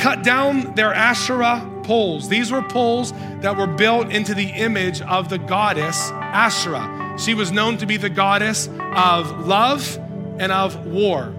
Cut 0.00 0.22
down 0.22 0.74
their 0.74 0.94
Asherah 0.94 1.68
poles. 1.82 2.28
These 2.28 2.52
were 2.52 2.62
poles 2.62 3.12
that 3.40 3.56
were 3.56 3.66
built 3.66 4.10
into 4.10 4.34
the 4.34 4.48
image 4.48 5.00
of 5.02 5.28
the 5.28 5.38
goddess 5.38 6.10
Asherah. 6.12 7.16
She 7.18 7.34
was 7.34 7.50
known 7.50 7.78
to 7.78 7.86
be 7.86 7.96
the 7.96 8.08
goddess 8.08 8.68
of 8.94 9.46
love 9.46 9.98
and 10.38 10.52
of 10.52 10.86
war. 10.86 11.34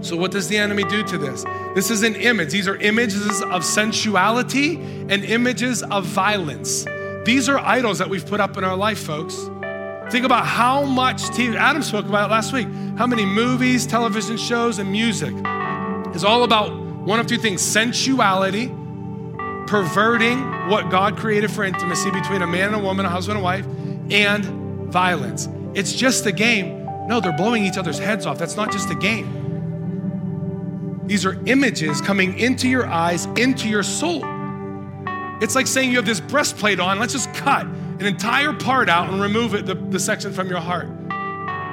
So, 0.00 0.16
what 0.16 0.30
does 0.30 0.48
the 0.48 0.58
enemy 0.58 0.84
do 0.84 1.02
to 1.04 1.18
this? 1.18 1.44
This 1.74 1.90
is 1.90 2.02
an 2.02 2.14
image. 2.16 2.50
These 2.50 2.68
are 2.68 2.76
images 2.76 3.42
of 3.42 3.64
sensuality 3.64 4.76
and 4.76 5.24
images 5.24 5.82
of 5.82 6.04
violence. 6.04 6.86
These 7.24 7.48
are 7.48 7.58
idols 7.58 7.98
that 7.98 8.08
we've 8.08 8.26
put 8.26 8.40
up 8.40 8.56
in 8.56 8.64
our 8.64 8.76
life, 8.76 8.98
folks. 8.98 9.36
Think 10.10 10.24
about 10.24 10.46
how 10.46 10.84
much 10.84 11.22
TV, 11.22 11.56
Adam 11.56 11.82
spoke 11.82 12.06
about 12.06 12.30
last 12.30 12.52
week, 12.52 12.68
how 12.96 13.08
many 13.08 13.26
movies, 13.26 13.86
television 13.86 14.36
shows, 14.36 14.78
and 14.78 14.90
music 14.90 15.34
is 16.14 16.22
all 16.22 16.44
about 16.44 16.72
one 17.00 17.18
of 17.18 17.26
two 17.26 17.38
things 17.38 17.60
sensuality, 17.60 18.68
perverting 19.66 20.68
what 20.68 20.90
God 20.90 21.16
created 21.16 21.50
for 21.50 21.64
intimacy 21.64 22.12
between 22.12 22.42
a 22.42 22.46
man 22.46 22.68
and 22.68 22.76
a 22.76 22.78
woman, 22.78 23.04
a 23.04 23.08
husband 23.08 23.38
and 23.38 23.44
wife, 23.44 23.66
and 24.12 24.44
violence. 24.92 25.48
It's 25.74 25.92
just 25.92 26.24
a 26.26 26.32
game. 26.32 26.86
No, 27.08 27.20
they're 27.20 27.36
blowing 27.36 27.64
each 27.64 27.76
other's 27.76 27.98
heads 27.98 28.26
off. 28.26 28.38
That's 28.38 28.56
not 28.56 28.70
just 28.70 28.88
a 28.90 28.94
game. 28.94 29.42
These 31.06 31.26
are 31.26 31.42
images 31.46 32.00
coming 32.00 32.38
into 32.38 32.68
your 32.68 32.86
eyes, 32.86 33.26
into 33.36 33.68
your 33.68 33.82
soul. 33.82 34.22
It's 35.40 35.56
like 35.56 35.66
saying 35.66 35.90
you 35.90 35.96
have 35.96 36.06
this 36.06 36.20
breastplate 36.20 36.78
on, 36.78 37.00
let's 37.00 37.12
just 37.12 37.34
cut 37.34 37.66
an 37.98 38.06
entire 38.06 38.52
part 38.52 38.88
out 38.88 39.10
and 39.10 39.20
remove 39.20 39.54
it, 39.54 39.66
the, 39.66 39.74
the 39.74 39.98
section 39.98 40.32
from 40.32 40.48
your 40.48 40.60
heart. 40.60 40.88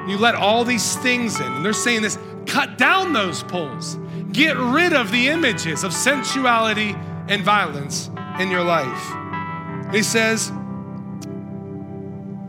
You 0.07 0.17
let 0.17 0.35
all 0.35 0.63
these 0.63 0.95
things 0.97 1.39
in. 1.39 1.45
And 1.45 1.65
they're 1.65 1.73
saying 1.73 2.01
this 2.01 2.17
cut 2.45 2.77
down 2.77 3.13
those 3.13 3.43
poles, 3.43 3.97
get 4.31 4.57
rid 4.57 4.93
of 4.93 5.11
the 5.11 5.27
images 5.29 5.83
of 5.83 5.93
sensuality 5.93 6.95
and 7.27 7.43
violence 7.43 8.09
in 8.39 8.49
your 8.49 8.63
life. 8.63 9.93
He 9.93 10.03
says, 10.03 10.51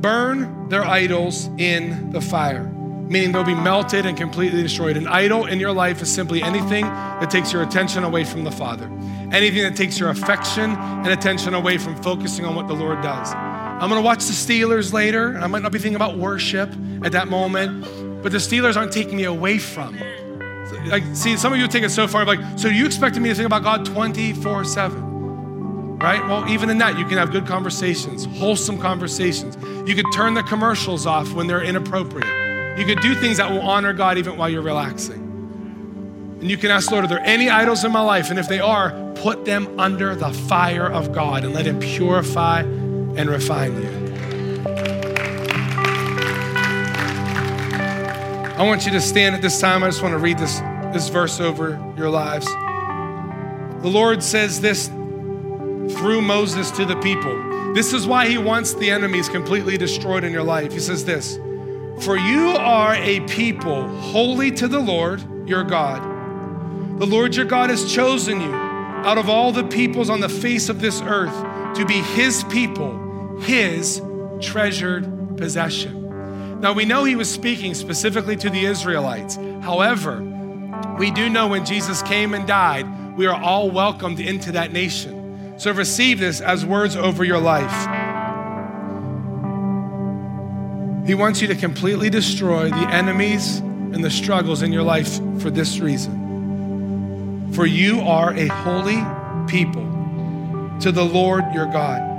burn 0.01 0.69
their 0.69 0.85
idols 0.85 1.49
in 1.59 2.11
the 2.11 2.21
fire 2.21 2.75
meaning 3.09 3.33
they'll 3.33 3.45
be 3.45 3.55
melted 3.55 4.07
and 4.07 4.17
completely 4.17 4.63
destroyed. 4.63 4.97
An 4.97 5.07
idol 5.07 5.47
in 5.47 5.61
your 5.61 5.73
life 5.73 6.01
is 6.01 6.13
simply 6.13 6.43
anything 6.43 6.85
that 6.85 7.31
takes 7.31 7.53
your 7.53 7.63
attention 7.63 8.05
away 8.05 8.25
from 8.25 8.45
the 8.45 8.51
Father, 8.51 8.87
anything 9.33 9.63
that 9.63 9.77
takes 9.77 9.99
your 9.99 10.11
affection 10.11 10.71
and 10.71 11.09
attention 11.09 11.55
away 11.55 11.79
from 11.79 12.01
focusing 12.03 12.45
on 12.45 12.55
what 12.55 12.67
the 12.67 12.75
Lord 12.75 13.03
does. 13.03 13.33
I'm 13.81 13.89
gonna 13.89 14.01
watch 14.01 14.25
the 14.25 14.33
Steelers 14.33 14.93
later. 14.93 15.39
I 15.39 15.47
might 15.47 15.63
not 15.63 15.73
be 15.73 15.79
thinking 15.79 15.97
about 15.97 16.17
worship 16.17 16.71
at 17.03 17.13
that 17.13 17.29
moment, 17.29 17.85
but 18.23 18.33
the 18.33 18.39
Steelers 18.39 18.77
aren't 18.77 18.93
taking 18.93 19.17
me 19.17 19.25
away 19.25 19.59
from. 19.59 19.99
Like, 20.87 21.05
see, 21.15 21.37
some 21.37 21.53
of 21.53 21.59
you 21.59 21.69
take 21.69 21.83
it 21.83 21.91
so 21.91 22.07
far, 22.07 22.25
like, 22.25 22.41
so 22.57 22.69
you 22.69 22.87
expected 22.87 23.21
me 23.21 23.29
to 23.29 23.35
think 23.35 23.47
about 23.47 23.63
God 23.63 23.85
24 23.87 24.65
7 24.65 25.15
right? 26.05 26.27
Well, 26.29 26.47
even 26.51 26.69
in 26.69 26.77
that, 26.79 26.99
you 26.99 27.07
can 27.07 27.17
have 27.17 27.33
good 27.33 27.47
conversations, 27.47 28.27
wholesome 28.39 28.79
conversations. 28.79 29.57
You 29.89 29.95
could 29.95 30.13
turn 30.13 30.35
the 30.35 30.43
commercials 30.43 31.07
off 31.07 31.33
when 31.33 31.47
they're 31.47 31.63
inappropriate. 31.63 32.79
You 32.79 32.85
could 32.85 33.01
do 33.01 33.15
things 33.15 33.39
that 33.39 33.51
will 33.51 33.63
honor 33.63 33.95
God 33.95 34.19
even 34.19 34.37
while 34.37 34.51
you're 34.51 34.61
relaxing. 34.61 35.23
And 36.41 36.51
you 36.51 36.59
can 36.59 36.71
ask, 36.71 36.91
Lord, 36.91 37.07
are 37.07 37.09
there 37.09 37.25
any 37.25 37.49
idols 37.49 37.85
in 37.85 37.93
my 37.93 38.03
life? 38.03 38.29
And 38.29 38.39
if 38.39 38.49
they 38.49 38.61
are, 38.61 38.91
put 39.15 39.47
them 39.47 39.81
under 39.81 40.15
the 40.15 40.31
fire 40.31 40.91
of 40.91 41.11
God 41.13 41.43
and 41.45 41.55
let 41.55 41.65
Him 41.65 41.81
purify 41.81 42.65
and 43.17 43.29
refine 43.29 43.81
you. 43.81 44.15
I 48.57 48.63
want 48.63 48.87
you 48.87 48.93
to 48.93 49.01
stand 49.01 49.35
at 49.35 49.43
this 49.43 49.61
time. 49.61 49.83
I 49.83 49.89
just 49.89 50.03
want 50.03 50.13
to 50.13 50.19
read 50.19 50.39
this, 50.39 50.61
this 50.93 51.09
verse 51.09 51.41
over 51.41 51.71
your 51.97 52.09
lives. 52.09 52.47
The 53.83 53.91
Lord 53.91 54.23
says 54.23 54.61
this 54.61 54.89
through 54.89 56.23
Moses 56.23 56.71
to 56.73 56.85
the 56.85 56.97
people. 56.97 57.73
This 57.75 57.93
is 57.93 58.07
why 58.07 58.29
He 58.29 58.39
wants 58.39 58.75
the 58.75 58.91
enemies 58.91 59.29
completely 59.29 59.77
destroyed 59.77 60.25
in 60.25 60.33
your 60.33 60.43
life. 60.43 60.73
He 60.73 60.81
says 60.81 61.05
this. 61.05 61.37
For 62.01 62.17
you 62.17 62.51
are 62.51 62.95
a 62.95 63.21
people 63.21 63.89
holy 63.99 64.51
to 64.53 64.69
the 64.69 64.81
Lord 64.81 65.23
your 65.49 65.65
God. 65.65 66.03
The 66.99 67.07
Lord 67.07 67.35
your 67.35 67.45
God 67.45 67.71
has 67.71 67.93
chosen 67.93 68.41
you 68.41 68.53
out 68.53 69.19
of 69.19 69.29
all 69.29 69.53
the 69.53 69.65
peoples 69.65 70.09
on 70.09 70.21
the 70.21 70.29
face 70.29 70.69
of 70.69 70.81
this 70.81 71.03
earth 71.03 71.35
to 71.77 71.85
be 71.85 72.01
his 72.01 72.45
people, 72.45 72.93
his 73.41 74.01
treasured 74.41 75.37
possession. 75.37 76.61
Now 76.61 76.73
we 76.73 76.85
know 76.85 77.05
he 77.05 77.17
was 77.17 77.31
speaking 77.31 77.75
specifically 77.75 78.37
to 78.37 78.51
the 78.51 78.65
Israelites. 78.65 79.37
However, 79.61 80.21
we 80.99 81.11
do 81.11 81.29
know 81.29 81.49
when 81.49 81.65
Jesus 81.65 82.03
came 82.03 82.35
and 82.35 82.47
died, 82.47 83.17
we 83.17 83.27
are 83.27 83.41
all 83.41 83.71
welcomed 83.71 84.21
into 84.21 84.53
that 84.53 84.73
nation. 84.73 85.55
So 85.59 85.73
receive 85.73 86.19
this 86.19 86.41
as 86.41 86.65
words 86.65 86.97
over 86.97 87.25
your 87.25 87.39
life. 87.39 87.71
He 91.07 91.15
wants 91.15 91.43
you 91.43 91.49
to 91.49 91.55
completely 91.55 92.11
destroy 92.11 92.71
the 92.71 92.89
enemies 92.89 93.59
and 93.59 94.03
the 94.03 94.11
struggles 94.11 94.63
in 94.63 94.73
your 94.73 94.83
life 94.83 95.17
for 95.41 95.51
this 95.51 95.79
reason. 95.79 97.53
For 97.53 97.67
you 97.67 98.01
are 98.01 98.33
a 98.35 98.47
holy 98.47 99.05
people 99.47 99.85
to 100.81 100.91
the 100.91 101.05
Lord 101.05 101.45
your 101.53 101.67
God. 101.67 102.14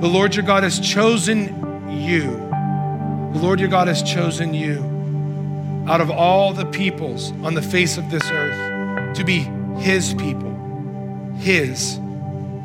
The 0.00 0.08
Lord 0.08 0.34
your 0.34 0.44
God 0.44 0.64
has 0.64 0.80
chosen 0.80 1.90
you. 1.90 2.22
The 3.32 3.38
Lord 3.40 3.60
your 3.60 3.68
God 3.68 3.88
has 3.88 4.02
chosen 4.02 4.52
you 4.52 4.78
out 5.88 6.00
of 6.00 6.10
all 6.10 6.52
the 6.52 6.66
peoples 6.66 7.32
on 7.42 7.54
the 7.54 7.62
face 7.62 7.96
of 7.96 8.10
this 8.10 8.22
earth 8.30 9.16
to 9.16 9.24
be 9.24 9.40
his 9.80 10.14
people, 10.14 10.52
his 11.36 12.00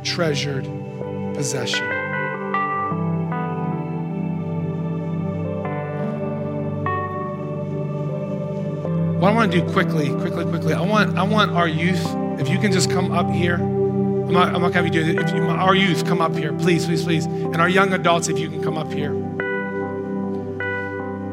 treasured 0.03 0.65
possession. 1.35 1.85
What 9.19 9.31
I 9.31 9.35
want 9.35 9.51
to 9.51 9.61
do 9.61 9.69
quickly, 9.71 10.09
quickly, 10.09 10.45
quickly, 10.45 10.73
I 10.73 10.81
want, 10.81 11.17
I 11.17 11.23
want 11.23 11.51
our 11.51 11.67
youth, 11.67 12.05
if 12.39 12.49
you 12.49 12.57
can 12.57 12.71
just 12.71 12.89
come 12.89 13.11
up 13.11 13.29
here. 13.29 13.78
I'm 14.29 14.35
not, 14.35 14.53
I'm 14.53 14.61
not 14.61 14.67
to 14.67 14.73
have 14.75 14.85
you 14.85 14.91
do 14.91 15.01
it. 15.01 15.17
If 15.17 15.35
you, 15.35 15.41
our 15.41 15.73
youth 15.73 16.05
come 16.05 16.21
up 16.21 16.35
here, 16.35 16.53
please, 16.53 16.85
please, 16.85 17.03
please. 17.03 17.25
And 17.25 17.55
our 17.55 17.67
young 17.67 17.93
adults, 17.93 18.27
if 18.27 18.37
you 18.37 18.47
can 18.47 18.61
come 18.61 18.77
up 18.77 18.93
here. 18.93 19.11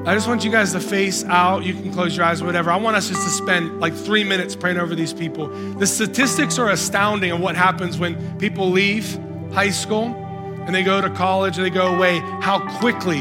I 0.06 0.14
just 0.14 0.26
want 0.26 0.44
you 0.44 0.50
guys 0.50 0.72
to 0.72 0.80
face 0.80 1.22
out. 1.24 1.62
You 1.62 1.74
can 1.74 1.92
close 1.92 2.16
your 2.16 2.24
eyes, 2.24 2.42
whatever. 2.42 2.70
I 2.70 2.76
want 2.76 2.96
us 2.96 3.08
just 3.10 3.22
to 3.22 3.28
spend 3.28 3.80
like 3.80 3.92
three 3.92 4.24
minutes 4.24 4.56
praying 4.56 4.78
over 4.78 4.94
these 4.94 5.12
people. 5.12 5.48
The 5.74 5.86
statistics 5.86 6.58
are 6.58 6.70
astounding 6.70 7.32
of 7.32 7.40
what 7.40 7.54
happens 7.54 7.98
when 7.98 8.38
people 8.38 8.70
leave 8.70 9.20
high 9.52 9.68
school 9.68 10.06
and 10.64 10.74
they 10.74 10.82
go 10.82 11.02
to 11.02 11.10
college 11.10 11.58
and 11.58 11.66
they 11.66 11.70
go 11.70 11.94
away. 11.94 12.20
How 12.40 12.60
quickly, 12.78 13.18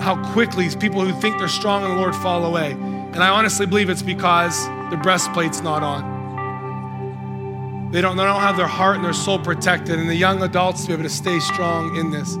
how 0.00 0.32
quickly 0.32 0.64
these 0.64 0.74
people 0.74 1.04
who 1.04 1.12
think 1.20 1.38
they're 1.38 1.48
strong 1.48 1.84
in 1.84 1.90
the 1.90 1.96
Lord 1.96 2.16
fall 2.16 2.46
away. 2.46 2.70
And 2.70 3.22
I 3.22 3.28
honestly 3.28 3.66
believe 3.66 3.90
it's 3.90 4.00
because 4.00 4.66
the 4.88 4.98
breastplate's 5.02 5.60
not 5.60 5.82
on. 5.82 6.11
They 7.92 8.00
don't, 8.00 8.16
they 8.16 8.24
don't 8.24 8.40
have 8.40 8.56
their 8.56 8.66
heart 8.66 8.96
and 8.96 9.04
their 9.04 9.12
soul 9.12 9.38
protected, 9.38 9.98
and 9.98 10.08
the 10.08 10.14
young 10.14 10.42
adults 10.42 10.80
to 10.82 10.86
be 10.88 10.94
able 10.94 11.02
to 11.02 11.10
stay 11.10 11.38
strong 11.40 11.94
in 11.96 12.10
this. 12.10 12.36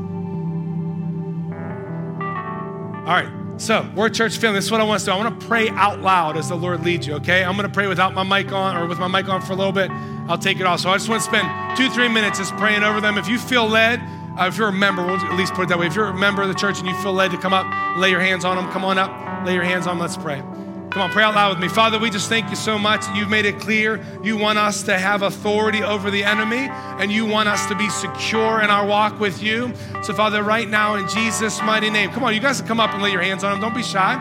All 3.02 3.12
right, 3.12 3.28
so 3.58 3.86
we're 3.94 4.06
a 4.06 4.10
church 4.10 4.38
family. 4.38 4.56
This 4.56 4.64
is 4.64 4.70
what 4.70 4.80
I 4.80 4.84
want 4.84 5.00
to 5.00 5.06
do. 5.06 5.12
I 5.12 5.16
want 5.16 5.38
to 5.38 5.46
pray 5.46 5.68
out 5.70 6.00
loud 6.00 6.38
as 6.38 6.48
the 6.48 6.54
Lord 6.54 6.82
leads 6.82 7.06
you, 7.06 7.14
okay? 7.14 7.44
I'm 7.44 7.54
going 7.56 7.68
to 7.68 7.72
pray 7.72 7.86
without 7.86 8.14
my 8.14 8.22
mic 8.22 8.50
on 8.50 8.76
or 8.76 8.86
with 8.86 8.98
my 8.98 9.08
mic 9.08 9.28
on 9.28 9.42
for 9.42 9.52
a 9.52 9.56
little 9.56 9.72
bit. 9.72 9.90
I'll 10.28 10.38
take 10.38 10.58
it 10.58 10.66
off. 10.66 10.80
So 10.80 10.88
I 10.88 10.96
just 10.96 11.10
want 11.10 11.20
to 11.20 11.28
spend 11.28 11.76
two, 11.76 11.90
three 11.90 12.08
minutes 12.08 12.38
just 12.38 12.56
praying 12.56 12.82
over 12.82 13.00
them. 13.02 13.18
If 13.18 13.28
you 13.28 13.38
feel 13.38 13.68
led, 13.68 14.00
uh, 14.38 14.46
if 14.46 14.56
you're 14.56 14.68
a 14.68 14.72
member, 14.72 15.04
we'll 15.04 15.16
at 15.16 15.36
least 15.36 15.52
put 15.52 15.64
it 15.64 15.68
that 15.68 15.78
way. 15.78 15.86
If 15.86 15.94
you're 15.94 16.06
a 16.06 16.14
member 16.14 16.40
of 16.40 16.48
the 16.48 16.54
church 16.54 16.78
and 16.78 16.88
you 16.88 16.94
feel 17.02 17.12
led 17.12 17.30
to 17.32 17.36
come 17.36 17.52
up, 17.52 17.98
lay 17.98 18.08
your 18.08 18.20
hands 18.20 18.46
on 18.46 18.56
them, 18.56 18.70
come 18.72 18.84
on 18.84 18.96
up, 18.96 19.46
lay 19.46 19.52
your 19.52 19.64
hands 19.64 19.86
on 19.86 19.98
them, 19.98 20.00
let's 20.00 20.16
pray. 20.16 20.42
Come 20.92 21.00
on, 21.00 21.10
pray 21.10 21.24
out 21.24 21.34
loud 21.34 21.48
with 21.56 21.58
me. 21.58 21.68
Father, 21.68 21.98
we 21.98 22.10
just 22.10 22.28
thank 22.28 22.50
you 22.50 22.56
so 22.56 22.78
much. 22.78 23.02
You've 23.14 23.30
made 23.30 23.46
it 23.46 23.58
clear 23.58 24.04
you 24.22 24.36
want 24.36 24.58
us 24.58 24.82
to 24.82 24.98
have 24.98 25.22
authority 25.22 25.82
over 25.82 26.10
the 26.10 26.22
enemy 26.22 26.68
and 26.68 27.10
you 27.10 27.24
want 27.24 27.48
us 27.48 27.64
to 27.68 27.74
be 27.74 27.88
secure 27.88 28.60
in 28.60 28.68
our 28.68 28.86
walk 28.86 29.18
with 29.18 29.42
you. 29.42 29.72
So, 30.02 30.12
Father, 30.12 30.42
right 30.42 30.68
now 30.68 30.96
in 30.96 31.08
Jesus' 31.08 31.62
mighty 31.62 31.88
name, 31.88 32.10
come 32.10 32.24
on, 32.24 32.34
you 32.34 32.40
guys 32.40 32.60
come 32.60 32.78
up 32.78 32.92
and 32.92 33.02
lay 33.02 33.10
your 33.10 33.22
hands 33.22 33.42
on 33.42 33.52
them. 33.52 33.60
Don't 33.62 33.74
be 33.74 33.82
shy. 33.82 34.20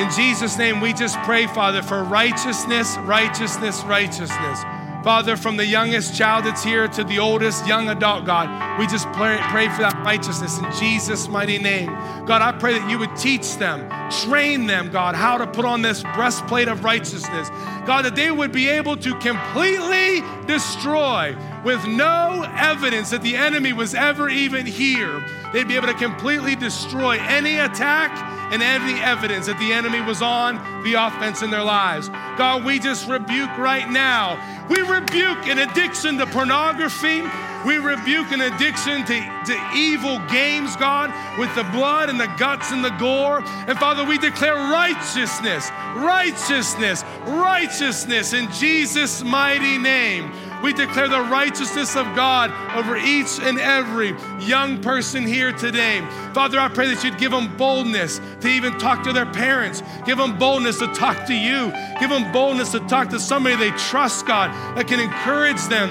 In 0.00 0.10
Jesus' 0.10 0.58
name, 0.58 0.80
we 0.80 0.92
just 0.92 1.16
pray, 1.20 1.46
Father, 1.46 1.82
for 1.82 2.02
righteousness, 2.02 2.96
righteousness, 3.04 3.84
righteousness. 3.84 4.64
Father, 5.02 5.36
from 5.36 5.56
the 5.56 5.66
youngest 5.66 6.16
child 6.16 6.44
that's 6.44 6.62
here 6.62 6.86
to 6.86 7.02
the 7.02 7.18
oldest 7.18 7.66
young 7.66 7.88
adult, 7.88 8.24
God, 8.24 8.78
we 8.78 8.86
just 8.86 9.10
pray, 9.12 9.36
pray 9.50 9.68
for 9.68 9.82
that 9.82 10.00
righteousness 10.04 10.58
in 10.58 10.72
Jesus' 10.78 11.26
mighty 11.26 11.58
name. 11.58 11.86
God, 12.24 12.40
I 12.40 12.52
pray 12.52 12.78
that 12.78 12.88
you 12.88 13.00
would 13.00 13.16
teach 13.16 13.56
them, 13.56 13.90
train 14.22 14.68
them, 14.68 14.92
God, 14.92 15.16
how 15.16 15.38
to 15.38 15.46
put 15.46 15.64
on 15.64 15.82
this 15.82 16.04
breastplate 16.14 16.68
of 16.68 16.84
righteousness. 16.84 17.50
God, 17.84 18.04
that 18.04 18.14
they 18.14 18.30
would 18.30 18.52
be 18.52 18.68
able 18.68 18.96
to 18.98 19.18
completely 19.18 20.22
destroy 20.46 21.36
with 21.64 21.86
no 21.86 22.44
evidence 22.56 23.10
that 23.10 23.22
the 23.22 23.36
enemy 23.36 23.72
was 23.72 23.94
ever 23.94 24.28
even 24.28 24.66
here. 24.66 25.24
They'd 25.52 25.68
be 25.68 25.76
able 25.76 25.88
to 25.88 25.94
completely 25.94 26.56
destroy 26.56 27.18
any 27.20 27.58
attack 27.58 28.10
and 28.52 28.62
any 28.62 29.00
evidence 29.00 29.46
that 29.46 29.58
the 29.58 29.72
enemy 29.72 30.00
was 30.00 30.20
on 30.20 30.56
the 30.84 30.94
offense 30.94 31.42
in 31.42 31.50
their 31.50 31.62
lives. 31.62 32.08
God, 32.36 32.64
we 32.64 32.78
just 32.78 33.08
rebuke 33.08 33.56
right 33.56 33.88
now. 33.88 34.36
We 34.68 34.80
rebuke 34.82 35.46
an 35.46 35.58
addiction 35.58 36.18
to 36.18 36.26
pornography. 36.26 37.22
We 37.64 37.78
rebuke 37.78 38.32
an 38.32 38.40
addiction 38.40 39.04
to, 39.06 39.44
to 39.46 39.70
evil 39.74 40.18
games, 40.28 40.76
God, 40.76 41.12
with 41.38 41.54
the 41.54 41.64
blood 41.64 42.10
and 42.10 42.18
the 42.20 42.32
guts 42.38 42.72
and 42.72 42.84
the 42.84 42.90
gore. 42.90 43.42
And 43.44 43.78
Father, 43.78 44.04
we 44.04 44.18
declare 44.18 44.54
righteousness, 44.54 45.70
righteousness, 45.94 47.04
righteousness 47.24 48.32
in 48.32 48.50
Jesus' 48.50 49.22
mighty 49.22 49.78
name. 49.78 50.32
We 50.62 50.72
declare 50.72 51.08
the 51.08 51.20
righteousness 51.20 51.96
of 51.96 52.04
God 52.14 52.52
over 52.76 52.96
each 52.96 53.40
and 53.40 53.58
every 53.58 54.14
young 54.40 54.80
person 54.80 55.26
here 55.26 55.52
today. 55.52 56.00
Father, 56.32 56.60
I 56.60 56.68
pray 56.68 56.94
that 56.94 57.02
you'd 57.02 57.18
give 57.18 57.32
them 57.32 57.56
boldness 57.56 58.20
to 58.40 58.48
even 58.48 58.78
talk 58.78 59.02
to 59.04 59.12
their 59.12 59.26
parents. 59.26 59.82
Give 60.04 60.18
them 60.18 60.38
boldness 60.38 60.78
to 60.78 60.86
talk 60.94 61.26
to 61.26 61.34
you. 61.34 61.72
Give 61.98 62.10
them 62.10 62.30
boldness 62.32 62.72
to 62.72 62.80
talk 62.80 63.08
to 63.10 63.18
somebody 63.18 63.56
they 63.56 63.70
trust, 63.76 64.26
God, 64.26 64.50
that 64.76 64.86
can 64.86 65.00
encourage 65.00 65.62
them 65.66 65.90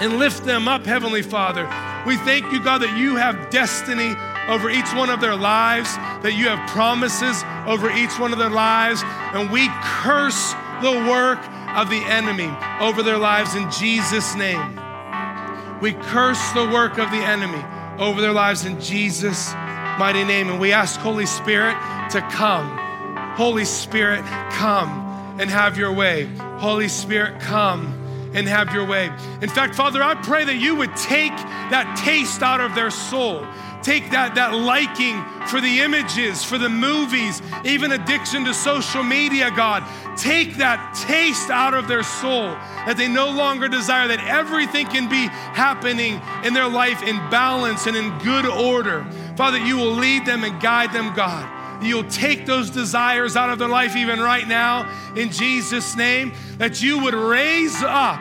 and 0.00 0.18
lift 0.18 0.44
them 0.44 0.68
up, 0.68 0.86
Heavenly 0.86 1.22
Father. 1.22 1.64
We 2.06 2.16
thank 2.18 2.50
you, 2.52 2.62
God, 2.62 2.78
that 2.78 2.96
you 2.96 3.16
have 3.16 3.50
destiny 3.50 4.14
over 4.48 4.70
each 4.70 4.94
one 4.94 5.10
of 5.10 5.20
their 5.20 5.36
lives, 5.36 5.94
that 6.22 6.32
you 6.34 6.48
have 6.48 6.70
promises 6.70 7.44
over 7.66 7.90
each 7.90 8.18
one 8.18 8.32
of 8.32 8.38
their 8.38 8.50
lives, 8.50 9.02
and 9.34 9.50
we 9.50 9.68
curse 9.82 10.54
the 10.82 10.92
work 11.10 11.38
of 11.76 11.90
the 11.90 12.02
enemy 12.04 12.50
over 12.80 13.02
their 13.02 13.18
lives 13.18 13.54
in 13.54 13.70
Jesus' 13.70 14.34
name. 14.34 14.80
We 15.80 15.92
curse 15.92 16.50
the 16.52 16.68
work 16.68 16.98
of 16.98 17.10
the 17.10 17.18
enemy 17.18 17.64
over 17.98 18.20
their 18.20 18.32
lives 18.32 18.64
in 18.64 18.80
Jesus' 18.80 19.52
mighty 19.98 20.24
name. 20.24 20.48
And 20.48 20.60
we 20.60 20.72
ask 20.72 20.98
Holy 21.00 21.26
Spirit 21.26 21.74
to 22.10 22.20
come. 22.32 22.78
Holy 23.36 23.64
Spirit, 23.64 24.24
come 24.52 25.36
and 25.38 25.50
have 25.50 25.76
your 25.76 25.92
way. 25.92 26.24
Holy 26.58 26.88
Spirit, 26.88 27.40
come 27.40 27.97
and 28.38 28.48
have 28.48 28.72
your 28.72 28.86
way. 28.86 29.06
In 29.42 29.48
fact, 29.48 29.74
Father, 29.74 30.02
I 30.02 30.14
pray 30.14 30.44
that 30.44 30.56
you 30.56 30.76
would 30.76 30.94
take 30.96 31.36
that 31.70 32.00
taste 32.04 32.42
out 32.42 32.60
of 32.60 32.74
their 32.74 32.90
soul 32.90 33.46
take 33.82 34.10
that, 34.10 34.34
that 34.34 34.54
liking 34.54 35.24
for 35.46 35.60
the 35.60 35.80
images, 35.80 36.44
for 36.44 36.58
the 36.58 36.68
movies, 36.68 37.40
even 37.64 37.92
addiction 37.92 38.44
to 38.44 38.52
social 38.52 39.02
media, 39.02 39.50
God. 39.50 39.82
Take 40.16 40.56
that 40.56 40.94
taste 41.06 41.48
out 41.48 41.74
of 41.74 41.88
their 41.88 42.02
soul 42.02 42.50
that 42.86 42.96
they 42.96 43.08
no 43.08 43.30
longer 43.30 43.68
desire 43.68 44.08
that 44.08 44.20
everything 44.26 44.86
can 44.86 45.08
be 45.08 45.28
happening 45.54 46.20
in 46.44 46.54
their 46.54 46.68
life 46.68 47.02
in 47.02 47.16
balance 47.30 47.86
and 47.86 47.96
in 47.96 48.16
good 48.18 48.46
order. 48.46 49.04
Father, 49.36 49.58
you 49.58 49.76
will 49.76 49.94
lead 49.94 50.26
them 50.26 50.44
and 50.44 50.60
guide 50.60 50.92
them, 50.92 51.14
God. 51.14 51.57
You'll 51.80 52.08
take 52.08 52.46
those 52.46 52.70
desires 52.70 53.36
out 53.36 53.50
of 53.50 53.58
their 53.58 53.68
life 53.68 53.96
even 53.96 54.20
right 54.20 54.46
now 54.46 54.90
in 55.16 55.30
Jesus' 55.30 55.96
name, 55.96 56.32
that 56.58 56.82
you 56.82 57.02
would 57.02 57.14
raise 57.14 57.82
up 57.82 58.20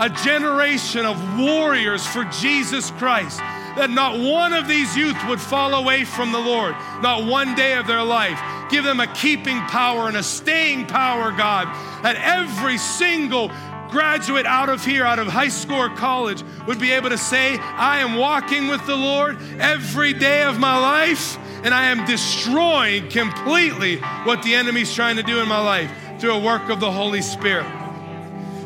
a 0.00 0.08
generation 0.08 1.04
of 1.04 1.38
warriors 1.38 2.06
for 2.06 2.24
Jesus 2.24 2.90
Christ 2.92 3.40
that 3.76 3.90
not 3.90 4.18
one 4.18 4.52
of 4.52 4.68
these 4.68 4.96
youth 4.96 5.16
would 5.26 5.40
fall 5.40 5.74
away 5.74 6.04
from 6.04 6.32
the 6.32 6.38
Lord, 6.38 6.74
not 7.00 7.26
one 7.26 7.54
day 7.54 7.76
of 7.76 7.86
their 7.86 8.02
life. 8.02 8.40
Give 8.70 8.84
them 8.84 9.00
a 9.00 9.06
keeping 9.14 9.58
power 9.62 10.08
and 10.08 10.16
a 10.16 10.22
staying 10.22 10.86
power, 10.86 11.30
God, 11.32 11.66
that 12.02 12.16
every 12.16 12.78
single 12.78 13.50
graduate 13.92 14.46
out 14.46 14.68
of 14.68 14.84
here, 14.84 15.04
out 15.04 15.20
of 15.20 15.28
high 15.28 15.48
school 15.48 15.76
or 15.76 15.90
college, 15.90 16.42
would 16.66 16.80
be 16.80 16.90
able 16.90 17.10
to 17.10 17.18
say, 17.18 17.58
I 17.58 17.98
am 17.98 18.16
walking 18.16 18.66
with 18.68 18.84
the 18.86 18.96
Lord 18.96 19.36
every 19.60 20.12
day 20.14 20.42
of 20.42 20.58
my 20.58 20.76
life, 20.78 21.38
and 21.62 21.72
I 21.72 21.84
am 21.90 22.04
destroying 22.06 23.08
completely 23.08 23.98
what 24.24 24.42
the 24.42 24.54
enemy's 24.54 24.92
trying 24.92 25.16
to 25.16 25.22
do 25.22 25.38
in 25.40 25.46
my 25.46 25.60
life 25.60 25.90
through 26.18 26.32
a 26.32 26.40
work 26.40 26.70
of 26.70 26.80
the 26.80 26.90
Holy 26.90 27.22
Spirit. 27.22 27.81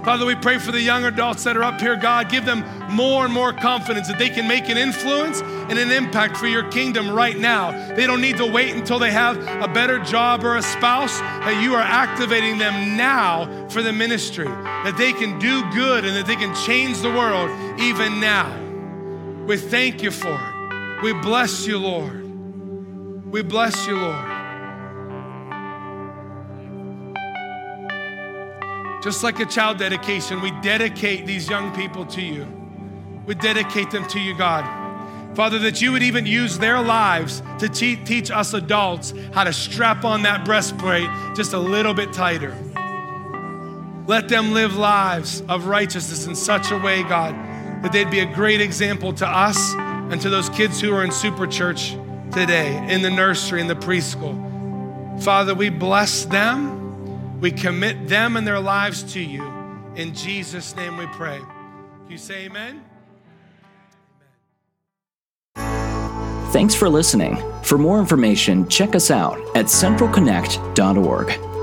Father, 0.07 0.25
we 0.25 0.37
pray 0.37 0.59
for 0.59 0.71
the 0.71 0.81
young 0.81 1.05
adults 1.05 1.43
that 1.43 1.57
are 1.57 1.65
up 1.65 1.81
here, 1.81 1.97
God. 1.97 2.31
Give 2.31 2.45
them 2.45 2.65
more 2.89 3.25
and 3.25 3.35
more 3.35 3.53
confidence 3.53 4.07
that 4.07 4.21
they 4.21 4.29
can 4.29 4.47
make 4.47 4.69
an 4.69 4.79
influence 4.79 5.41
and 5.41 5.77
an 5.81 5.91
impact 5.91 6.37
for 6.37 6.47
your 6.47 6.63
kingdom 6.71 7.11
right 7.11 7.37
now. 7.37 7.73
They 7.97 8.07
don't 8.07 8.21
need 8.21 8.37
to 8.37 8.47
wait 8.47 8.73
until 8.77 9.01
they 9.01 9.11
have 9.11 9.37
a 9.61 9.67
better 9.67 9.99
job 9.99 10.45
or 10.45 10.59
a 10.59 10.63
spouse, 10.63 11.19
that 11.19 11.61
you 11.61 11.75
are 11.75 11.83
activating 11.83 12.57
them 12.57 12.97
now 12.97 13.67
for 13.69 13.83
the 13.83 13.93
ministry, 13.93 14.47
that 14.47 14.95
they 14.97 15.13
can 15.13 15.41
do 15.41 15.69
good 15.73 16.05
and 16.05 16.17
that 16.17 16.29
they 16.29 16.37
can 16.37 16.55
change 16.55 17.01
the 17.01 17.11
world 17.11 17.51
even 17.81 18.21
now. 18.21 18.57
We 19.47 19.57
thank 19.57 20.05
you 20.05 20.13
for 20.13 20.29
it. 20.29 21.03
We 21.03 21.15
bless 21.15 21.67
you, 21.67 21.79
Lord. 21.81 23.33
We 23.33 23.43
bless 23.43 23.89
you, 23.89 23.97
Lord. 23.97 24.36
Just 29.03 29.22
like 29.22 29.38
a 29.40 29.47
child 29.47 29.78
dedication, 29.78 30.40
we 30.40 30.51
dedicate 30.62 31.26
these 31.26 31.49
young 31.49 31.74
people 31.74 32.05
to 32.07 32.22
you. 32.22 32.47
We 33.26 33.34
dedicate 33.34 33.90
them 33.90 34.07
to 34.09 34.20
you, 34.20 34.36
God. 34.36 34.64
Father, 35.36 35.59
that 35.59 35.82
you 35.82 35.92
would 35.92 36.03
even 36.03 36.24
use 36.24 36.59
their 36.59 36.80
lives 36.80 37.42
to 37.59 37.68
te- 37.68 37.97
teach 37.97 38.30
us 38.30 38.55
adults 38.55 39.12
how 39.32 39.44
to 39.44 39.53
strap 39.53 40.05
on 40.05 40.22
that 40.22 40.47
breastplate 40.47 41.09
just 41.34 41.53
a 41.53 41.59
little 41.59 41.92
bit 41.92 42.12
tighter. 42.12 42.57
Let 44.07 44.28
them 44.28 44.53
live 44.53 44.76
lives 44.76 45.42
of 45.49 45.66
righteousness 45.66 46.26
in 46.26 46.34
such 46.34 46.70
a 46.70 46.78
way, 46.78 47.03
God, 47.03 47.34
that 47.82 47.92
they'd 47.92 48.11
be 48.11 48.20
a 48.20 48.34
great 48.34 48.61
example 48.61 49.12
to 49.14 49.26
us 49.26 49.74
and 49.74 50.20
to 50.22 50.30
those 50.30 50.49
kids 50.51 50.80
who 50.80 50.94
are 50.94 51.05
in 51.05 51.11
super 51.11 51.47
church 51.47 51.90
today, 52.32 52.86
in 52.88 53.03
the 53.03 53.11
nursery, 53.11 53.61
in 53.61 53.66
the 53.66 53.74
preschool. 53.74 54.42
Father, 55.22 55.55
we 55.55 55.68
bless 55.68 56.24
them. 56.24 56.76
We 57.41 57.51
commit 57.51 58.09
them 58.09 58.37
and 58.37 58.47
their 58.47 58.61
lives 58.61 59.03
to 59.14 59.20
you. 59.20 59.45
In 59.95 60.14
Jesus' 60.14 60.74
name 60.76 60.97
we 60.97 61.07
pray. 61.09 61.41
You 62.09 62.18
say 62.18 62.47
amen? 62.47 62.84
Thanks 66.53 66.74
for 66.74 66.89
listening. 66.89 67.37
For 67.62 67.76
more 67.76 67.99
information, 67.99 68.68
check 68.68 68.95
us 68.95 69.11
out 69.11 69.39
at 69.57 69.66
centralconnect.org. 69.66 71.56